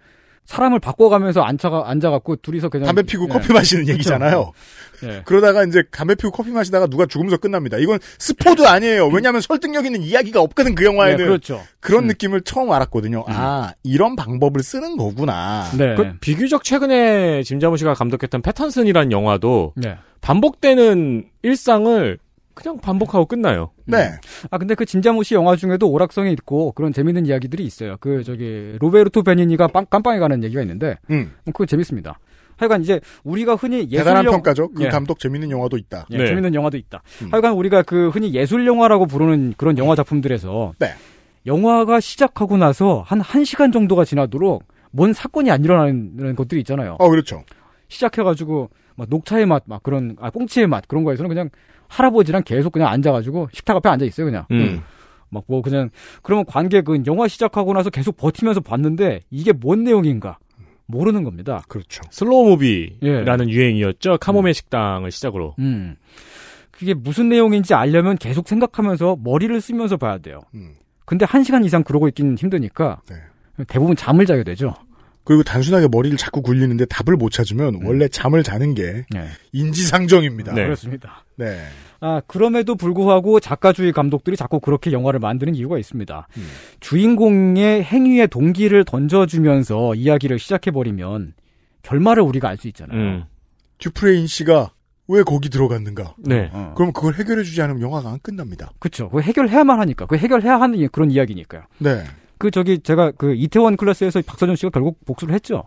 사람을 0.49 0.79
바꿔가면서 0.79 1.43
앉아가 1.43 1.91
앉아갖고 1.91 2.37
둘이서 2.37 2.69
그냥 2.69 2.87
담배 2.87 3.03
피고 3.03 3.25
예. 3.25 3.27
커피 3.27 3.53
마시는 3.53 3.87
얘기잖아요. 3.87 4.51
예. 5.03 5.21
그러다가 5.23 5.63
이제 5.63 5.83
담배 5.91 6.15
피고 6.15 6.31
커피 6.31 6.49
마시다가 6.49 6.87
누가 6.87 7.05
죽으면서 7.05 7.37
끝납니다. 7.37 7.77
이건 7.77 7.99
스포도 8.17 8.67
아니에요. 8.67 9.09
왜냐하면 9.09 9.41
설득력 9.41 9.85
있는 9.85 10.01
이야기가 10.01 10.41
없거든 10.41 10.73
그 10.73 10.85
영화에는. 10.85 11.17
네, 11.17 11.23
그렇죠. 11.23 11.61
런 11.83 12.05
음. 12.05 12.07
느낌을 12.07 12.41
처음 12.41 12.71
알았거든요. 12.71 13.25
아 13.27 13.73
이런 13.83 14.15
방법을 14.15 14.63
쓰는 14.63 14.97
거구나. 14.97 15.69
네. 15.77 15.93
그 15.93 16.13
비교적 16.19 16.63
최근에 16.63 17.43
짐자무 17.43 17.77
씨가 17.77 17.93
감독했던 17.93 18.41
패턴슨이라는 18.41 19.11
영화도 19.11 19.73
네. 19.75 19.97
반복되는 20.21 21.25
일상을 21.43 22.17
그냥 22.61 22.77
반복하고 22.79 23.25
끝나요. 23.25 23.71
네. 23.85 24.11
아 24.51 24.57
근데 24.57 24.75
그 24.75 24.85
진자모시 24.85 25.33
영화 25.35 25.55
중에도 25.55 25.89
오락성이 25.89 26.33
있고 26.33 26.73
그런 26.73 26.91
재밌는 26.91 27.25
이야기들이 27.25 27.63
있어요. 27.63 27.95
그 28.01 28.23
저기 28.23 28.75
로베르토 28.79 29.23
베니니가 29.23 29.67
빵, 29.67 29.85
깜빵에 29.89 30.19
가는 30.19 30.43
얘기가 30.43 30.61
있는데 30.61 30.97
음. 31.09 31.31
그거 31.45 31.65
재밌습니다. 31.65 32.19
하여간 32.57 32.81
이제 32.81 32.99
우리가 33.23 33.55
흔히 33.55 33.83
예술 33.89 33.99
대단한 33.99 34.25
영- 34.25 34.33
평가죠. 34.33 34.73
그 34.73 34.83
예. 34.83 34.89
감독 34.89 35.19
재밌는 35.19 35.49
영화도 35.49 35.77
있다. 35.77 36.05
예, 36.11 36.17
네. 36.17 36.27
재밌는 36.27 36.53
영화도 36.53 36.75
있다. 36.75 37.01
음. 37.21 37.29
하여간 37.31 37.53
우리가 37.53 37.83
그 37.83 38.09
흔히 38.09 38.33
예술 38.33 38.67
영화라고 38.67 39.05
부르는 39.05 39.53
그런 39.55 39.77
영화 39.77 39.95
작품들에서 39.95 40.73
네. 40.79 40.93
영화가 41.45 42.01
시작하고 42.01 42.57
나서 42.57 43.01
한 43.07 43.21
1시간 43.21 43.71
정도가 43.71 44.03
지나도록 44.03 44.65
뭔 44.91 45.13
사건이 45.13 45.49
안 45.51 45.63
일어나는 45.63 46.35
것들이 46.35 46.59
있잖아요. 46.61 46.97
어 46.99 47.09
그렇죠. 47.09 47.43
시작해가지고 47.87 48.69
막 48.95 49.07
녹차의 49.09 49.45
맛, 49.45 49.63
막 49.65 49.81
그런 49.81 50.15
아 50.19 50.29
꽁치의 50.29 50.67
맛 50.67 50.85
그런 50.87 51.03
거에서는 51.05 51.29
그냥 51.29 51.49
할아버지랑 51.89 52.43
계속 52.45 52.71
그냥 52.71 52.87
앉아가지고 52.87 53.49
식탁 53.51 53.75
앞에 53.75 53.89
앉아 53.89 54.05
있어요 54.05 54.25
그냥. 54.27 54.45
음. 54.51 54.81
막 55.29 55.43
뭐 55.47 55.61
그냥 55.61 55.89
그러면 56.23 56.45
관객은 56.45 57.05
영화 57.05 57.27
시작하고 57.27 57.73
나서 57.73 57.89
계속 57.91 58.17
버티면서 58.17 58.61
봤는데 58.61 59.19
이게 59.29 59.51
뭔 59.51 59.83
내용인가 59.83 60.39
모르는 60.87 61.23
겁니다. 61.23 61.61
그렇죠. 61.67 62.01
slow 62.09 62.49
movie라는 62.49 63.49
유행이었죠. 63.49 64.17
카모메 64.19 64.53
식당을 64.53 65.11
시작으로. 65.11 65.53
음. 65.59 65.95
그게 66.71 66.93
무슨 66.95 67.29
내용인지 67.29 67.73
알려면 67.75 68.17
계속 68.17 68.47
생각하면서 68.47 69.17
머리를 69.23 69.59
쓰면서 69.61 69.97
봐야 69.97 70.17
돼요. 70.17 70.39
음. 70.55 70.73
근데 71.05 71.25
한 71.25 71.43
시간 71.43 71.63
이상 71.63 71.83
그러고 71.83 72.07
있긴 72.07 72.35
힘드니까 72.37 73.01
네. 73.09 73.15
대부분 73.67 73.95
잠을 73.95 74.25
자게 74.25 74.43
되죠. 74.43 74.73
그리고 75.25 75.43
단순하게 75.43 75.89
머리를 75.91 76.17
자꾸 76.17 76.41
굴리는데 76.41 76.85
답을 76.85 77.17
못 77.17 77.29
찾으면 77.31 77.81
원래 77.83 78.07
잠을 78.07 78.41
자는 78.41 78.73
게 78.73 79.05
네. 79.11 79.27
인지상정입니다. 79.51 80.53
네. 80.53 80.63
그렇습니다. 80.63 81.23
네. 81.39 81.61
아, 82.01 82.21
그럼에도 82.27 82.75
불구하고 82.75 83.39
작가주의 83.39 83.91
감독들이 83.93 84.35
자꾸 84.35 84.59
그렇게 84.59 84.91
영화를 84.91 85.19
만드는 85.19 85.55
이유가 85.55 85.77
있습니다. 85.77 86.27
음. 86.37 86.47
주인공의 86.81 87.83
행위의 87.83 88.27
동기를 88.27 88.83
던져주면서 88.85 89.95
이야기를 89.95 90.37
시작해버리면 90.37 91.33
결말을 91.81 92.23
우리가 92.23 92.49
알 92.49 92.57
수 92.57 92.67
있잖아요. 92.67 92.99
음. 92.99 93.23
듀프레인 93.79 94.27
씨가 94.27 94.71
왜 95.07 95.23
거기 95.23 95.49
들어갔는가? 95.49 96.15
네. 96.17 96.49
어. 96.53 96.73
그럼 96.75 96.91
그걸 96.91 97.15
해결해주지 97.15 97.61
않으면 97.61 97.81
영화가 97.81 98.11
안 98.11 98.19
끝납니다. 98.19 98.71
그쵸. 98.79 99.09
그 99.09 99.21
해결해야만 99.21 99.79
하니까. 99.79 100.05
그 100.05 100.17
해결해야 100.17 100.59
하는 100.59 100.87
그런 100.89 101.09
이야기니까요. 101.09 101.63
네. 101.79 102.03
그 102.37 102.51
저기 102.51 102.79
제가 102.79 103.11
그 103.11 103.33
이태원 103.33 103.77
클래스에서 103.77 104.21
박서준 104.25 104.55
씨가 104.55 104.69
결국 104.71 105.03
복수를 105.05 105.33
했죠. 105.33 105.63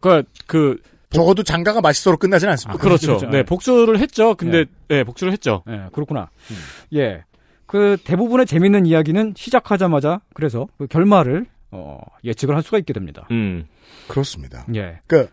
그러니까 0.00 0.28
그 0.46 0.80
적어도 1.10 1.42
장가가 1.42 1.80
맛있어로 1.80 2.16
끝나진 2.18 2.48
않습니다. 2.50 2.78
그렇죠. 2.78 3.18
그렇죠. 3.18 3.26
네, 3.30 3.42
복수를 3.42 3.98
했죠. 3.98 4.34
근데 4.34 4.66
네, 4.88 5.04
복수를 5.04 5.32
했죠. 5.32 5.62
예, 5.68 5.86
그렇구나. 5.92 6.30
음. 6.50 6.56
예. 6.98 7.24
그 7.66 7.96
대부분의 8.04 8.46
재밌는 8.46 8.86
이야기는 8.86 9.34
시작하자마자 9.36 10.20
그래서 10.34 10.68
그 10.78 10.86
결말을 10.86 11.46
어, 11.70 11.98
예측을 12.24 12.54
할 12.54 12.62
수가 12.62 12.78
있게 12.78 12.92
됩니다. 12.92 13.26
음. 13.30 13.66
그렇습니다. 14.08 14.66
예. 14.74 15.00
그 15.06 15.28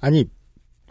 아니 0.00 0.24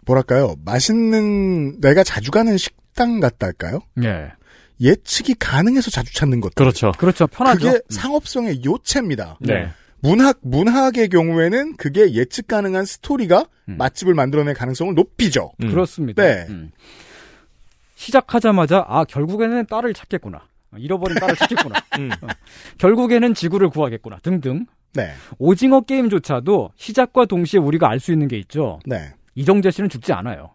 뭐랄까요? 0.06 0.54
맛있는 0.64 1.80
내가 1.80 2.02
자주 2.02 2.30
가는 2.30 2.56
식당 2.56 3.20
같달까요? 3.20 3.80
예. 4.04 4.32
예측이 4.80 5.34
가능해서 5.34 5.90
자주 5.90 6.14
찾는 6.14 6.40
것. 6.40 6.54
그렇죠. 6.54 6.92
그렇죠. 6.98 7.26
편하죠. 7.26 7.66
그게 7.66 7.80
상업성의 7.88 8.62
요체입니다. 8.64 9.38
네. 9.40 9.70
문학 10.06 10.38
문학의 10.42 11.08
경우에는 11.08 11.76
그게 11.76 12.12
예측 12.14 12.46
가능한 12.46 12.84
스토리가 12.84 13.46
음. 13.68 13.76
맛집을 13.76 14.14
만들어낼 14.14 14.54
가능성을 14.54 14.94
높이죠. 14.94 15.52
음. 15.62 15.70
그렇습니다. 15.70 16.22
네. 16.22 16.46
음. 16.48 16.70
시작하자마자 17.96 18.84
아 18.86 19.04
결국에는 19.04 19.66
딸을 19.66 19.94
찾겠구나. 19.94 20.42
잃어버린 20.76 21.16
딸을 21.18 21.34
찾겠구나. 21.36 21.78
어, 22.22 22.26
결국에는 22.78 23.34
지구를 23.34 23.68
구하겠구나. 23.70 24.18
등등. 24.22 24.66
네. 24.94 25.12
오징어 25.38 25.80
게임조차도 25.80 26.70
시작과 26.76 27.24
동시에 27.26 27.58
우리가 27.58 27.88
알 27.88 27.98
수 27.98 28.12
있는 28.12 28.28
게 28.28 28.38
있죠. 28.38 28.78
네. 28.86 29.12
이정재 29.34 29.70
씨는 29.70 29.88
죽지 29.88 30.12
않아요. 30.12 30.50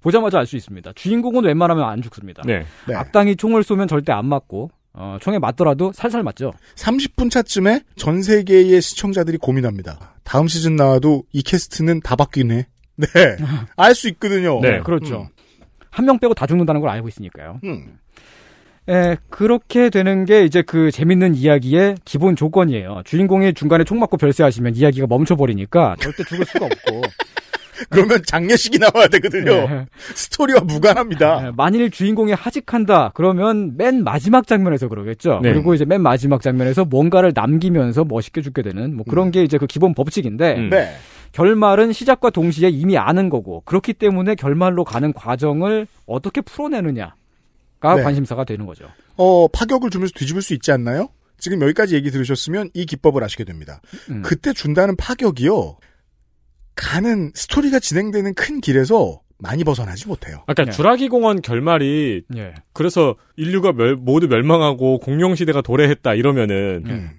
보자마자 0.00 0.38
알 0.38 0.46
수 0.46 0.56
있습니다. 0.56 0.92
주인공은 0.94 1.44
웬만하면 1.44 1.84
안 1.84 2.02
죽습니다. 2.02 2.42
네. 2.44 2.64
네. 2.86 2.94
악당이 2.94 3.36
총을 3.36 3.62
쏘면 3.62 3.88
절대 3.88 4.12
안 4.12 4.26
맞고 4.26 4.70
어, 4.92 5.16
총에 5.20 5.38
맞더라도 5.38 5.92
살살 5.92 6.22
맞죠. 6.22 6.52
30분 6.76 7.30
차쯤에 7.30 7.82
전 7.96 8.22
세계의 8.22 8.80
시청자들이 8.82 9.38
고민합니다. 9.38 10.14
다음 10.24 10.48
시즌 10.48 10.76
나와도 10.76 11.24
이 11.32 11.42
캐스트는 11.42 12.00
다 12.00 12.16
바뀌네. 12.16 12.66
네. 12.96 13.06
알 13.76 13.94
수 13.94 14.08
있거든요. 14.08 14.60
네, 14.60 14.80
그렇죠. 14.80 15.28
한명 15.90 16.18
빼고 16.18 16.34
다 16.34 16.46
죽는다는 16.46 16.80
걸 16.80 16.90
알고 16.90 17.08
있으니까요. 17.08 17.60
음. 17.64 17.98
에, 18.88 19.16
그렇게 19.28 19.90
되는 19.90 20.24
게 20.24 20.44
이제 20.44 20.62
그 20.62 20.90
재밌는 20.90 21.34
이야기의 21.34 21.96
기본 22.04 22.34
조건이에요. 22.34 23.02
주인공이 23.04 23.54
중간에 23.54 23.84
총 23.84 24.00
맞고 24.00 24.16
별세하시면 24.16 24.74
이야기가 24.74 25.06
멈춰버리니까 25.06 25.96
절대 26.00 26.24
죽을 26.24 26.44
수가 26.46 26.66
없고. 26.66 27.02
그러면 27.88 28.22
장례식이 28.24 28.78
나와야 28.78 29.08
되거든요. 29.08 29.68
네. 29.68 29.86
스토리와 30.14 30.60
무관합니다. 30.60 31.40
네, 31.40 31.50
만일 31.56 31.90
주인공이 31.90 32.32
하직한다 32.32 33.12
그러면 33.14 33.76
맨 33.76 34.04
마지막 34.04 34.46
장면에서 34.46 34.88
그러겠죠. 34.88 35.40
네. 35.42 35.52
그리고 35.52 35.74
이제 35.74 35.84
맨 35.84 36.02
마지막 36.02 36.42
장면에서 36.42 36.84
뭔가를 36.84 37.32
남기면서 37.34 38.04
멋있게 38.04 38.42
죽게 38.42 38.62
되는 38.62 38.94
뭐 38.94 39.04
그런 39.08 39.30
게 39.30 39.42
이제 39.42 39.58
그 39.58 39.66
기본 39.66 39.94
법칙인데 39.94 40.56
음. 40.56 40.70
네. 40.70 40.94
결말은 41.32 41.92
시작과 41.92 42.30
동시에 42.30 42.68
이미 42.68 42.98
아는 42.98 43.30
거고 43.30 43.62
그렇기 43.64 43.94
때문에 43.94 44.34
결말로 44.34 44.84
가는 44.84 45.12
과정을 45.12 45.86
어떻게 46.06 46.40
풀어내느냐가 46.40 47.14
네. 47.96 48.02
관심사가 48.02 48.44
되는 48.44 48.66
거죠. 48.66 48.86
어, 49.16 49.46
파격을 49.48 49.90
주면서 49.90 50.12
뒤집을 50.16 50.42
수 50.42 50.54
있지 50.54 50.72
않나요? 50.72 51.08
지금 51.38 51.62
여기까지 51.62 51.94
얘기 51.94 52.10
들으셨으면 52.10 52.70
이 52.74 52.84
기법을 52.84 53.24
아시게 53.24 53.44
됩니다. 53.44 53.80
음. 54.10 54.22
그때 54.22 54.52
준다는 54.52 54.96
파격이요. 54.96 55.78
가는 56.80 57.30
스토리가 57.34 57.78
진행되는 57.78 58.34
큰 58.34 58.60
길에서 58.60 59.20
많이 59.38 59.64
벗어나지 59.64 60.08
못해요. 60.08 60.42
아까 60.46 60.64
네. 60.64 60.70
주라기 60.70 61.08
공원 61.08 61.40
결말이 61.42 62.22
예. 62.36 62.54
그래서 62.72 63.16
인류가 63.36 63.72
멸- 63.72 63.96
모두 63.96 64.28
멸망하고 64.28 64.98
공룡 64.98 65.34
시대가 65.34 65.60
도래했다 65.62 66.14
이러면은 66.14 66.82
음. 66.86 67.10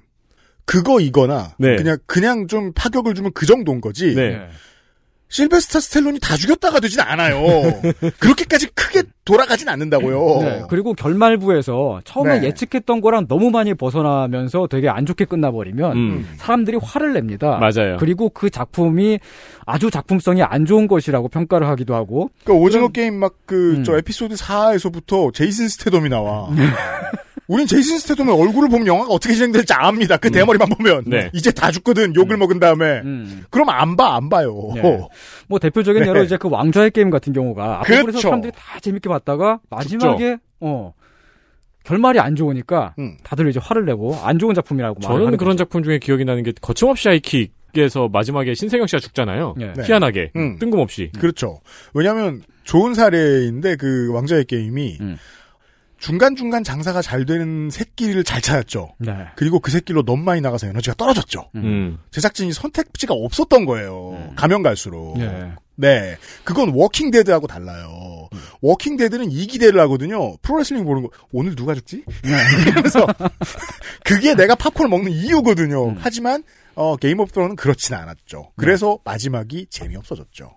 그거 0.65 0.99
이거나 0.99 1.55
네. 1.57 1.75
그냥 1.75 1.97
그냥 2.05 2.47
좀 2.47 2.71
파격을 2.73 3.13
주면 3.15 3.31
그 3.33 3.45
정도인 3.45 3.81
거지. 3.81 4.13
네. 4.15 4.47
실베스타 5.31 5.79
스텔론이 5.79 6.19
다 6.19 6.35
죽였다가 6.35 6.81
되진 6.81 6.99
않아요. 6.99 7.41
그렇게까지 8.19 8.67
크게 8.75 9.03
돌아가진 9.23 9.69
않는다고요. 9.69 10.41
네, 10.41 10.63
그리고 10.69 10.93
결말부에서 10.93 12.01
처음에 12.03 12.39
네. 12.39 12.47
예측했던 12.47 12.99
거랑 12.99 13.27
너무 13.27 13.49
많이 13.49 13.73
벗어나면서 13.73 14.67
되게 14.67 14.89
안 14.89 15.05
좋게 15.05 15.25
끝나버리면 15.25 15.97
음. 15.97 16.29
사람들이 16.35 16.77
화를 16.81 17.13
냅니다. 17.13 17.57
맞아요. 17.59 17.95
그리고 17.97 18.29
그 18.29 18.49
작품이 18.49 19.19
아주 19.65 19.89
작품성이 19.89 20.43
안 20.43 20.65
좋은 20.65 20.87
것이라고 20.87 21.29
평가를 21.29 21.67
하기도 21.69 21.95
하고. 21.95 22.29
그러니까 22.43 22.65
오징어 22.65 22.89
게임 22.89 23.15
막그 23.15 23.75
음. 23.77 23.83
저 23.85 23.97
에피소드 23.97 24.35
4에서부터 24.35 25.33
제이슨 25.33 25.69
스테덤이 25.69 26.09
나와. 26.09 26.49
우린 27.47 27.67
제이슨 27.67 27.97
스테덤의 27.97 28.33
얼굴을 28.33 28.69
보면 28.69 28.87
영화가 28.87 29.11
어떻게 29.11 29.33
진행될지 29.33 29.73
압니다. 29.73 30.17
그 30.17 30.31
대머리만 30.31 30.69
보면 30.69 31.03
네. 31.07 31.29
이제 31.33 31.51
다 31.51 31.69
죽거든 31.71 32.15
욕을 32.15 32.37
먹은 32.37 32.59
다음에. 32.59 33.01
음. 33.03 33.43
그럼 33.49 33.69
안 33.69 33.97
봐, 33.97 34.15
안 34.15 34.29
봐요. 34.29 34.71
네. 34.75 34.81
뭐 35.47 35.59
대표적인 35.59 36.03
네. 36.03 36.09
예로 36.09 36.23
이제 36.23 36.37
그 36.37 36.49
왕좌의 36.49 36.91
게임 36.91 37.09
같은 37.09 37.33
경우가 37.33 37.79
앞부분에서 37.79 38.03
그렇죠. 38.05 38.21
사람들이 38.21 38.53
다 38.55 38.79
재밌게 38.79 39.09
봤다가 39.09 39.59
마지막에 39.69 40.37
어 40.61 40.93
결말이 41.83 42.19
안 42.19 42.35
좋으니까 42.35 42.93
음. 42.99 43.17
다들 43.23 43.49
이제 43.49 43.59
화를 43.61 43.85
내고 43.85 44.15
안 44.23 44.39
좋은 44.39 44.53
작품이라고 44.53 44.99
말을 45.03 45.25
저는 45.25 45.37
그런 45.37 45.57
작품 45.57 45.83
중에 45.83 45.99
기억이 45.99 46.23
나는 46.25 46.43
게 46.43 46.53
거침없이 46.61 47.09
하이킥에서 47.09 48.07
마지막에 48.09 48.53
신세경 48.53 48.87
씨가 48.87 48.99
죽잖아요. 48.99 49.55
네. 49.57 49.73
희한하게 49.83 50.31
음. 50.35 50.57
뜬금없이. 50.59 51.11
그렇죠. 51.19 51.59
왜냐하면 51.93 52.43
좋은 52.63 52.93
사례인데 52.93 53.75
그 53.75 54.11
왕좌의 54.13 54.45
게임이 54.45 54.97
음. 55.01 55.17
중간 56.01 56.35
중간 56.35 56.63
장사가 56.63 57.03
잘 57.03 57.25
되는 57.25 57.69
새끼를 57.69 58.23
잘 58.23 58.41
찾았죠. 58.41 58.95
네. 58.97 59.13
그리고 59.35 59.59
그 59.59 59.69
새끼로 59.69 60.03
너무 60.03 60.23
많이 60.23 60.41
나가서 60.41 60.67
에너지가 60.67 60.95
떨어졌죠. 60.95 61.51
음. 61.55 61.99
제작진이 62.09 62.53
선택지가 62.53 63.13
없었던 63.13 63.65
거예요. 63.65 64.33
가면 64.35 64.63
갈수록. 64.63 65.17
네. 65.19 65.51
네. 65.75 66.17
그건 66.43 66.69
워킹 66.73 67.11
데드하고 67.11 67.45
달라요. 67.45 68.27
워킹 68.61 68.97
데드는 68.97 69.31
이 69.31 69.45
기대를 69.45 69.79
하거든요. 69.81 70.37
프로레슬링 70.37 70.85
보는 70.85 71.03
거, 71.03 71.09
오늘 71.31 71.55
누가 71.55 71.75
죽지? 71.75 72.03
그래서, 72.75 73.05
그게 74.03 74.33
내가 74.33 74.55
팝콘을 74.55 74.89
먹는 74.89 75.11
이유거든요. 75.11 75.95
하지만, 75.99 76.43
어, 76.73 76.95
게임 76.97 77.19
오브 77.19 77.31
트론은 77.31 77.55
그렇진 77.55 77.93
않았죠. 77.93 78.51
그래서 78.55 78.97
마지막이 79.05 79.67
재미없어졌죠. 79.69 80.55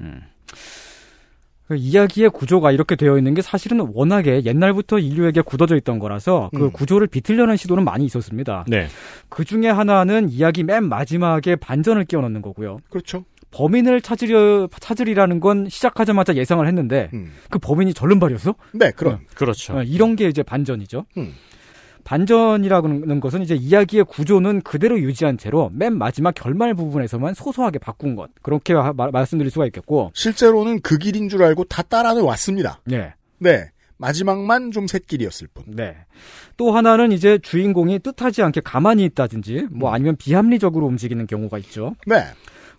그 1.67 1.77
이야기의 1.77 2.31
구조가 2.31 2.73
이렇게 2.73 2.95
되어 2.95 3.17
있는 3.17 3.35
게 3.35 3.41
사실은 3.41 3.81
워낙에 3.81 4.45
옛날부터 4.45 4.99
인류에게 4.99 5.41
굳어져 5.41 5.77
있던 5.77 5.99
거라서 5.99 6.51
그 6.55 6.67
음. 6.67 6.73
구조를 6.73 7.07
비틀려는 7.07 7.57
시도는 7.57 7.85
많이 7.85 8.05
있었습니다. 8.05 8.65
네. 8.69 8.87
그 9.31 9.45
중에 9.45 9.69
하나는 9.69 10.29
이야기 10.29 10.63
맨 10.63 10.85
마지막에 10.85 11.57
반전을 11.57 12.05
끼워 12.05 12.23
넣는 12.23 12.43
거고요. 12.43 12.79
그렇죠. 12.91 13.25
범인을 13.51 14.01
찾으려 14.01 14.69
찾으리라는 14.79 15.41
건 15.41 15.69
시작하자마자 15.69 16.35
예상을 16.35 16.67
했는데 16.67 17.09
음. 17.15 17.33
그 17.49 17.59
범인이 17.59 17.95
절름발이었어? 17.95 18.55
네, 18.73 18.91
그럼. 18.91 19.21
그렇죠. 19.35 19.79
어, 19.79 19.83
이런 19.83 20.17
게 20.17 20.29
이제 20.29 20.43
반전이죠. 20.43 21.07
음. 21.17 21.33
반전이라는 22.05 23.21
것은 23.21 23.43
이제 23.43 23.55
이야기의 23.55 24.05
구조는 24.05 24.63
그대로 24.63 24.99
유지한 25.01 25.37
채로 25.39 25.71
맨 25.73 25.97
마지막 25.97 26.33
결말 26.35 26.75
부분에서만 26.75 27.35
소소하게 27.35 27.79
바꾼 27.79 28.15
것 28.15 28.31
그렇게 28.43 28.75
하- 28.75 28.93
마- 28.93 29.11
말씀드릴 29.11 29.51
수가 29.51 29.67
있겠고. 29.67 30.11
실제로는 30.15 30.81
그 30.83 30.99
길인 30.99 31.29
줄 31.29 31.43
알고 31.43 31.65
다 31.65 31.83
따라는 31.83 32.23
왔습니다. 32.23 32.81
네. 32.85 33.13
네. 33.39 33.71
마지막만 33.97 34.71
좀 34.71 34.87
샛길이었을 34.87 35.49
뿐. 35.55 35.65
네. 35.69 35.97
또 36.57 36.73
하나는 36.73 37.13
이제 37.13 37.39
주인공이 37.39 38.01
뜻하지 38.01 38.43
않게 38.43 38.61
가만히 38.63 39.05
있다든지 39.05 39.69
뭐 39.71 39.91
음. 39.91 39.95
아니면 39.95 40.17
비합리적으로 40.17 40.87
움직이는 40.87 41.27
경우가 41.27 41.59
있죠. 41.59 41.95
네. 42.07 42.17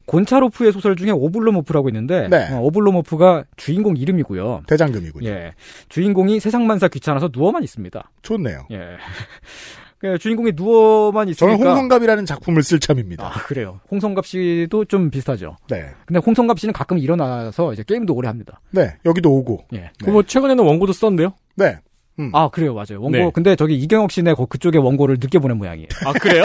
곤차로프의 0.06 0.72
소설 0.72 0.95
중에 0.95 1.12
오블로모프라고 1.12 1.89
있는데 1.89 2.28
네. 2.30 2.47
어, 2.51 2.60
오블로모프가 2.62 3.45
주인공 3.58 3.97
이름이고요. 3.97 4.64
대장금이군요. 4.68 5.28
예. 5.30 5.53
주인공이 5.89 6.39
세상만사 6.39 6.88
귀찮아서 6.89 7.30
누워만 7.34 7.64
있습니다. 7.64 8.12
좋네요. 8.22 8.68
예. 8.72 8.80
그 9.97 10.18
주인공이 10.20 10.51
누워만 10.56 11.30
있으니까 11.30 11.58
저는 11.58 11.68
홍성갑이라는 11.72 12.26
작품을 12.26 12.62
쓸 12.64 12.80
참입니다. 12.80 13.26
아, 13.28 13.32
그래요. 13.45 13.80
홍성갑 13.89 14.26
씨도 14.26 14.86
좀 14.86 15.10
비슷하죠. 15.10 15.56
네. 15.70 15.86
근데 16.06 16.20
홍성갑 16.20 16.60
씨는 16.60 16.74
가끔 16.74 16.97
일어나서 16.99 17.74
이제 17.74 17.84
게임도 17.88 18.14
오래 18.14 18.28
합니다. 18.28 18.60
네. 18.72 18.95
여기도 19.06 19.32
오고. 19.34 19.66
예. 19.74 19.91
그뭐 20.03 20.24
최근에는 20.24 20.64
원고도 20.64 20.93
썼는데요. 20.93 21.34
네. 21.56 21.78
음. 22.20 22.30
아, 22.34 22.49
그래요. 22.49 22.74
맞아요. 22.74 23.01
원고 23.01 23.10
네. 23.12 23.32
근데 23.34 23.56
저기 23.56 23.76
이경혁 23.78 24.12
씨네 24.12 24.34
거- 24.36 24.45
그쪽에 24.45 24.78
원고를 24.78 25.16
늦게 25.20 25.39
보낸 25.39 25.58
모양이에요. 25.58 25.88
아 26.06 26.14
그래요? 26.14 26.43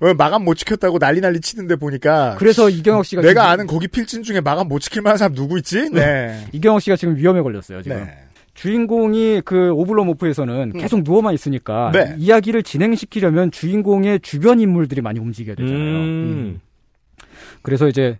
왜 0.00 0.14
마감 0.14 0.44
못 0.44 0.54
지켰다고 0.54 0.98
난리 0.98 1.20
난리 1.20 1.40
치는데 1.40 1.76
보니까 1.76 2.36
그래서 2.38 2.68
이경혁 2.70 3.04
씨가 3.04 3.22
내가 3.22 3.42
지금- 3.42 3.52
아는 3.52 3.66
거기 3.66 3.86
필진 3.86 4.22
중에 4.22 4.40
마감 4.40 4.68
못 4.68 4.78
지킬 4.80 5.02
만한 5.02 5.18
사람 5.18 5.34
누구 5.34 5.58
있지? 5.58 5.90
네. 5.90 6.46
이경혁 6.52 6.80
씨가 6.82 6.96
지금 6.96 7.16
위험에 7.16 7.40
걸렸어요, 7.42 7.82
지금. 7.82 7.98
네. 7.98 8.14
주인공이 8.54 9.42
그 9.44 9.70
오블로모프에서는 9.72 10.72
계속 10.72 11.02
누워만 11.02 11.32
있으니까 11.34 11.90
네. 11.92 12.14
이야기를 12.18 12.62
진행시키려면 12.62 13.50
주인공의 13.50 14.20
주변 14.20 14.60
인물들이 14.60 15.00
많이 15.00 15.18
움직여야 15.20 15.54
되잖아요. 15.54 15.78
음. 15.78 16.60
그래서 17.62 17.88
이제 17.88 18.18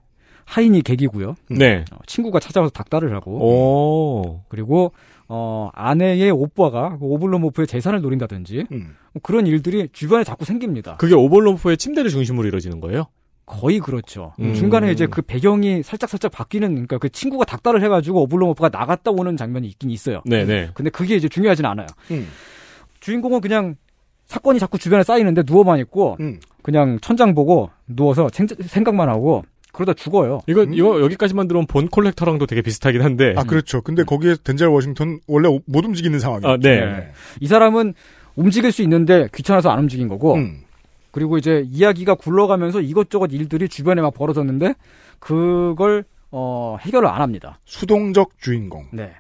하인이 0.51 0.83
계기고요. 0.83 1.37
네. 1.49 1.85
어, 1.93 1.99
친구가 2.07 2.41
찾아와서 2.41 2.73
닥달을 2.73 3.15
하고 3.15 3.39
오. 3.39 4.43
그리고 4.49 4.93
어 5.29 5.71
아내의 5.75 6.33
오빠가 6.33 6.99
그 6.99 7.05
오블로모프의 7.05 7.69
재산을 7.69 8.01
노린다든지 8.01 8.67
음. 8.73 8.97
뭐 9.13 9.21
그런 9.23 9.47
일들이 9.47 9.89
주변에 9.93 10.25
자꾸 10.25 10.45
생깁니다. 10.45 10.97
그게 10.97 11.15
오벌럼프의 11.15 11.77
침대를 11.77 12.11
중심으로 12.11 12.49
이루어지는 12.49 12.81
거예요? 12.81 13.07
거의 13.47 13.79
그렇죠. 13.79 14.33
음. 14.41 14.55
중간에 14.55 14.91
이제 14.91 15.07
그 15.07 15.23
배경이 15.23 15.85
살짝 15.85 16.11
살짝 16.11 16.33
바뀌는 16.33 16.71
그러니까 16.71 16.99
그 16.99 17.09
친구가 17.09 17.45
닥달을 17.45 17.81
해가지고 17.85 18.23
오블로모프가 18.23 18.71
나갔다 18.73 19.13
오는 19.13 19.37
장면이 19.37 19.69
있긴 19.69 19.91
있어요. 19.91 20.21
네네. 20.25 20.71
근데 20.75 20.91
그게 20.91 21.15
이제 21.15 21.29
중요하진 21.29 21.65
않아요. 21.65 21.87
음. 22.11 22.27
주인공은 22.99 23.41
그냥 23.41 23.77
사건이 24.27 24.59
자꾸 24.59 24.79
주변에 24.79 25.05
쌓이는데 25.05 25.45
누워만 25.47 25.79
있고 25.81 26.17
음. 26.19 26.41
그냥 26.63 26.99
천장 27.01 27.35
보고 27.35 27.71
누워서 27.87 28.29
생, 28.33 28.49
생각만 28.49 29.09
하고 29.09 29.45
그러다 29.73 29.95
죽어요. 29.95 30.41
이거 30.47 30.65
이거 30.65 31.01
여기까지만 31.01 31.49
들어온 31.49 31.67
본 31.67 31.89
콜렉터랑도 31.89 32.47
되게 32.47 32.63
비슷하긴 32.63 33.03
한데. 33.03 33.35
아 33.37 33.45
그렇죠. 33.45 33.83
근데 33.83 34.03
거기에 34.05 34.37
덴젤 34.43 34.69
워싱턴 34.69 35.21
원래 35.27 35.49
오- 35.49 35.61
못 35.67 35.85
움직이는 35.85 36.19
상황이에요. 36.19 36.53
아, 36.53 36.57
네. 36.57 37.13
이 37.41 37.47
사람은 37.47 37.95
움직일 38.37 38.73
수 38.73 38.83
있는데 38.83 39.29
귀찮아서 39.35 39.71
안 39.71 39.81
움직인 39.81 40.09
거고 40.09 40.35
음. 40.35 40.63
그리고 41.11 41.39
이제 41.39 41.65
이야기가 41.69 42.15
굴러가면서 42.15 42.81
이것저것 42.81 43.33
일들이 43.33 43.69
주변에 43.69 44.01
막 44.03 44.15
벌어졌는데 44.15 44.75
그걸 45.19 46.05
어 46.31 46.77
해결을 46.81 47.09
안 47.09 47.21
합니다. 47.23 47.59
수동적 47.65 48.33
주인공. 48.41 48.87
네. 48.93 49.13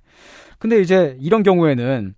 근데 0.59 0.81
이제 0.81 1.17
이런 1.21 1.43
경우에는 1.43 2.15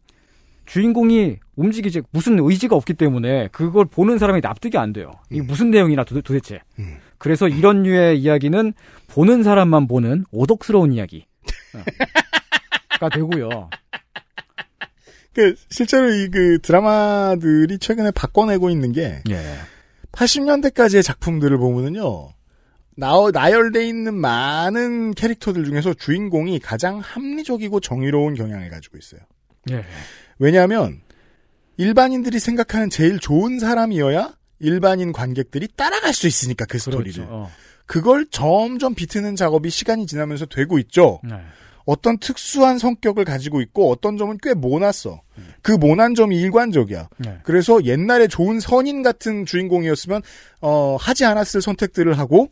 주인공이 0.66 1.36
움직이지 1.56 2.02
무슨 2.12 2.38
의지가 2.38 2.76
없기 2.76 2.94
때문에 2.94 3.48
그걸 3.52 3.84
보는 3.84 4.18
사람이 4.18 4.40
납득이 4.42 4.78
안 4.78 4.92
돼요. 4.92 5.10
이게 5.30 5.42
무슨 5.42 5.70
내용이나 5.70 6.04
도, 6.04 6.20
도대체. 6.20 6.60
그래서 7.22 7.46
이런 7.46 7.84
류의 7.84 8.20
이야기는 8.20 8.72
보는 9.06 9.44
사람만 9.44 9.86
보는 9.86 10.24
오독스러운 10.32 10.92
이야기가 10.92 11.24
되고요. 13.14 13.70
그 15.32 15.54
실제로 15.70 16.12
이 16.12 16.28
그 16.28 16.58
드라마들이 16.60 17.78
최근에 17.78 18.10
바꿔내고 18.10 18.70
있는 18.70 18.90
게 18.90 19.22
예. 19.30 19.40
80년대까지의 20.10 21.04
작품들을 21.04 21.56
보면은요. 21.58 22.30
나, 22.96 23.12
나열돼 23.32 23.86
있는 23.86 24.14
많은 24.14 25.14
캐릭터들 25.14 25.64
중에서 25.64 25.94
주인공이 25.94 26.58
가장 26.58 26.98
합리적이고 26.98 27.78
정의로운 27.78 28.34
경향을 28.34 28.68
가지고 28.68 28.98
있어요. 28.98 29.20
예. 29.70 29.84
왜냐하면 30.40 31.00
일반인들이 31.76 32.40
생각하는 32.40 32.90
제일 32.90 33.20
좋은 33.20 33.60
사람이어야 33.60 34.34
일반인 34.62 35.12
관객들이 35.12 35.68
따라갈 35.76 36.14
수 36.14 36.26
있으니까 36.26 36.64
그 36.64 36.78
스토리를. 36.78 37.26
그렇죠. 37.26 37.28
어. 37.30 37.50
그걸 37.86 38.26
점점 38.30 38.94
비트는 38.94 39.36
작업이 39.36 39.68
시간이 39.68 40.06
지나면서 40.06 40.46
되고 40.46 40.78
있죠. 40.78 41.20
네. 41.24 41.36
어떤 41.84 42.18
특수한 42.18 42.78
성격을 42.78 43.24
가지고 43.24 43.60
있고 43.60 43.90
어떤 43.90 44.16
점은 44.16 44.38
꽤 44.40 44.54
모났어. 44.54 45.20
그 45.62 45.72
모난 45.72 46.14
점이 46.14 46.38
일관적이야. 46.40 47.08
네. 47.18 47.38
그래서 47.42 47.84
옛날에 47.84 48.28
좋은 48.28 48.60
선인 48.60 49.02
같은 49.02 49.44
주인공이었으면 49.44 50.22
어, 50.60 50.96
하지 50.98 51.24
않았을 51.24 51.60
선택들을 51.60 52.18
하고 52.18 52.48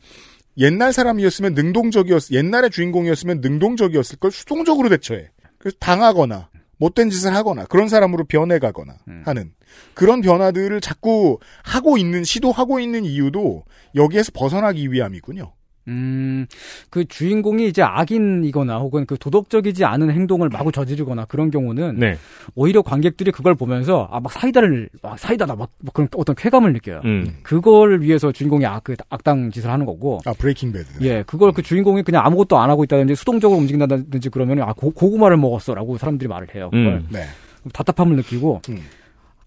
옛날 0.59 0.93
사람이었으면 0.93 1.55
능동적이었 1.55 2.33
옛날의 2.33 2.71
주인공이었으면 2.71 3.41
능동적이었을 3.41 4.19
걸 4.19 4.31
수동적으로 4.33 4.89
대처해. 4.89 5.31
그래서 5.59 5.77
당하거나 5.79 6.50
못된 6.81 7.11
짓을 7.11 7.35
하거나 7.35 7.67
그런 7.67 7.89
사람으로 7.89 8.25
변해가거나 8.25 8.97
하는 9.25 9.53
그런 9.95 10.21
변화들을 10.23 10.81
자꾸 10.81 11.39
하고 11.63 11.97
있는 11.99 12.25
시도하고 12.25 12.81
있는 12.81 13.05
이유도 13.05 13.65
여기에서 13.95 14.33
벗어나기 14.35 14.91
위함이군요. 14.91 15.53
음, 15.91 16.47
그 16.89 17.05
주인공이 17.05 17.67
이제 17.67 17.83
악인이거나 17.83 18.79
혹은 18.79 19.05
그 19.07 19.19
도덕적이지 19.19 19.85
않은 19.85 20.11
행동을 20.11 20.49
마구 20.49 20.73
저지르거나 20.73 21.25
그런 21.27 21.51
경우는 21.51 21.99
네. 21.99 22.17
오히려 22.55 22.83
관객들이 22.83 23.33
그걸 23.33 23.55
보면서 23.55 24.09
아 24.11 24.21
막 24.21 24.33
사이다를 24.33 24.89
막 25.03 25.19
사이다다 25.19 25.57
막, 25.57 25.71
막 25.81 25.93
그런 25.95 26.09
어떤 26.17 26.37
쾌감을 26.37 26.73
느껴요. 26.75 27.01
음. 27.05 27.39
그걸 27.43 28.01
위해서 28.03 28.31
주인공이 28.33 28.65
악, 28.67 28.85
그 28.85 28.95
악당 29.09 29.51
짓을 29.51 29.71
하는 29.71 29.87
거고. 29.87 30.21
아 30.25 30.33
브레이킹 30.39 30.73
배드. 30.73 30.87
예, 31.03 31.23
그걸 31.27 31.53
그 31.53 31.63
주인공이 31.63 32.03
그냥 32.03 32.25
아무것도 32.25 32.59
안 32.59 32.71
하고 32.71 32.85
있다든지 32.85 33.15
수동적으로 33.15 33.59
움직인다든지 33.59 34.29
그러면 34.31 34.63
아 34.63 34.73
고, 34.73 34.91
고구마를 34.91 35.37
먹었어라고 35.39 35.99
사람들이 35.99 36.29
말을 36.29 36.55
해요. 36.55 36.69
그걸 36.71 36.87
음. 36.95 37.07
네. 37.11 37.25
답답함을 37.73 38.17
느끼고 38.17 38.63
음. 38.69 38.79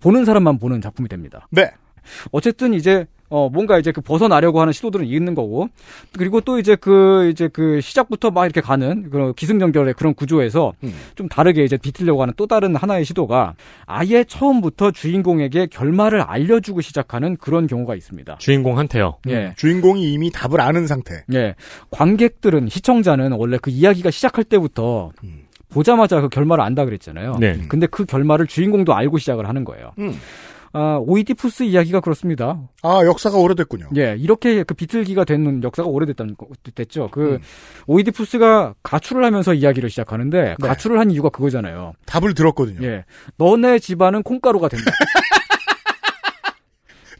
보는 0.02 0.26
사람만 0.26 0.60
보는 0.60 0.82
작품이 0.82 1.08
됩니다. 1.08 1.48
네. 1.52 1.72
어쨌든 2.32 2.74
이제 2.74 3.06
어 3.30 3.50
뭔가 3.50 3.80
이제 3.80 3.92
그 3.92 4.00
벗어나려고 4.00 4.62
하는 4.62 4.74
시도들은 4.74 5.08
있는 5.08 5.34
거고 5.34 5.68
그리고 6.16 6.40
또 6.40 6.60
이제 6.60 6.76
그 6.76 7.30
이제 7.32 7.48
그 7.48 7.82
시작부터 7.82 8.30
막 8.30 8.46
이렇게 8.46 8.62
가는 8.62 9.10
그런 9.10 9.34
기승전결의 9.34 9.96
그런 9.96 10.14
구조에서 10.14 10.74
음. 10.84 10.94
좀 11.16 11.28
다르게 11.28 11.64
이제 11.64 11.76
비틀려고 11.76 12.22
하는 12.22 12.36
또 12.38 12.46
다른 12.46 12.76
하나의 12.76 13.06
시도가 13.06 13.56
아예 13.88 14.24
처음부터 14.24 14.92
주인공에게 14.92 15.66
결말을 15.66 16.22
알려주고 16.22 16.82
시작하는 16.82 17.36
그런 17.38 17.66
경우가 17.66 17.96
있습니다. 17.96 18.38
주인공한테요. 18.38 19.18
예. 19.30 19.54
주인공이 19.58 20.14
이미 20.14 20.30
답을 20.30 20.62
아는 20.62 20.86
상태. 20.86 21.24
예. 21.34 21.56
관객들은 21.90 22.70
시청자는 22.70 23.32
원래 23.32 23.58
그 23.60 23.72
이야기가 23.72 24.12
시작할 24.12 24.44
때부터 24.44 25.12
보자마자 25.70 26.22
그 26.22 26.30
결말을 26.30 26.64
안다 26.64 26.86
그랬잖아요. 26.86 27.38
네. 27.40 27.60
근데 27.68 27.88
그 27.88 28.06
결말을 28.06 28.46
주인공도 28.46 28.94
알고 28.94 29.18
시작을 29.18 29.50
하는 29.50 29.64
거예요. 29.64 29.94
음. 29.98 30.14
아, 30.76 31.00
오이디푸스 31.06 31.64
이야기가 31.64 32.00
그렇습니다. 32.00 32.60
아 32.82 33.06
역사가 33.06 33.38
오래됐군요. 33.38 33.90
예, 33.96 34.16
이렇게 34.18 34.64
그 34.64 34.74
비틀기가 34.74 35.24
된 35.24 35.62
역사가 35.64 35.88
오래됐다는 35.88 36.36
거, 36.36 36.48
됐죠. 36.74 37.10
그 37.12 37.34
음. 37.34 37.40
오이디푸스가 37.86 38.74
가출을 38.82 39.24
하면서 39.24 39.54
이야기를 39.54 39.92
시작하는데 39.92 40.56
네. 40.60 40.68
가출을 40.68 41.00
한 41.00 41.12
이유가 41.12 41.30
그거잖아요. 41.30 41.94
답을 42.08 42.34
들었거든요. 42.34 42.86
예, 42.88 43.06
너네 43.38 43.80
집안은 43.80 44.24
콩가루가 44.24 44.68
된다. 44.68 44.86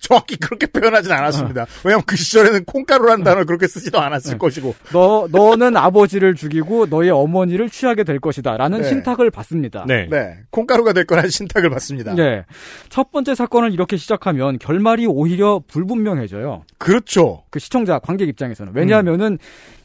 정확히 0.04 0.36
그렇게 0.36 0.68
표현하진 0.68 1.12
않았습니다. 1.14 1.66
왜냐하면 1.86 2.04
그 2.06 2.18
시절에는 2.18 2.66
콩가루라는 2.66 3.24
단어를 3.24 3.46
그렇게 3.46 3.68
쓰지도 3.68 4.00
않았을 4.02 4.34
네. 4.34 4.38
것이고. 4.38 4.76
너 4.92 5.28
너는 5.32 5.78
아버지를 5.78 6.36
죽이고 6.36 6.88
너의 6.88 7.10
어머니를 7.10 7.70
취하게 7.70 8.04
될 8.04 8.20
것이다라는 8.20 8.82
네. 8.82 8.90
신탁을 8.90 9.32
받습니다. 9.32 9.86
네. 9.88 10.08
네. 10.12 10.40
콩가루가 10.52 10.92
될 10.92 11.06
거라는 11.06 11.30
신탁을 11.30 11.70
받습니다. 11.70 12.16
예. 12.18 12.44
첫 12.90 13.12
번째 13.12 13.34
사건을 13.34 13.72
이렇게 13.72 13.96
시작하면 13.96 14.60
결말이 14.60 15.06
오히려 15.08 15.62
불분명해져요. 15.68 16.64
그렇죠. 16.78 17.44
그 17.50 17.60
시청자 17.60 17.98
관객 18.00 18.28
입장에서는 18.28 18.74
왜냐하면은 18.76 19.38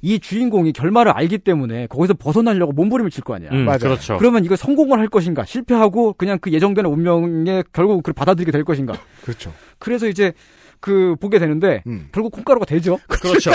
이 0.03 0.19
주인공이 0.19 0.73
결말을 0.73 1.13
알기 1.13 1.39
때문에 1.39 1.87
거기서 1.87 2.15
벗어나려고 2.15 2.73
몸부림을 2.73 3.11
칠 3.11 3.23
거 3.23 3.35
아니야. 3.35 3.51
음, 3.53 3.65
맞아요. 3.65 3.79
그렇죠. 3.79 4.17
그러면 4.19 4.45
이거 4.45 4.57
성공을 4.57 4.99
할 4.99 5.09
것인가 5.09 5.45
실패하고 5.45 6.15
그냥 6.15 6.39
그 6.41 6.53
예정되는 6.53 6.91
운명에 6.91 7.63
결국 7.73 8.03
그 8.03 8.13
받아들이게 8.13 8.51
될 8.51 8.65
것인가. 8.65 8.95
그렇죠. 9.23 9.53
그래서 9.79 10.07
이제 10.09 10.33
그 10.81 11.17
보게 11.21 11.39
되는데 11.39 11.83
음. 11.87 12.09
결국 12.13 12.33
콩가루가 12.33 12.67
되죠. 12.67 12.99
그렇죠. 13.09 13.53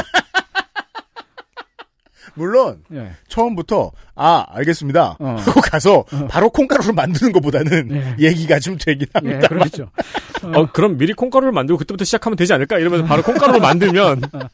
물론 2.35 2.83
예. 2.91 3.11
처음부터 3.27 3.91
아 4.15 4.45
알겠습니다 4.49 5.17
어. 5.19 5.35
하고 5.39 5.61
가서 5.61 6.03
바로 6.29 6.49
콩가루를 6.49 6.93
만드는 6.93 7.31
것보다는 7.31 8.15
예. 8.19 8.27
얘기가 8.27 8.59
좀 8.59 8.77
되긴 8.77 9.07
예, 9.07 9.11
합니다. 9.13 9.47
그렇죠. 9.47 9.91
어, 10.43 10.65
그럼 10.71 10.97
미리 10.97 11.13
콩가루를 11.13 11.51
만들고 11.51 11.77
그때부터 11.79 12.05
시작하면 12.05 12.35
되지 12.35 12.53
않을까? 12.53 12.79
이러면서 12.79 13.05
바로 13.05 13.21
콩가루를 13.23 13.59
만들면 13.61 14.21
그럼 14.31 14.49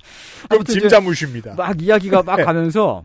아무튼 0.50 0.74
이제 0.74 0.82
짐자무십니다. 0.82 1.56
막 1.56 1.82
이야기가 1.82 2.24
막 2.24 2.36
네. 2.38 2.44
가면서 2.44 3.04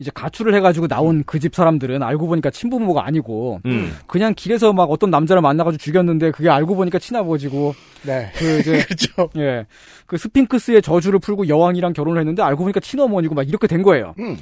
이제 0.00 0.10
가출을 0.14 0.54
해가지고 0.54 0.86
나온 0.86 1.24
그 1.24 1.38
집 1.40 1.54
사람들은 1.54 2.02
알고 2.02 2.26
보니까 2.28 2.50
친부모가 2.50 3.04
아니고 3.04 3.60
음. 3.66 3.96
그냥 4.06 4.34
길에서 4.36 4.72
막 4.72 4.90
어떤 4.90 5.10
남자를 5.10 5.42
만나가지고 5.42 5.78
죽였는데 5.82 6.30
그게 6.30 6.48
알고 6.48 6.76
보니까 6.76 6.98
친아버지고 6.98 7.74
네. 8.04 8.30
그 8.36 8.60
이제 8.60 8.78
그렇죠. 8.86 9.28
예. 9.36 9.66
그 10.06 10.16
스핑크스의 10.16 10.82
저주를 10.82 11.18
풀고 11.18 11.48
여왕이랑 11.48 11.92
결혼을 11.92 12.20
했는데 12.20 12.42
알고 12.42 12.62
보니까 12.64 12.80
친어머니고 12.80 13.34
막 13.34 13.48
이렇게 13.48 13.66
된 13.66 13.82
거예요. 13.82 14.14
음. 14.20 14.36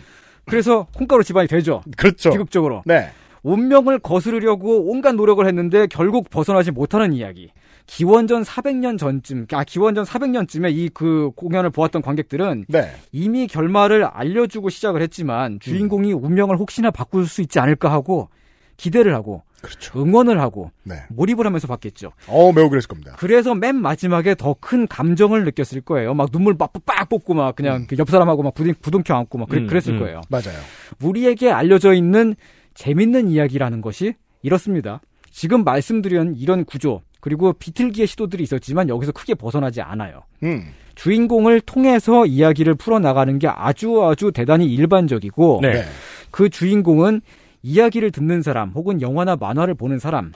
그래서 0.45 0.87
콩가루 0.95 1.25
집안이 1.25 1.49
되죠. 1.49 1.83
그렇죠. 1.97 2.31
비극적으로. 2.31 2.83
네. 2.85 3.11
운명을 3.43 3.99
거스르려고 4.01 4.91
온갖 4.91 5.15
노력을 5.15 5.45
했는데 5.47 5.87
결국 5.87 6.31
벗어나지 6.31 6.71
못하는 6.71 7.13
이야기. 7.13 7.51
기원전 7.87 8.43
400년 8.43 8.99
전쯤, 8.99 9.47
아, 9.53 9.65
기원전 9.65 10.05
400년쯤에 10.05 10.73
이 10.75 10.91
그 10.93 11.31
공연을 11.37 11.71
보았던 11.71 12.03
관객들은 12.03 12.67
네. 12.69 12.91
이미 13.13 13.47
결말을 13.47 14.05
알려주고 14.05 14.71
시작을 14.71 15.03
했지만 15.03 15.61
주인공이 15.61 16.13
운명을 16.13 16.57
혹시나 16.59 16.91
바꿀 16.91 17.27
수 17.27 17.43
있지 17.43 17.59
않을까 17.61 17.91
하고 17.93 18.29
기대를 18.77 19.15
하고 19.15 19.43
그렇죠. 19.63 19.99
응원을 20.01 20.41
하고 20.41 20.71
네. 20.85 20.97
몰입을 21.11 21.45
하면서 21.47 21.67
봤겠죠. 21.67 22.13
어 22.29 22.53
매우 22.53 22.69
그랬을 22.71 22.89
겁니다. 22.89 23.15
그래서 23.19 23.55
맨 23.55 23.77
마지막에 23.77 24.35
더 24.35 24.55
큰 24.61 24.87
감정을 24.87 25.45
느꼈을 25.45 25.81
거예요. 25.81 26.15
막 26.15 26.31
눈물 26.31 26.57
빡, 26.57 26.73
빡 26.85 27.09
뽑고 27.09 27.35
막 27.35 27.57
그냥 27.57 27.87
그옆 27.87 28.09
사람하고 28.11 28.43
막 28.43 28.55
부둥, 28.55 28.75
부둥켜 28.81 29.15
안고 29.15 29.39
막 29.39 29.49
그랬, 29.49 29.63
음, 29.63 29.67
그랬을 29.67 29.95
음. 29.95 29.99
거예요. 30.01 30.21
맞아요. 30.29 30.59
우리에게 31.03 31.51
알려져 31.51 31.95
있는 31.95 32.35
재밌는 32.75 33.29
이야기라는 33.29 33.81
것이 33.81 34.15
이렇습니다. 34.43 35.01
지금 35.31 35.65
말씀드린 35.65 36.35
이런 36.37 36.65
구조 36.65 37.03
그리고 37.27 37.53
비틀기의 37.55 38.07
시도들이 38.07 38.45
있었지만 38.45 38.89
여기서 38.89 39.11
크게 39.11 39.35
벗어나지 39.35 39.81
않아요. 39.81 40.23
음. 40.45 40.63
주인공을 40.95 41.61
통해서 41.61 42.25
이야기를 42.25 42.77
풀어나가는 42.77 43.37
게 43.41 43.49
아주 43.49 44.05
아주 44.05 44.31
대단히 44.31 44.73
일반적이고 44.73 45.59
네. 45.61 45.73
네. 45.73 45.85
그 46.31 46.49
주인공은 46.49 47.23
이야기를 47.65 48.13
듣는 48.13 48.43
사람 48.43 48.71
혹은 48.71 49.03
영화나 49.03 49.35
만화를 49.35 49.75
보는 49.75 49.99
사람이 49.99 50.31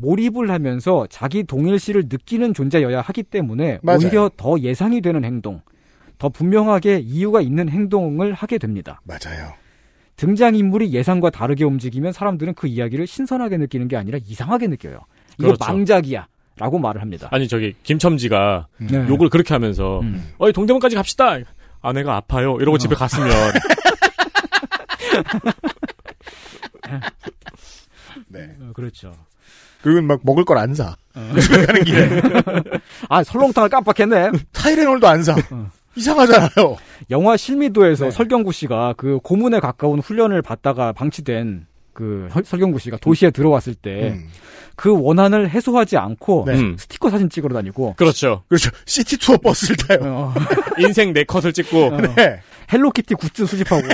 몰입을 0.00 0.50
하면서 0.50 1.06
자기 1.08 1.44
동일시를 1.44 2.06
느끼는 2.08 2.52
존재여야 2.52 3.00
하기 3.00 3.22
때문에 3.22 3.78
맞아요. 3.82 4.00
오히려 4.00 4.28
더 4.36 4.58
예상이 4.58 5.02
되는 5.02 5.24
행동, 5.24 5.60
더 6.18 6.28
분명하게 6.30 6.98
이유가 6.98 7.40
있는 7.40 7.68
행동을 7.68 8.32
하게 8.32 8.58
됩니다. 8.58 9.00
맞아요. 9.04 9.52
등장인물이 10.16 10.92
예상과 10.92 11.30
다르게 11.30 11.62
움직이면 11.62 12.12
사람들은 12.12 12.54
그 12.54 12.66
이야기를 12.66 13.06
신선하게 13.06 13.58
느끼는 13.58 13.86
게 13.86 13.96
아니라 13.96 14.18
이상하게 14.26 14.66
느껴요. 14.66 14.98
이거 15.38 15.48
그렇죠. 15.48 15.64
망작이야. 15.64 16.26
라고 16.58 16.78
말을 16.78 17.00
합니다. 17.00 17.28
아니 17.32 17.48
저기 17.48 17.74
김첨지가 17.82 18.66
네. 18.78 19.08
욕을 19.08 19.30
그렇게 19.30 19.54
하면서 19.54 20.00
음. 20.00 20.32
어이 20.38 20.52
동대문까지 20.52 20.94
갑시다. 20.96 21.36
아내가 21.80 22.16
아파요. 22.16 22.58
이러고 22.60 22.78
집에 22.78 22.94
갔으면 22.94 23.28
네. 28.28 28.40
어, 28.60 28.72
그렇죠. 28.74 29.12
그리고 29.82 30.02
막 30.02 30.20
먹을 30.22 30.44
걸 30.44 30.58
안 30.58 30.74
사. 30.74 30.94
집에 31.40 31.66
가는 31.66 31.84
길에 31.84 32.08
아, 33.08 33.24
설렁탕을 33.24 33.68
깜빡했네. 33.68 34.30
타이레놀도 34.52 35.08
안 35.08 35.22
사. 35.22 35.34
어. 35.50 35.70
이상하잖아요. 35.96 36.76
영화 37.10 37.36
실미도에서 37.36 38.06
네. 38.06 38.10
설경구 38.10 38.52
씨가 38.52 38.94
그 38.96 39.18
고문에 39.22 39.60
가까운 39.60 39.98
훈련을 40.00 40.40
받다가 40.40 40.92
방치된 40.92 41.66
그 41.92 42.28
설- 42.30 42.44
설경구 42.44 42.78
씨가 42.78 42.96
도시에 42.98 43.30
들어왔을 43.30 43.74
때그 43.74 44.90
음. 44.94 45.00
원한을 45.02 45.50
해소하지 45.50 45.96
않고 45.96 46.44
네. 46.46 46.54
음. 46.58 46.76
스티커 46.78 47.10
사진 47.10 47.28
찍으러 47.28 47.54
다니고 47.54 47.94
그렇죠. 47.96 48.42
그렇죠. 48.48 48.70
시티 48.86 49.18
투어 49.18 49.36
버스를 49.38 49.76
타요. 49.76 49.98
어, 50.02 50.34
인생 50.78 51.12
네 51.12 51.24
컷을 51.24 51.52
찍고 51.52 51.90
네. 52.14 52.40
헬로키티 52.72 53.14
굿즈 53.14 53.46
수집하고 53.46 53.82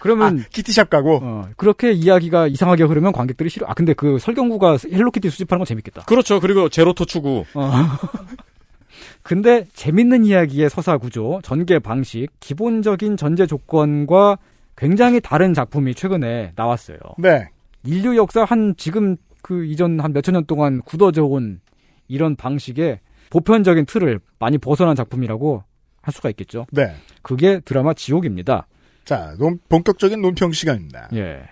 그러면 0.00 0.40
아, 0.40 0.48
키티샵 0.50 0.90
가고. 0.90 1.20
어, 1.22 1.48
그렇게 1.56 1.90
이야기가 1.92 2.46
이상하게 2.46 2.82
흐르면 2.84 3.12
관객들이 3.12 3.48
싫어. 3.48 3.66
아 3.68 3.72
근데 3.74 3.94
그 3.94 4.18
설경구가 4.18 4.76
헬로키티 4.92 5.30
수집하는 5.30 5.60
건 5.60 5.66
재밌겠다. 5.66 6.02
그렇죠. 6.02 6.40
그리고 6.40 6.68
제로투 6.68 7.06
추고. 7.06 7.44
어. 7.54 7.72
근데 9.22 9.64
재밌는 9.72 10.26
이야기의 10.26 10.68
서사 10.68 10.98
구조, 10.98 11.40
전개 11.42 11.78
방식, 11.78 12.28
기본적인 12.40 13.16
전제 13.16 13.46
조건과 13.46 14.36
굉장히 14.76 15.20
다른 15.20 15.54
작품이 15.54 15.94
최근에 15.94 16.52
나왔어요. 16.56 16.98
네. 17.18 17.48
인류 17.84 18.16
역사 18.16 18.44
한 18.44 18.74
지금 18.76 19.16
그 19.42 19.64
이전 19.64 20.00
한 20.00 20.12
몇천 20.12 20.32
년 20.32 20.44
동안 20.46 20.80
굳어져 20.82 21.24
온 21.24 21.60
이런 22.08 22.34
방식의 22.36 23.00
보편적인 23.30 23.86
틀을 23.86 24.20
많이 24.38 24.58
벗어난 24.58 24.94
작품이라고 24.96 25.62
할 26.02 26.12
수가 26.12 26.28
있겠죠. 26.30 26.66
네. 26.70 26.94
그게 27.22 27.60
드라마 27.60 27.94
지옥입니다. 27.94 28.66
자, 29.04 29.34
논- 29.38 29.58
본격적인 29.68 30.20
논평 30.20 30.52
시간입니다. 30.52 31.08
예. 31.14 31.42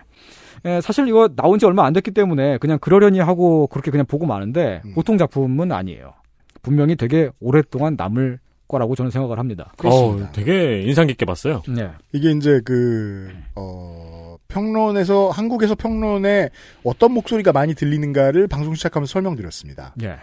예, 0.65 0.81
사실 0.81 1.07
이거 1.07 1.27
나온 1.35 1.59
지 1.59 1.65
얼마 1.65 1.85
안 1.85 1.93
됐기 1.93 2.11
때문에 2.11 2.57
그냥 2.57 2.79
그러려니 2.79 3.19
하고 3.19 3.67
그렇게 3.67 3.91
그냥 3.91 4.05
보고 4.05 4.25
마는데 4.25 4.81
음. 4.85 4.93
보통 4.93 5.17
작품은 5.17 5.71
아니에요. 5.71 6.13
분명히 6.61 6.95
되게 6.95 7.29
오랫동안 7.41 7.95
남을 7.97 8.39
거라고 8.67 8.95
저는 8.95 9.11
생각을 9.11 9.39
합니다. 9.39 9.73
어, 9.83 10.29
되게 10.33 10.81
인상 10.81 11.07
깊게 11.07 11.25
봤어요. 11.25 11.61
네. 11.67 11.89
이게 12.11 12.31
이제 12.31 12.61
그, 12.65 13.31
어, 13.55 14.37
평론에서, 14.47 15.29
한국에서 15.29 15.75
평론에 15.75 16.49
어떤 16.83 17.11
목소리가 17.13 17.51
많이 17.51 17.73
들리는가를 17.73 18.47
방송 18.47 18.75
시작하면서 18.75 19.11
설명드렸습니다. 19.11 19.95
예. 20.03 20.17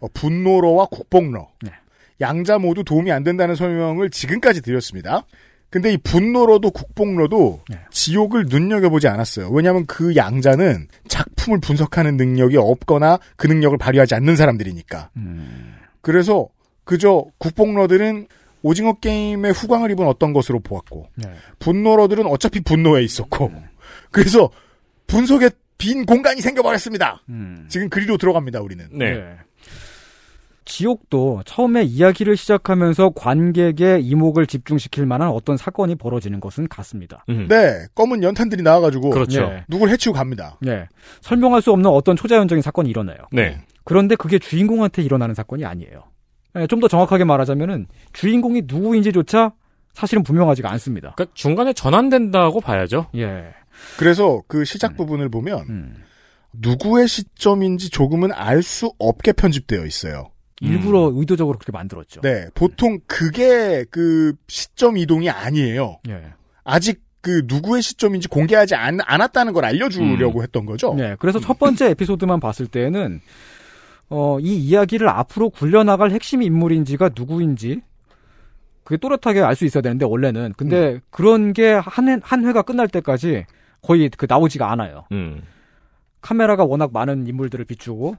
어, 0.00 0.06
분노러와 0.12 0.86
국뽕러. 0.86 1.48
네. 1.62 1.72
양자 2.20 2.58
모두 2.58 2.84
도움이 2.84 3.10
안 3.10 3.24
된다는 3.24 3.54
설명을 3.54 4.10
지금까지 4.10 4.60
드렸습니다. 4.62 5.24
근데 5.70 5.92
이 5.92 5.96
분노러도 5.96 6.72
국뽕러도 6.72 7.62
네. 7.70 7.78
지옥을 7.90 8.46
눈여겨보지 8.48 9.06
않았어요. 9.08 9.50
왜냐하면 9.50 9.86
그 9.86 10.16
양자는 10.16 10.88
작품을 11.06 11.60
분석하는 11.60 12.16
능력이 12.16 12.56
없거나 12.56 13.18
그 13.36 13.46
능력을 13.46 13.78
발휘하지 13.78 14.16
않는 14.16 14.36
사람들이니까. 14.36 15.10
음. 15.16 15.76
그래서 16.00 16.48
그저 16.90 17.24
국뽕러들은 17.38 18.26
오징어 18.62 18.94
게임의 18.94 19.52
후광을 19.52 19.92
입은 19.92 20.08
어떤 20.08 20.32
것으로 20.32 20.58
보았고 20.58 21.06
네. 21.14 21.30
분노러들은 21.60 22.26
어차피 22.26 22.58
분노에 22.58 23.04
있었고 23.04 23.52
그래서 24.10 24.50
분석에 25.06 25.50
빈 25.78 26.04
공간이 26.04 26.40
생겨버렸습니다. 26.40 27.22
음. 27.28 27.66
지금 27.68 27.88
그리로 27.90 28.16
들어갑니다. 28.16 28.60
우리는. 28.60 28.88
네. 28.90 29.22
지옥도 30.64 31.44
처음에 31.46 31.84
이야기를 31.84 32.36
시작하면서 32.36 33.10
관객의 33.10 34.04
이목을 34.04 34.48
집중시킬 34.48 35.06
만한 35.06 35.28
어떤 35.28 35.56
사건이 35.56 35.94
벌어지는 35.94 36.40
것은 36.40 36.66
같습니다. 36.66 37.24
음. 37.28 37.46
네, 37.48 37.86
검은 37.94 38.24
연탄들이 38.24 38.62
나와가지고 38.62 39.10
그렇죠. 39.10 39.42
예. 39.42 39.64
누굴 39.68 39.90
해치고 39.90 40.12
갑니다. 40.12 40.58
네. 40.60 40.88
설명할 41.20 41.62
수 41.62 41.70
없는 41.70 41.88
어떤 41.88 42.16
초자연적인 42.16 42.62
사건이 42.62 42.90
일어나요. 42.90 43.18
네. 43.30 43.60
그런데 43.84 44.16
그게 44.16 44.40
주인공한테 44.40 45.02
일어나는 45.02 45.36
사건이 45.36 45.64
아니에요. 45.64 46.10
좀 46.68 46.80
더 46.80 46.88
정확하게 46.88 47.24
말하자면은 47.24 47.86
주인공이 48.12 48.62
누구인지조차 48.66 49.52
사실은 49.92 50.22
분명하지가 50.22 50.70
않습니다. 50.72 51.12
그러니까 51.16 51.34
중간에 51.34 51.72
전환된다고 51.72 52.60
봐야죠. 52.60 53.06
예. 53.16 53.52
그래서 53.98 54.42
그 54.46 54.64
시작 54.64 54.96
부분을 54.96 55.28
보면 55.28 55.60
음. 55.68 55.96
누구의 56.52 57.08
시점인지 57.08 57.90
조금은 57.90 58.32
알 58.32 58.62
수 58.62 58.92
없게 58.98 59.32
편집되어 59.32 59.84
있어요. 59.86 60.30
일부러 60.60 61.10
의도적으로 61.14 61.56
그렇게 61.58 61.72
만들었죠. 61.72 62.20
네, 62.20 62.46
보통 62.54 62.98
그게 63.06 63.84
그 63.90 64.34
시점 64.48 64.98
이동이 64.98 65.30
아니에요. 65.30 65.98
예. 66.08 66.22
아직 66.64 67.00
그 67.22 67.42
누구의 67.46 67.82
시점인지 67.82 68.28
공개하지 68.28 68.74
않, 68.74 68.98
않았다는 69.02 69.52
걸 69.54 69.64
알려주려고 69.64 70.42
했던 70.42 70.66
거죠. 70.66 70.92
네. 70.94 71.16
그래서 71.18 71.38
첫 71.40 71.58
번째 71.58 71.90
에피소드만 71.90 72.40
봤을 72.40 72.66
때는 72.66 73.20
어, 74.10 74.38
이 74.40 74.56
이야기를 74.56 75.08
앞으로 75.08 75.50
굴려나갈 75.50 76.10
핵심 76.10 76.42
인물인지가 76.42 77.10
누구인지 77.16 77.80
그게 78.84 78.96
또렷하게 78.96 79.40
알 79.40 79.54
수 79.54 79.64
있어야 79.64 79.82
되는데 79.82 80.04
원래는 80.04 80.54
근데 80.56 81.00
그런 81.10 81.52
게한한 81.52 82.44
회가 82.46 82.62
끝날 82.62 82.88
때까지 82.88 83.46
거의 83.82 84.10
그 84.10 84.26
나오지가 84.28 84.70
않아요. 84.72 85.04
음. 85.12 85.42
카메라가 86.20 86.64
워낙 86.64 86.90
많은 86.92 87.26
인물들을 87.26 87.64
비추고 87.64 88.16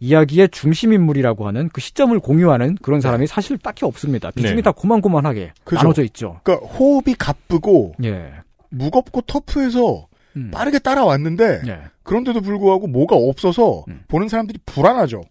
이야기의 0.00 0.48
중심 0.50 0.92
인물이라고 0.92 1.46
하는 1.46 1.68
그 1.72 1.80
시점을 1.80 2.18
공유하는 2.18 2.74
그런 2.82 3.00
사람이 3.00 3.26
사실 3.28 3.56
딱히 3.58 3.84
없습니다. 3.86 4.30
비중이 4.32 4.56
네. 4.56 4.62
다 4.62 4.72
고만고만하게 4.72 5.52
그죠. 5.64 5.76
나눠져 5.76 6.02
있죠. 6.04 6.40
그러니까 6.42 6.66
호흡이 6.66 7.14
가쁘고 7.14 7.94
예. 8.04 8.32
무겁고 8.70 9.20
터프해서 9.22 10.07
음. 10.38 10.50
빠르게 10.52 10.78
따라왔는데 10.78 11.62
예. 11.66 11.80
그런데도 12.02 12.40
불구하고 12.40 12.86
뭐가 12.86 13.16
없어서 13.16 13.84
음. 13.88 14.02
보는 14.08 14.28
사람들이 14.28 14.58
불안하죠. 14.66 15.22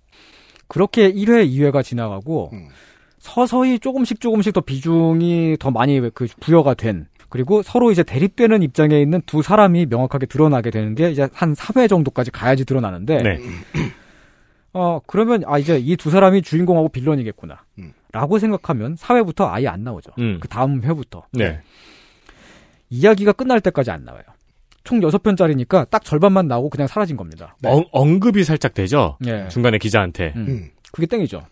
그렇게 0.67 1.11
1회, 1.11 1.49
2회가 1.49 1.83
지나가고 1.83 2.49
음. 2.53 2.67
서서히 3.19 3.79
조금씩 3.79 4.19
조금씩 4.21 4.53
더 4.53 4.61
비중이 4.61 5.57
더 5.59 5.71
많이 5.71 5.99
그 6.13 6.27
부여가 6.39 6.73
된 6.73 7.07
그리고 7.29 7.61
서로 7.61 7.91
이제 7.91 8.03
대립되는 8.03 8.61
입장에 8.63 9.01
있는 9.01 9.21
두 9.25 9.41
사람이 9.41 9.87
명확하게 9.87 10.27
드러나게 10.27 10.69
되는 10.71 10.95
게 10.95 11.09
이제 11.11 11.27
한 11.33 11.53
3회 11.53 11.89
정도까지 11.89 12.31
가야지 12.31 12.63
드러나는데 12.63 13.17
네. 13.21 13.39
어 14.73 14.99
그러면 15.07 15.43
아 15.45 15.57
이제 15.57 15.77
이 15.77 15.95
두 15.97 16.09
사람이 16.09 16.41
주인공하고 16.41 16.89
빌런이겠구나. 16.89 17.63
음. 17.79 17.93
라고 18.13 18.39
생각하면 18.39 18.95
4회부터 18.95 19.47
아예 19.51 19.67
안 19.67 19.83
나오죠. 19.83 20.11
음. 20.19 20.37
그 20.41 20.47
다음 20.47 20.81
회부터. 20.83 21.25
네. 21.33 21.59
이야기가 22.89 23.33
끝날 23.33 23.59
때까지 23.59 23.91
안 23.91 24.05
나와요. 24.05 24.23
총 24.87 25.01
6편짜리니까 25.01 25.89
딱 25.89 26.05
절반만 26.05 26.47
나오고 26.47 26.69
그냥 26.69 26.87
사라진 26.87 27.17
겁니다. 27.17 27.57
네. 27.59 27.69
엉, 27.69 27.83
언급이 27.91 28.45
살짝 28.45 28.73
되죠. 28.73 29.17
예. 29.25 29.49
중간에 29.49 29.77
기자한테. 29.77 30.31
음. 30.37 30.45
음. 30.47 30.69
그게 30.93 31.05
땡이죠. 31.05 31.45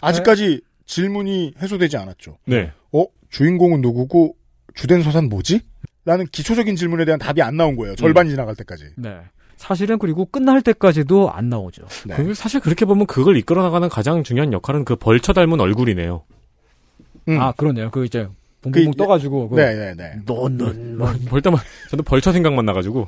아직까지 0.00 0.60
질문이 0.86 1.54
해소되지 1.60 1.96
않았죠. 1.96 2.38
네. 2.46 2.70
어? 2.92 3.04
주인공은 3.28 3.80
누구고 3.80 4.36
주된 4.74 5.02
서사는 5.02 5.28
뭐지? 5.28 5.62
라는 6.04 6.26
기초적인 6.26 6.76
질문에 6.76 7.04
대한 7.04 7.18
답이 7.18 7.42
안 7.42 7.56
나온 7.56 7.74
거예요. 7.74 7.96
절반이 7.96 8.30
지나갈 8.30 8.54
때까지. 8.54 8.84
네. 8.96 9.16
사실은 9.56 9.98
그리고 9.98 10.24
끝날 10.24 10.62
때까지도 10.62 11.32
안 11.32 11.48
나오죠. 11.48 11.82
네. 12.06 12.14
그 12.14 12.34
사실 12.34 12.60
그렇게 12.60 12.84
보면 12.84 13.06
그걸 13.06 13.36
이끌어 13.36 13.64
나가는 13.64 13.88
가장 13.88 14.22
중요한 14.22 14.52
역할은 14.52 14.84
그 14.84 14.94
벌처 14.94 15.32
닮은 15.32 15.58
얼굴이네요. 15.58 16.22
음. 17.30 17.40
아, 17.40 17.50
그러네요. 17.50 17.90
그 17.90 18.04
이제 18.04 18.28
봉봉봉 18.62 18.92
그- 18.92 18.96
떠가지고. 18.96 19.48
그 19.50 19.56
네네네. 19.56 20.20
너는 20.26 20.98
뭐, 20.98 21.12
볼 21.28 21.40
때만 21.42 21.60
저도 21.90 22.02
벌처 22.02 22.32
생각만 22.32 22.64
나가지고. 22.66 23.06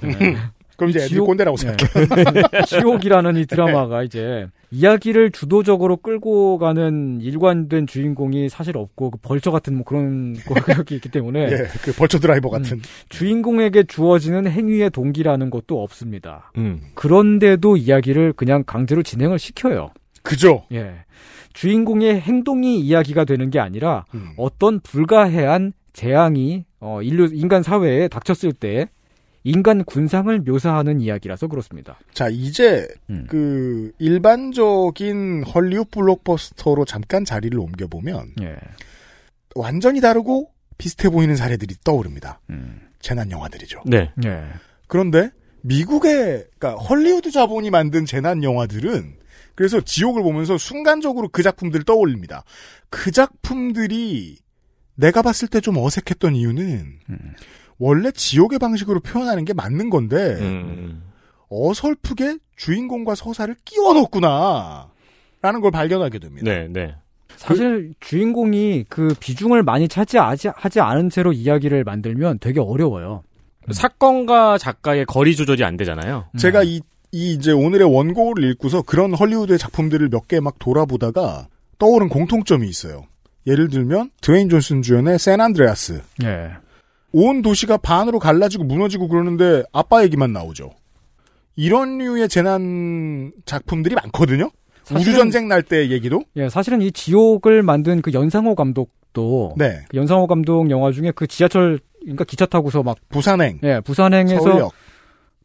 그럼 0.76 0.90
이제 0.90 1.00
애들이 1.00 1.10
지옥- 1.16 1.26
꼰대라고 1.26 1.56
네. 1.58 1.76
생각해. 1.76 2.42
지옥이라는 2.66 3.36
이 3.36 3.46
드라마가 3.46 4.02
이제 4.02 4.46
이야기를 4.70 5.30
주도적으로 5.30 5.98
끌고 5.98 6.56
가는 6.58 7.20
일관된 7.20 7.86
주인공이 7.86 8.48
사실 8.48 8.76
없고 8.78 9.10
그 9.10 9.18
벌처 9.20 9.50
같은 9.50 9.74
뭐 9.76 9.84
그런 9.84 10.34
거가 10.46 10.82
있기 10.90 11.10
때문에 11.10 11.42
예, 11.42 11.56
그 11.82 11.92
벌처 11.92 12.18
드라이버 12.18 12.48
같은. 12.48 12.80
주인공에게 13.10 13.84
주어지는 13.84 14.46
행위의 14.50 14.88
동기라는 14.90 15.50
것도 15.50 15.82
없습니다. 15.82 16.50
음. 16.56 16.80
그런데도 16.94 17.76
이야기를 17.76 18.32
그냥 18.32 18.64
강제로 18.66 19.02
진행을 19.02 19.38
시켜요. 19.38 19.90
그죠? 20.22 20.62
예. 20.72 20.94
주인공의 21.52 22.20
행동이 22.20 22.80
이야기가 22.80 23.24
되는 23.24 23.50
게 23.50 23.58
아니라 23.58 24.04
음. 24.14 24.32
어떤 24.36 24.80
불가해한 24.80 25.72
재앙이 25.92 26.64
어, 26.80 27.02
인류 27.02 27.28
인간 27.32 27.62
사회에 27.62 28.08
닥쳤을 28.08 28.52
때 28.52 28.88
인간 29.44 29.84
군상을 29.84 30.38
묘사하는 30.40 31.00
이야기라서 31.00 31.48
그렇습니다. 31.48 31.98
자, 32.12 32.28
이제 32.28 32.86
음. 33.10 33.26
그 33.28 33.92
일반적인 33.98 35.44
헐리우드 35.44 35.90
블록버스터로 35.90 36.84
잠깐 36.84 37.24
자리를 37.24 37.58
옮겨 37.58 37.86
보면 37.86 38.32
예. 38.42 38.56
완전히 39.54 40.00
다르고 40.00 40.50
비슷해 40.78 41.10
보이는 41.10 41.34
사례들이 41.34 41.74
떠오릅니다. 41.84 42.40
음. 42.50 42.80
재난 43.00 43.30
영화들이죠. 43.30 43.82
네. 43.86 44.12
예. 44.24 44.44
그런데 44.86 45.30
미국의 45.62 46.46
그러니까 46.58 46.82
헐리우드 46.82 47.30
자본이 47.30 47.70
만든 47.70 48.04
재난 48.06 48.42
영화들은 48.42 49.16
그래서 49.54 49.80
지옥을 49.80 50.22
보면서 50.22 50.58
순간적으로 50.58 51.28
그 51.28 51.42
작품들을 51.42 51.84
떠올립니다. 51.84 52.44
그 52.90 53.10
작품들이 53.10 54.38
내가 54.94 55.22
봤을 55.22 55.48
때 55.48 55.60
좀 55.60 55.76
어색했던 55.78 56.34
이유는 56.36 56.98
음. 57.10 57.18
원래 57.78 58.10
지옥의 58.10 58.58
방식으로 58.58 59.00
표현하는 59.00 59.44
게 59.44 59.52
맞는 59.52 59.90
건데 59.90 60.16
음. 60.40 61.02
어설프게 61.48 62.38
주인공과 62.56 63.14
서사를 63.14 63.54
끼워 63.64 63.92
넣었구나. 63.94 64.90
라는 65.42 65.60
걸 65.60 65.70
발견하게 65.70 66.18
됩니다. 66.18 66.44
네, 66.50 66.68
네. 66.68 66.94
사실 67.36 67.94
주인공이 68.00 68.84
그 68.88 69.14
비중을 69.18 69.62
많이 69.64 69.88
차지하지 69.88 70.48
하지 70.54 70.80
않은 70.80 71.10
채로 71.10 71.32
이야기를 71.32 71.82
만들면 71.82 72.38
되게 72.38 72.60
어려워요. 72.60 73.24
사건과 73.70 74.58
작가의 74.58 75.04
거리 75.06 75.34
조절이 75.34 75.64
안 75.64 75.76
되잖아요. 75.76 76.26
제가 76.38 76.62
이, 76.62 76.80
이 77.12 77.34
이제 77.34 77.52
오늘의 77.52 77.94
원고를 77.94 78.44
읽고서 78.50 78.82
그런 78.82 79.12
헐리우드의 79.14 79.58
작품들을 79.58 80.08
몇 80.08 80.28
개 80.28 80.40
막 80.40 80.58
돌아보다가 80.58 81.46
떠오른 81.78 82.08
공통점이 82.08 82.66
있어요. 82.68 83.04
예를 83.46 83.68
들면 83.68 84.10
드웨인 84.22 84.48
존슨 84.48 84.80
주연의 84.82 85.18
샌안드레아스. 85.18 86.00
예. 86.24 86.50
온 87.12 87.42
도시가 87.42 87.76
반으로 87.78 88.18
갈라지고 88.18 88.64
무너지고 88.64 89.08
그러는데 89.08 89.62
아빠 89.72 90.02
얘기만 90.04 90.32
나오죠. 90.32 90.70
이런 91.56 91.98
류의 91.98 92.28
재난 92.30 93.32
작품들이 93.44 93.94
많거든요. 93.96 94.50
사실은- 94.84 95.00
우주 95.00 95.12
전쟁 95.14 95.48
날 95.48 95.62
때 95.62 95.90
얘기도. 95.90 96.22
예, 96.36 96.48
사실은 96.48 96.80
이 96.80 96.90
지옥을 96.92 97.62
만든 97.62 98.00
그 98.00 98.12
연상호 98.14 98.54
감독도 98.54 99.54
네. 99.58 99.80
그 99.90 99.98
연상호 99.98 100.26
감독 100.26 100.70
영화 100.70 100.90
중에 100.92 101.12
그 101.14 101.26
지하철 101.26 101.78
그러니까 102.00 102.24
기차 102.24 102.46
타고서 102.46 102.82
막 102.82 102.96
부산행. 103.10 103.58
예, 103.64 103.80
부산행에서 103.80 104.40
서울역. 104.42 104.72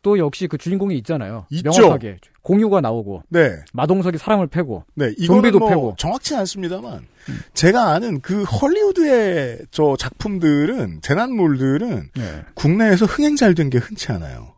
또 0.01 0.17
역시 0.19 0.47
그 0.47 0.57
주인공이 0.57 0.97
있잖아요. 0.99 1.45
있죠. 1.49 1.69
명확하게 1.69 2.17
공유가 2.41 2.79
나오고 2.81 3.23
네. 3.29 3.51
마동석이 3.73 4.17
사람을 4.17 4.47
패고 4.47 4.83
네, 4.95 5.13
좀비도 5.15 5.59
뭐 5.59 5.69
패고 5.69 5.95
정확치 5.97 6.35
않습니다만 6.35 7.05
제가 7.53 7.91
아는 7.93 8.21
그 8.21 8.43
헐리우드의 8.43 9.59
저 9.71 9.95
작품들은 9.97 10.99
재난물들은 11.01 12.09
예. 12.17 12.45
국내에서 12.53 13.05
흥행 13.05 13.35
잘 13.35 13.53
된 13.53 13.69
게 13.69 13.77
흔치 13.79 14.11
않아요. 14.11 14.53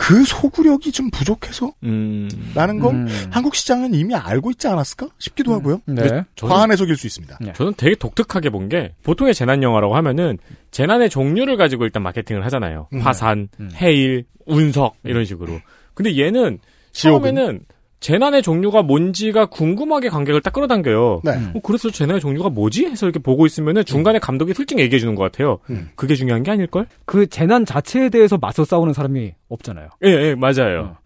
그 0.00 0.24
소구력이 0.24 0.92
좀 0.92 1.10
부족해서 1.10 1.72
음. 1.82 2.28
라는 2.54 2.78
걸 2.78 2.94
음. 2.94 3.08
한국 3.30 3.56
시장은 3.56 3.94
이미 3.94 4.14
알고 4.14 4.52
있지 4.52 4.68
않았을까 4.68 5.08
싶기도 5.18 5.52
하고요. 5.54 5.82
네. 5.86 6.24
과한 6.40 6.70
해석일 6.70 6.96
수 6.96 7.08
있습니다. 7.08 7.36
저는 7.54 7.74
되게 7.76 7.96
독특하게 7.96 8.50
본 8.50 8.68
게 8.68 8.94
보통의 9.02 9.34
재난 9.34 9.62
영화라고 9.62 9.96
하면은 9.96 10.38
재난의 10.70 11.10
종류를 11.10 11.56
가지고 11.56 11.84
일단 11.84 12.02
마케팅을 12.04 12.44
하잖아요. 12.44 12.86
음. 12.92 13.00
화산, 13.00 13.48
음. 13.58 13.70
해일, 13.74 14.24
운석 14.46 14.96
이런 15.04 15.24
식으로. 15.24 15.58
근데 15.94 16.16
얘는 16.16 16.58
지옥은? 16.92 17.34
처음에는 17.34 17.60
재난의 18.00 18.42
종류가 18.42 18.82
뭔지가 18.82 19.46
궁금하게 19.46 20.08
관객을 20.08 20.40
딱 20.40 20.52
끌어당겨요. 20.52 21.22
네. 21.24 21.32
어, 21.54 21.60
그래서 21.62 21.90
재난의 21.90 22.20
종류가 22.20 22.50
뭐지? 22.50 22.86
해서 22.86 23.06
이렇게 23.06 23.18
보고 23.18 23.44
있으면은 23.44 23.84
중간에 23.84 24.18
감독이 24.20 24.54
슬쩍 24.54 24.78
얘기해 24.78 25.00
주는 25.00 25.14
것 25.16 25.22
같아요. 25.24 25.58
음. 25.70 25.88
그게 25.96 26.14
중요한 26.14 26.42
게 26.44 26.50
아닐걸? 26.52 26.86
그 27.04 27.26
재난 27.26 27.64
자체에 27.64 28.08
대해서 28.08 28.38
맞서 28.38 28.64
싸우는 28.64 28.92
사람이 28.94 29.32
없잖아요. 29.48 29.88
예, 30.04 30.08
예, 30.10 30.34
맞아요. 30.36 30.96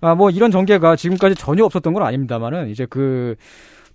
아, 0.00 0.16
뭐 0.16 0.30
이런 0.30 0.50
전개가 0.50 0.96
지금까지 0.96 1.36
전혀 1.36 1.64
없었던 1.64 1.92
건 1.92 2.02
아닙니다만은 2.02 2.70
이제 2.70 2.86
그 2.90 3.36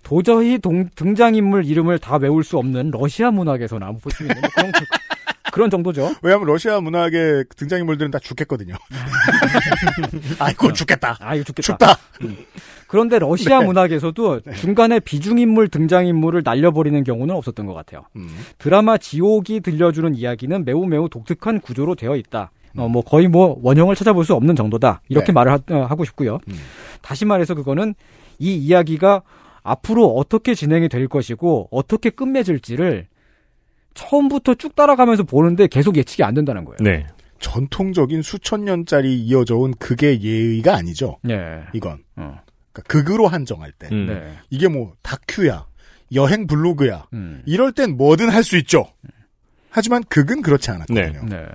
도저히 0.02 0.58
동- 0.58 0.88
등장인물 0.96 1.66
이름을 1.66 1.98
다 1.98 2.16
외울 2.16 2.42
수 2.44 2.56
없는 2.56 2.92
러시아 2.92 3.30
문학에서 3.30 3.78
나온 3.78 3.98
볼수 3.98 4.22
있는 4.22 4.36
뭐 4.40 4.48
그런, 4.54 4.72
그런 5.52 5.70
정도죠. 5.70 6.14
왜냐하면 6.22 6.46
러시아 6.46 6.80
문학의 6.80 7.44
등장인물들은 7.56 8.10
다 8.10 8.18
죽겠거든요. 8.18 8.74
아이고 10.38 10.72
죽겠다. 10.72 11.16
아, 11.20 11.34
이거 11.34 11.44
죽겠다. 11.44 11.62
춥다. 11.62 11.98
그런데 12.86 13.18
러시아 13.18 13.60
네. 13.60 13.66
문학에서도 13.66 14.40
중간에 14.56 14.98
비중인물 15.00 15.68
등장인물을 15.68 16.42
날려버리는 16.44 17.04
경우는 17.04 17.34
없었던 17.34 17.66
것 17.66 17.74
같아요. 17.74 18.04
음. 18.16 18.28
드라마 18.58 18.96
지옥이 18.96 19.60
들려주는 19.60 20.14
이야기는 20.14 20.64
매우 20.64 20.86
매우 20.86 21.08
독특한 21.08 21.60
구조로 21.60 21.94
되어 21.94 22.16
있다. 22.16 22.50
어, 22.76 22.88
뭐 22.88 23.02
거의 23.02 23.28
뭐 23.28 23.58
원형을 23.62 23.94
찾아볼 23.94 24.24
수 24.24 24.34
없는 24.34 24.56
정도다. 24.56 25.02
이렇게 25.08 25.26
네. 25.26 25.32
말을 25.32 25.52
하, 25.52 25.94
고 25.94 26.04
싶고요. 26.04 26.38
음. 26.48 26.58
다시 27.02 27.24
말해서 27.24 27.54
그거는 27.54 27.94
이 28.38 28.54
이야기가 28.54 29.22
앞으로 29.62 30.06
어떻게 30.14 30.54
진행이 30.54 30.88
될 30.88 31.08
것이고 31.08 31.68
어떻게 31.70 32.10
끝맺을지를 32.10 33.06
처음부터 33.98 34.54
쭉 34.54 34.76
따라가면서 34.76 35.24
보는데 35.24 35.66
계속 35.66 35.96
예측이 35.96 36.22
안 36.22 36.32
된다는 36.34 36.64
거예요. 36.64 36.76
네. 36.80 37.04
전통적인 37.40 38.22
수천 38.22 38.64
년짜리 38.64 39.18
이어져 39.18 39.56
온 39.56 39.72
극의 39.74 40.22
예의가 40.22 40.76
아니죠. 40.76 41.18
네. 41.22 41.34
이건. 41.72 42.04
어. 42.16 42.40
그러니까 42.72 42.82
극으로 42.86 43.26
한정할 43.26 43.72
때. 43.72 43.88
음. 43.90 44.06
네. 44.06 44.34
이게 44.50 44.68
뭐 44.68 44.92
다큐야, 45.02 45.66
여행 46.14 46.46
블로그야. 46.46 47.06
음. 47.12 47.42
이럴 47.46 47.72
땐 47.72 47.96
뭐든 47.96 48.28
할 48.28 48.44
수 48.44 48.56
있죠. 48.58 48.86
하지만 49.70 50.02
극은 50.04 50.42
그렇지 50.42 50.70
않았거든요. 50.70 51.24
네. 51.28 51.46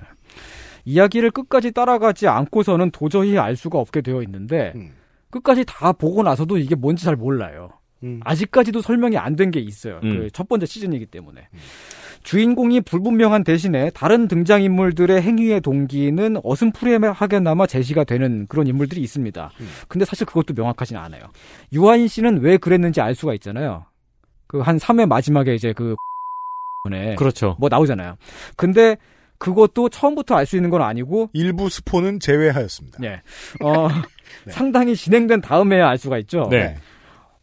이야기를 0.84 1.30
끝까지 1.30 1.72
따라가지 1.72 2.28
않고서는 2.28 2.90
도저히 2.90 3.38
알 3.38 3.56
수가 3.56 3.78
없게 3.78 4.02
되어 4.02 4.22
있는데 4.22 4.72
음. 4.76 4.90
끝까지 5.30 5.64
다 5.66 5.92
보고 5.92 6.22
나서도 6.22 6.58
이게 6.58 6.74
뭔지 6.74 7.04
잘 7.04 7.16
몰라요. 7.16 7.70
음. 8.02 8.20
아직까지도 8.22 8.82
설명이 8.82 9.16
안 9.16 9.34
된 9.36 9.50
게 9.50 9.60
있어요. 9.60 9.98
음. 10.04 10.18
그첫 10.20 10.46
번째 10.48 10.66
시즌이기 10.66 11.06
때문에. 11.06 11.48
주인공이 12.24 12.80
불분명한 12.80 13.44
대신에 13.44 13.90
다른 13.90 14.26
등장인물들의 14.28 15.22
행위의 15.22 15.60
동기는 15.60 16.36
어슴푸레하게나마 16.42 17.66
제시가 17.66 18.04
되는 18.04 18.46
그런 18.48 18.66
인물들이 18.66 19.00
있습니다. 19.02 19.50
음. 19.60 19.68
근데 19.88 20.04
사실 20.04 20.26
그것도 20.26 20.54
명확하진 20.54 20.96
않아요. 20.96 21.22
유아인 21.72 22.08
씨는 22.08 22.40
왜 22.40 22.56
그랬는지 22.56 23.00
알 23.00 23.14
수가 23.14 23.34
있잖아요. 23.34 23.84
그 24.46 24.60
한 24.62 24.78
3회 24.78 25.06
마지막에 25.06 25.54
이제 25.54 25.72
그 25.72 25.94
네. 26.90 27.14
그렇죠. 27.16 27.56
뭐 27.58 27.68
나오잖아요. 27.68 28.16
근데 28.56 28.96
그것도 29.38 29.88
처음부터 29.88 30.36
알 30.36 30.46
수 30.46 30.56
있는 30.56 30.70
건 30.70 30.82
아니고 30.82 31.28
일부 31.32 31.68
스포는 31.68 32.20
제외하였습니다. 32.20 32.98
예. 33.04 33.22
어, 33.62 33.88
상당히 34.48 34.94
진행된 34.96 35.40
다음에야 35.40 35.88
알 35.88 35.98
수가 35.98 36.18
있죠. 36.18 36.48
네. 36.50 36.76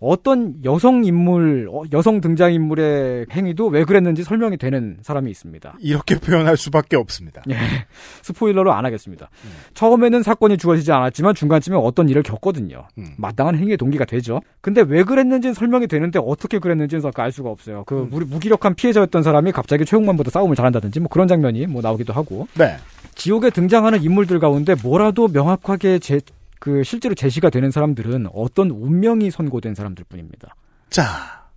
어떤 0.01 0.55
여성 0.65 1.05
인물, 1.05 1.69
어, 1.71 1.83
여성 1.93 2.21
등장 2.21 2.51
인물의 2.53 3.27
행위도 3.31 3.67
왜 3.67 3.83
그랬는지 3.85 4.23
설명이 4.23 4.57
되는 4.57 4.97
사람이 5.03 5.29
있습니다. 5.29 5.75
이렇게 5.79 6.15
표현할 6.15 6.57
수밖에 6.57 6.95
없습니다. 6.97 7.43
예. 7.51 7.55
스포일러로 8.23 8.73
안 8.73 8.83
하겠습니다. 8.83 9.29
처음에는 9.75 10.23
사건이 10.23 10.57
주어지지 10.57 10.91
않았지만 10.91 11.35
중간쯤에 11.35 11.77
어떤 11.77 12.09
일을 12.09 12.23
겪거든요. 12.23 12.87
음. 12.97 13.11
마땅한 13.17 13.57
행위의 13.57 13.77
동기가 13.77 14.05
되죠. 14.05 14.41
근데 14.59 14.81
왜 14.81 15.03
그랬는지는 15.03 15.53
설명이 15.53 15.85
되는데 15.85 16.19
어떻게 16.21 16.57
그랬는지는 16.57 17.01
알 17.15 17.31
수가 17.31 17.49
없어요. 17.51 17.83
그 17.85 18.07
무- 18.09 18.25
무기력한 18.25 18.73
피해자였던 18.73 19.21
사람이 19.21 19.51
갑자기 19.51 19.85
최홍만보다 19.85 20.31
싸움을 20.31 20.55
잘한다든지 20.55 20.99
뭐 20.99 21.09
그런 21.09 21.27
장면이 21.27 21.67
뭐 21.67 21.83
나오기도 21.83 22.11
하고. 22.13 22.47
네. 22.57 22.77
지옥에 23.13 23.51
등장하는 23.51 24.01
인물들 24.01 24.39
가운데 24.39 24.73
뭐라도 24.81 25.27
명확하게 25.27 25.99
제, 25.99 26.19
그 26.61 26.83
실제로 26.83 27.15
제시가 27.15 27.49
되는 27.49 27.71
사람들은 27.71 28.27
어떤 28.35 28.69
운명이 28.69 29.31
선고된 29.31 29.73
사람들 29.73 30.05
뿐입니다. 30.07 30.55
자, 30.91 31.49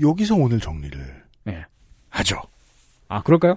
여기서 0.00 0.34
오늘 0.34 0.58
정리를 0.58 0.98
네. 1.44 1.64
하죠. 2.08 2.42
아, 3.06 3.22
그럴까요? 3.22 3.54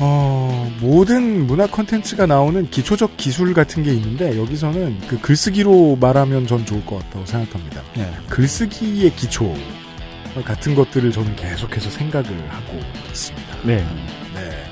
어, 0.00 0.68
모든 0.80 1.46
문화 1.46 1.68
콘텐츠가 1.68 2.26
나오는 2.26 2.68
기초적 2.68 3.16
기술 3.16 3.54
같은 3.54 3.84
게 3.84 3.94
있는데 3.94 4.36
여기서는 4.36 5.06
그 5.06 5.20
글쓰기로 5.20 5.98
말하면 6.00 6.48
전 6.48 6.66
좋을 6.66 6.84
것 6.84 6.98
같다고 6.98 7.24
생각합니다. 7.26 7.80
네. 7.96 8.12
글쓰기의 8.28 9.14
기초 9.14 9.54
같은 10.44 10.74
것들을 10.74 11.12
저는 11.12 11.36
계속해서 11.36 11.90
생각을 11.90 12.48
하고 12.50 12.80
있습니다. 13.12 13.62
네. 13.64 13.86
네. 14.34 14.71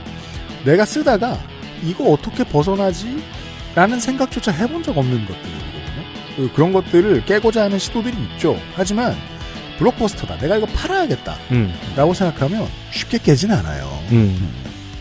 내가 0.65 0.85
쓰다가 0.85 1.39
이거 1.85 2.05
어떻게 2.11 2.45
벗어나지? 2.45 3.23
라는 3.75 4.01
생각조차 4.01 4.51
해본 4.53 4.83
적 4.83 4.97
없는 4.99 5.21
것들이거든요. 5.27 5.71
그- 6.37 6.51
그런 6.55 6.73
것들을 6.73 7.25
깨고자 7.25 7.65
하는 7.65 7.79
시도들이 7.79 8.15
있죠. 8.35 8.59
하지만 8.75 9.15
블록버스터다. 9.79 10.39
내가 10.39 10.57
이거 10.57 10.67
팔아야겠다. 10.67 11.37
음. 11.53 11.73
라고 11.97 12.13
생각하면 12.13 12.67
쉽게 12.91 13.19
깨진 13.19 13.51
않아요. 13.53 13.89
음. 14.13 14.51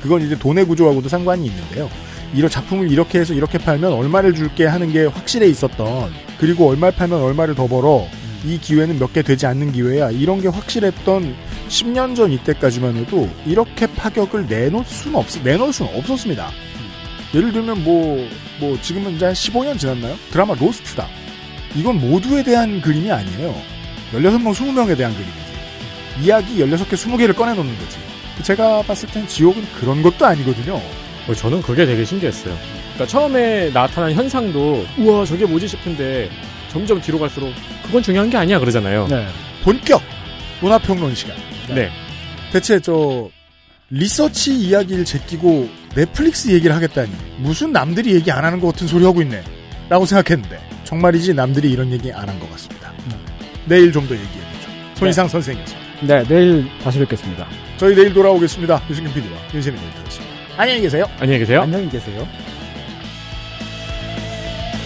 그건 0.02 0.22
이제 0.26 0.38
돈의 0.38 0.66
구조하고도 0.66 1.10
상관이 1.10 1.46
있는데요. 1.48 1.90
이런 2.34 2.50
작품을 2.50 2.90
이렇게 2.92 3.20
해서 3.20 3.34
이렇게 3.34 3.58
팔면 3.58 3.92
얼마를 3.92 4.34
줄게 4.36 4.66
하는 4.66 4.94
게 4.94 5.06
확실해 5.06 5.48
있었던 5.48 6.12
그리고 6.40 6.70
얼마를 6.70 6.96
팔면 6.96 7.20
얼마를 7.22 7.56
더 7.56 7.68
벌어 7.68 8.08
이 8.46 8.58
기회는 8.60 9.00
몇 9.00 9.12
개 9.12 9.22
되지 9.24 9.48
않는 9.48 9.74
기회야 9.74 10.12
이런 10.12 10.40
게 10.42 10.48
확실했던 10.48 11.36
10년 11.70 12.16
전 12.16 12.32
이때까지만 12.32 12.98
해도 12.98 13.30
이렇게 13.46 13.88
파격을 13.88 14.48
내놓을 14.48 14.84
수는 14.86 15.16
없 15.18 15.26
내놓을 15.44 15.72
수는 15.72 15.96
없었습니다. 15.96 16.52
예를 17.34 17.54
들면 17.54 17.84
뭐 17.84 18.50
뭐 18.60 18.80
지금은 18.82 19.16
이제 19.16 19.26
한 19.26 19.34
15년 19.34 19.80
지났나요? 19.80 20.16
드라마 20.32 20.54
로스트다. 20.54 21.08
이건 21.76 22.00
모두에 22.00 22.44
대한 22.44 22.82
그림이 22.82 23.12
아니에요. 23.12 23.56
16명, 24.14 24.54
20명에 24.54 24.98
대한 24.98 25.14
그림이지. 25.14 25.40
이야기 26.22 26.58
16개, 26.58 26.94
20개를 26.94 27.36
꺼내놓는 27.36 27.78
거지. 27.78 27.98
제가 28.44 28.82
봤을 28.84 29.08
땐 29.10 29.28
지옥은 29.28 29.66
그런 29.80 30.02
것도 30.02 30.26
아니거든요. 30.26 30.76
어, 30.76 31.34
저는 31.34 31.62
그게 31.62 31.86
되게 31.86 32.04
신기했어요. 32.04 32.58
그러니까 32.94 33.06
처음에 33.06 33.72
나타난 33.72 34.14
현상도 34.14 34.86
우와 34.98 35.26
저게 35.26 35.46
뭐지 35.46 35.68
싶은데 35.68 36.30
점점 36.72 37.00
뒤로 37.02 37.20
갈수록 37.20 37.54
그건 37.84 38.02
중요한 38.02 38.30
게 38.30 38.38
아니야 38.38 38.60
그러잖아요. 38.60 39.08
네. 39.08 39.28
본격 39.64 40.02
문화평론 40.62 41.16
시간. 41.16 41.36
네. 41.76 41.90
대체 42.52 42.80
저 42.80 43.30
리서치 43.90 44.56
이야기를 44.56 45.06
제끼고 45.06 45.70
넷플릭스 45.96 46.50
얘기를 46.52 46.76
하겠다니 46.76 47.12
무슨 47.40 47.72
남들이 47.72 48.14
얘기 48.14 48.32
안 48.32 48.46
하는 48.46 48.60
것 48.60 48.68
같은 48.74 48.88
소리 48.88 49.04
하고 49.06 49.22
있네 49.22 49.42
라고 49.90 50.06
생각했는데 50.06 50.60
정말이지 50.84 51.34
남들이 51.34 51.72
이런 51.72 51.92
얘기 51.92 52.12
안 52.12 52.28
한 52.30 52.40
것 52.40 52.50
같습니다. 52.52 52.92
내일 53.66 53.92
좀 53.92 54.08
더 54.08 54.14
얘기해보죠. 54.16 54.70
손희상 54.96 55.28
선생이었습니다. 55.28 55.88
네, 56.02 56.24
내일 56.28 56.68
다시 56.84 56.98
뵙겠습니다. 57.00 57.48
저희 57.78 57.94
내일 57.96 58.14
돌아오겠습니다. 58.14 58.82
유승균 58.90 59.14
PD와 59.14 59.38
윤세민 59.54 59.80
에디터였습니다. 59.80 60.36
안녕히 60.58 60.82
계세요. 60.82 61.06
안녕히 61.20 61.40
계세요. 61.40 61.62
안녕히 61.62 61.90
계세요. 61.90 62.28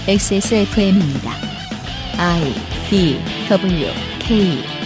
XSFM입니다. 0.07 1.31
I 2.17 2.53
D 2.89 3.19
W 3.49 3.87
K 4.19 4.82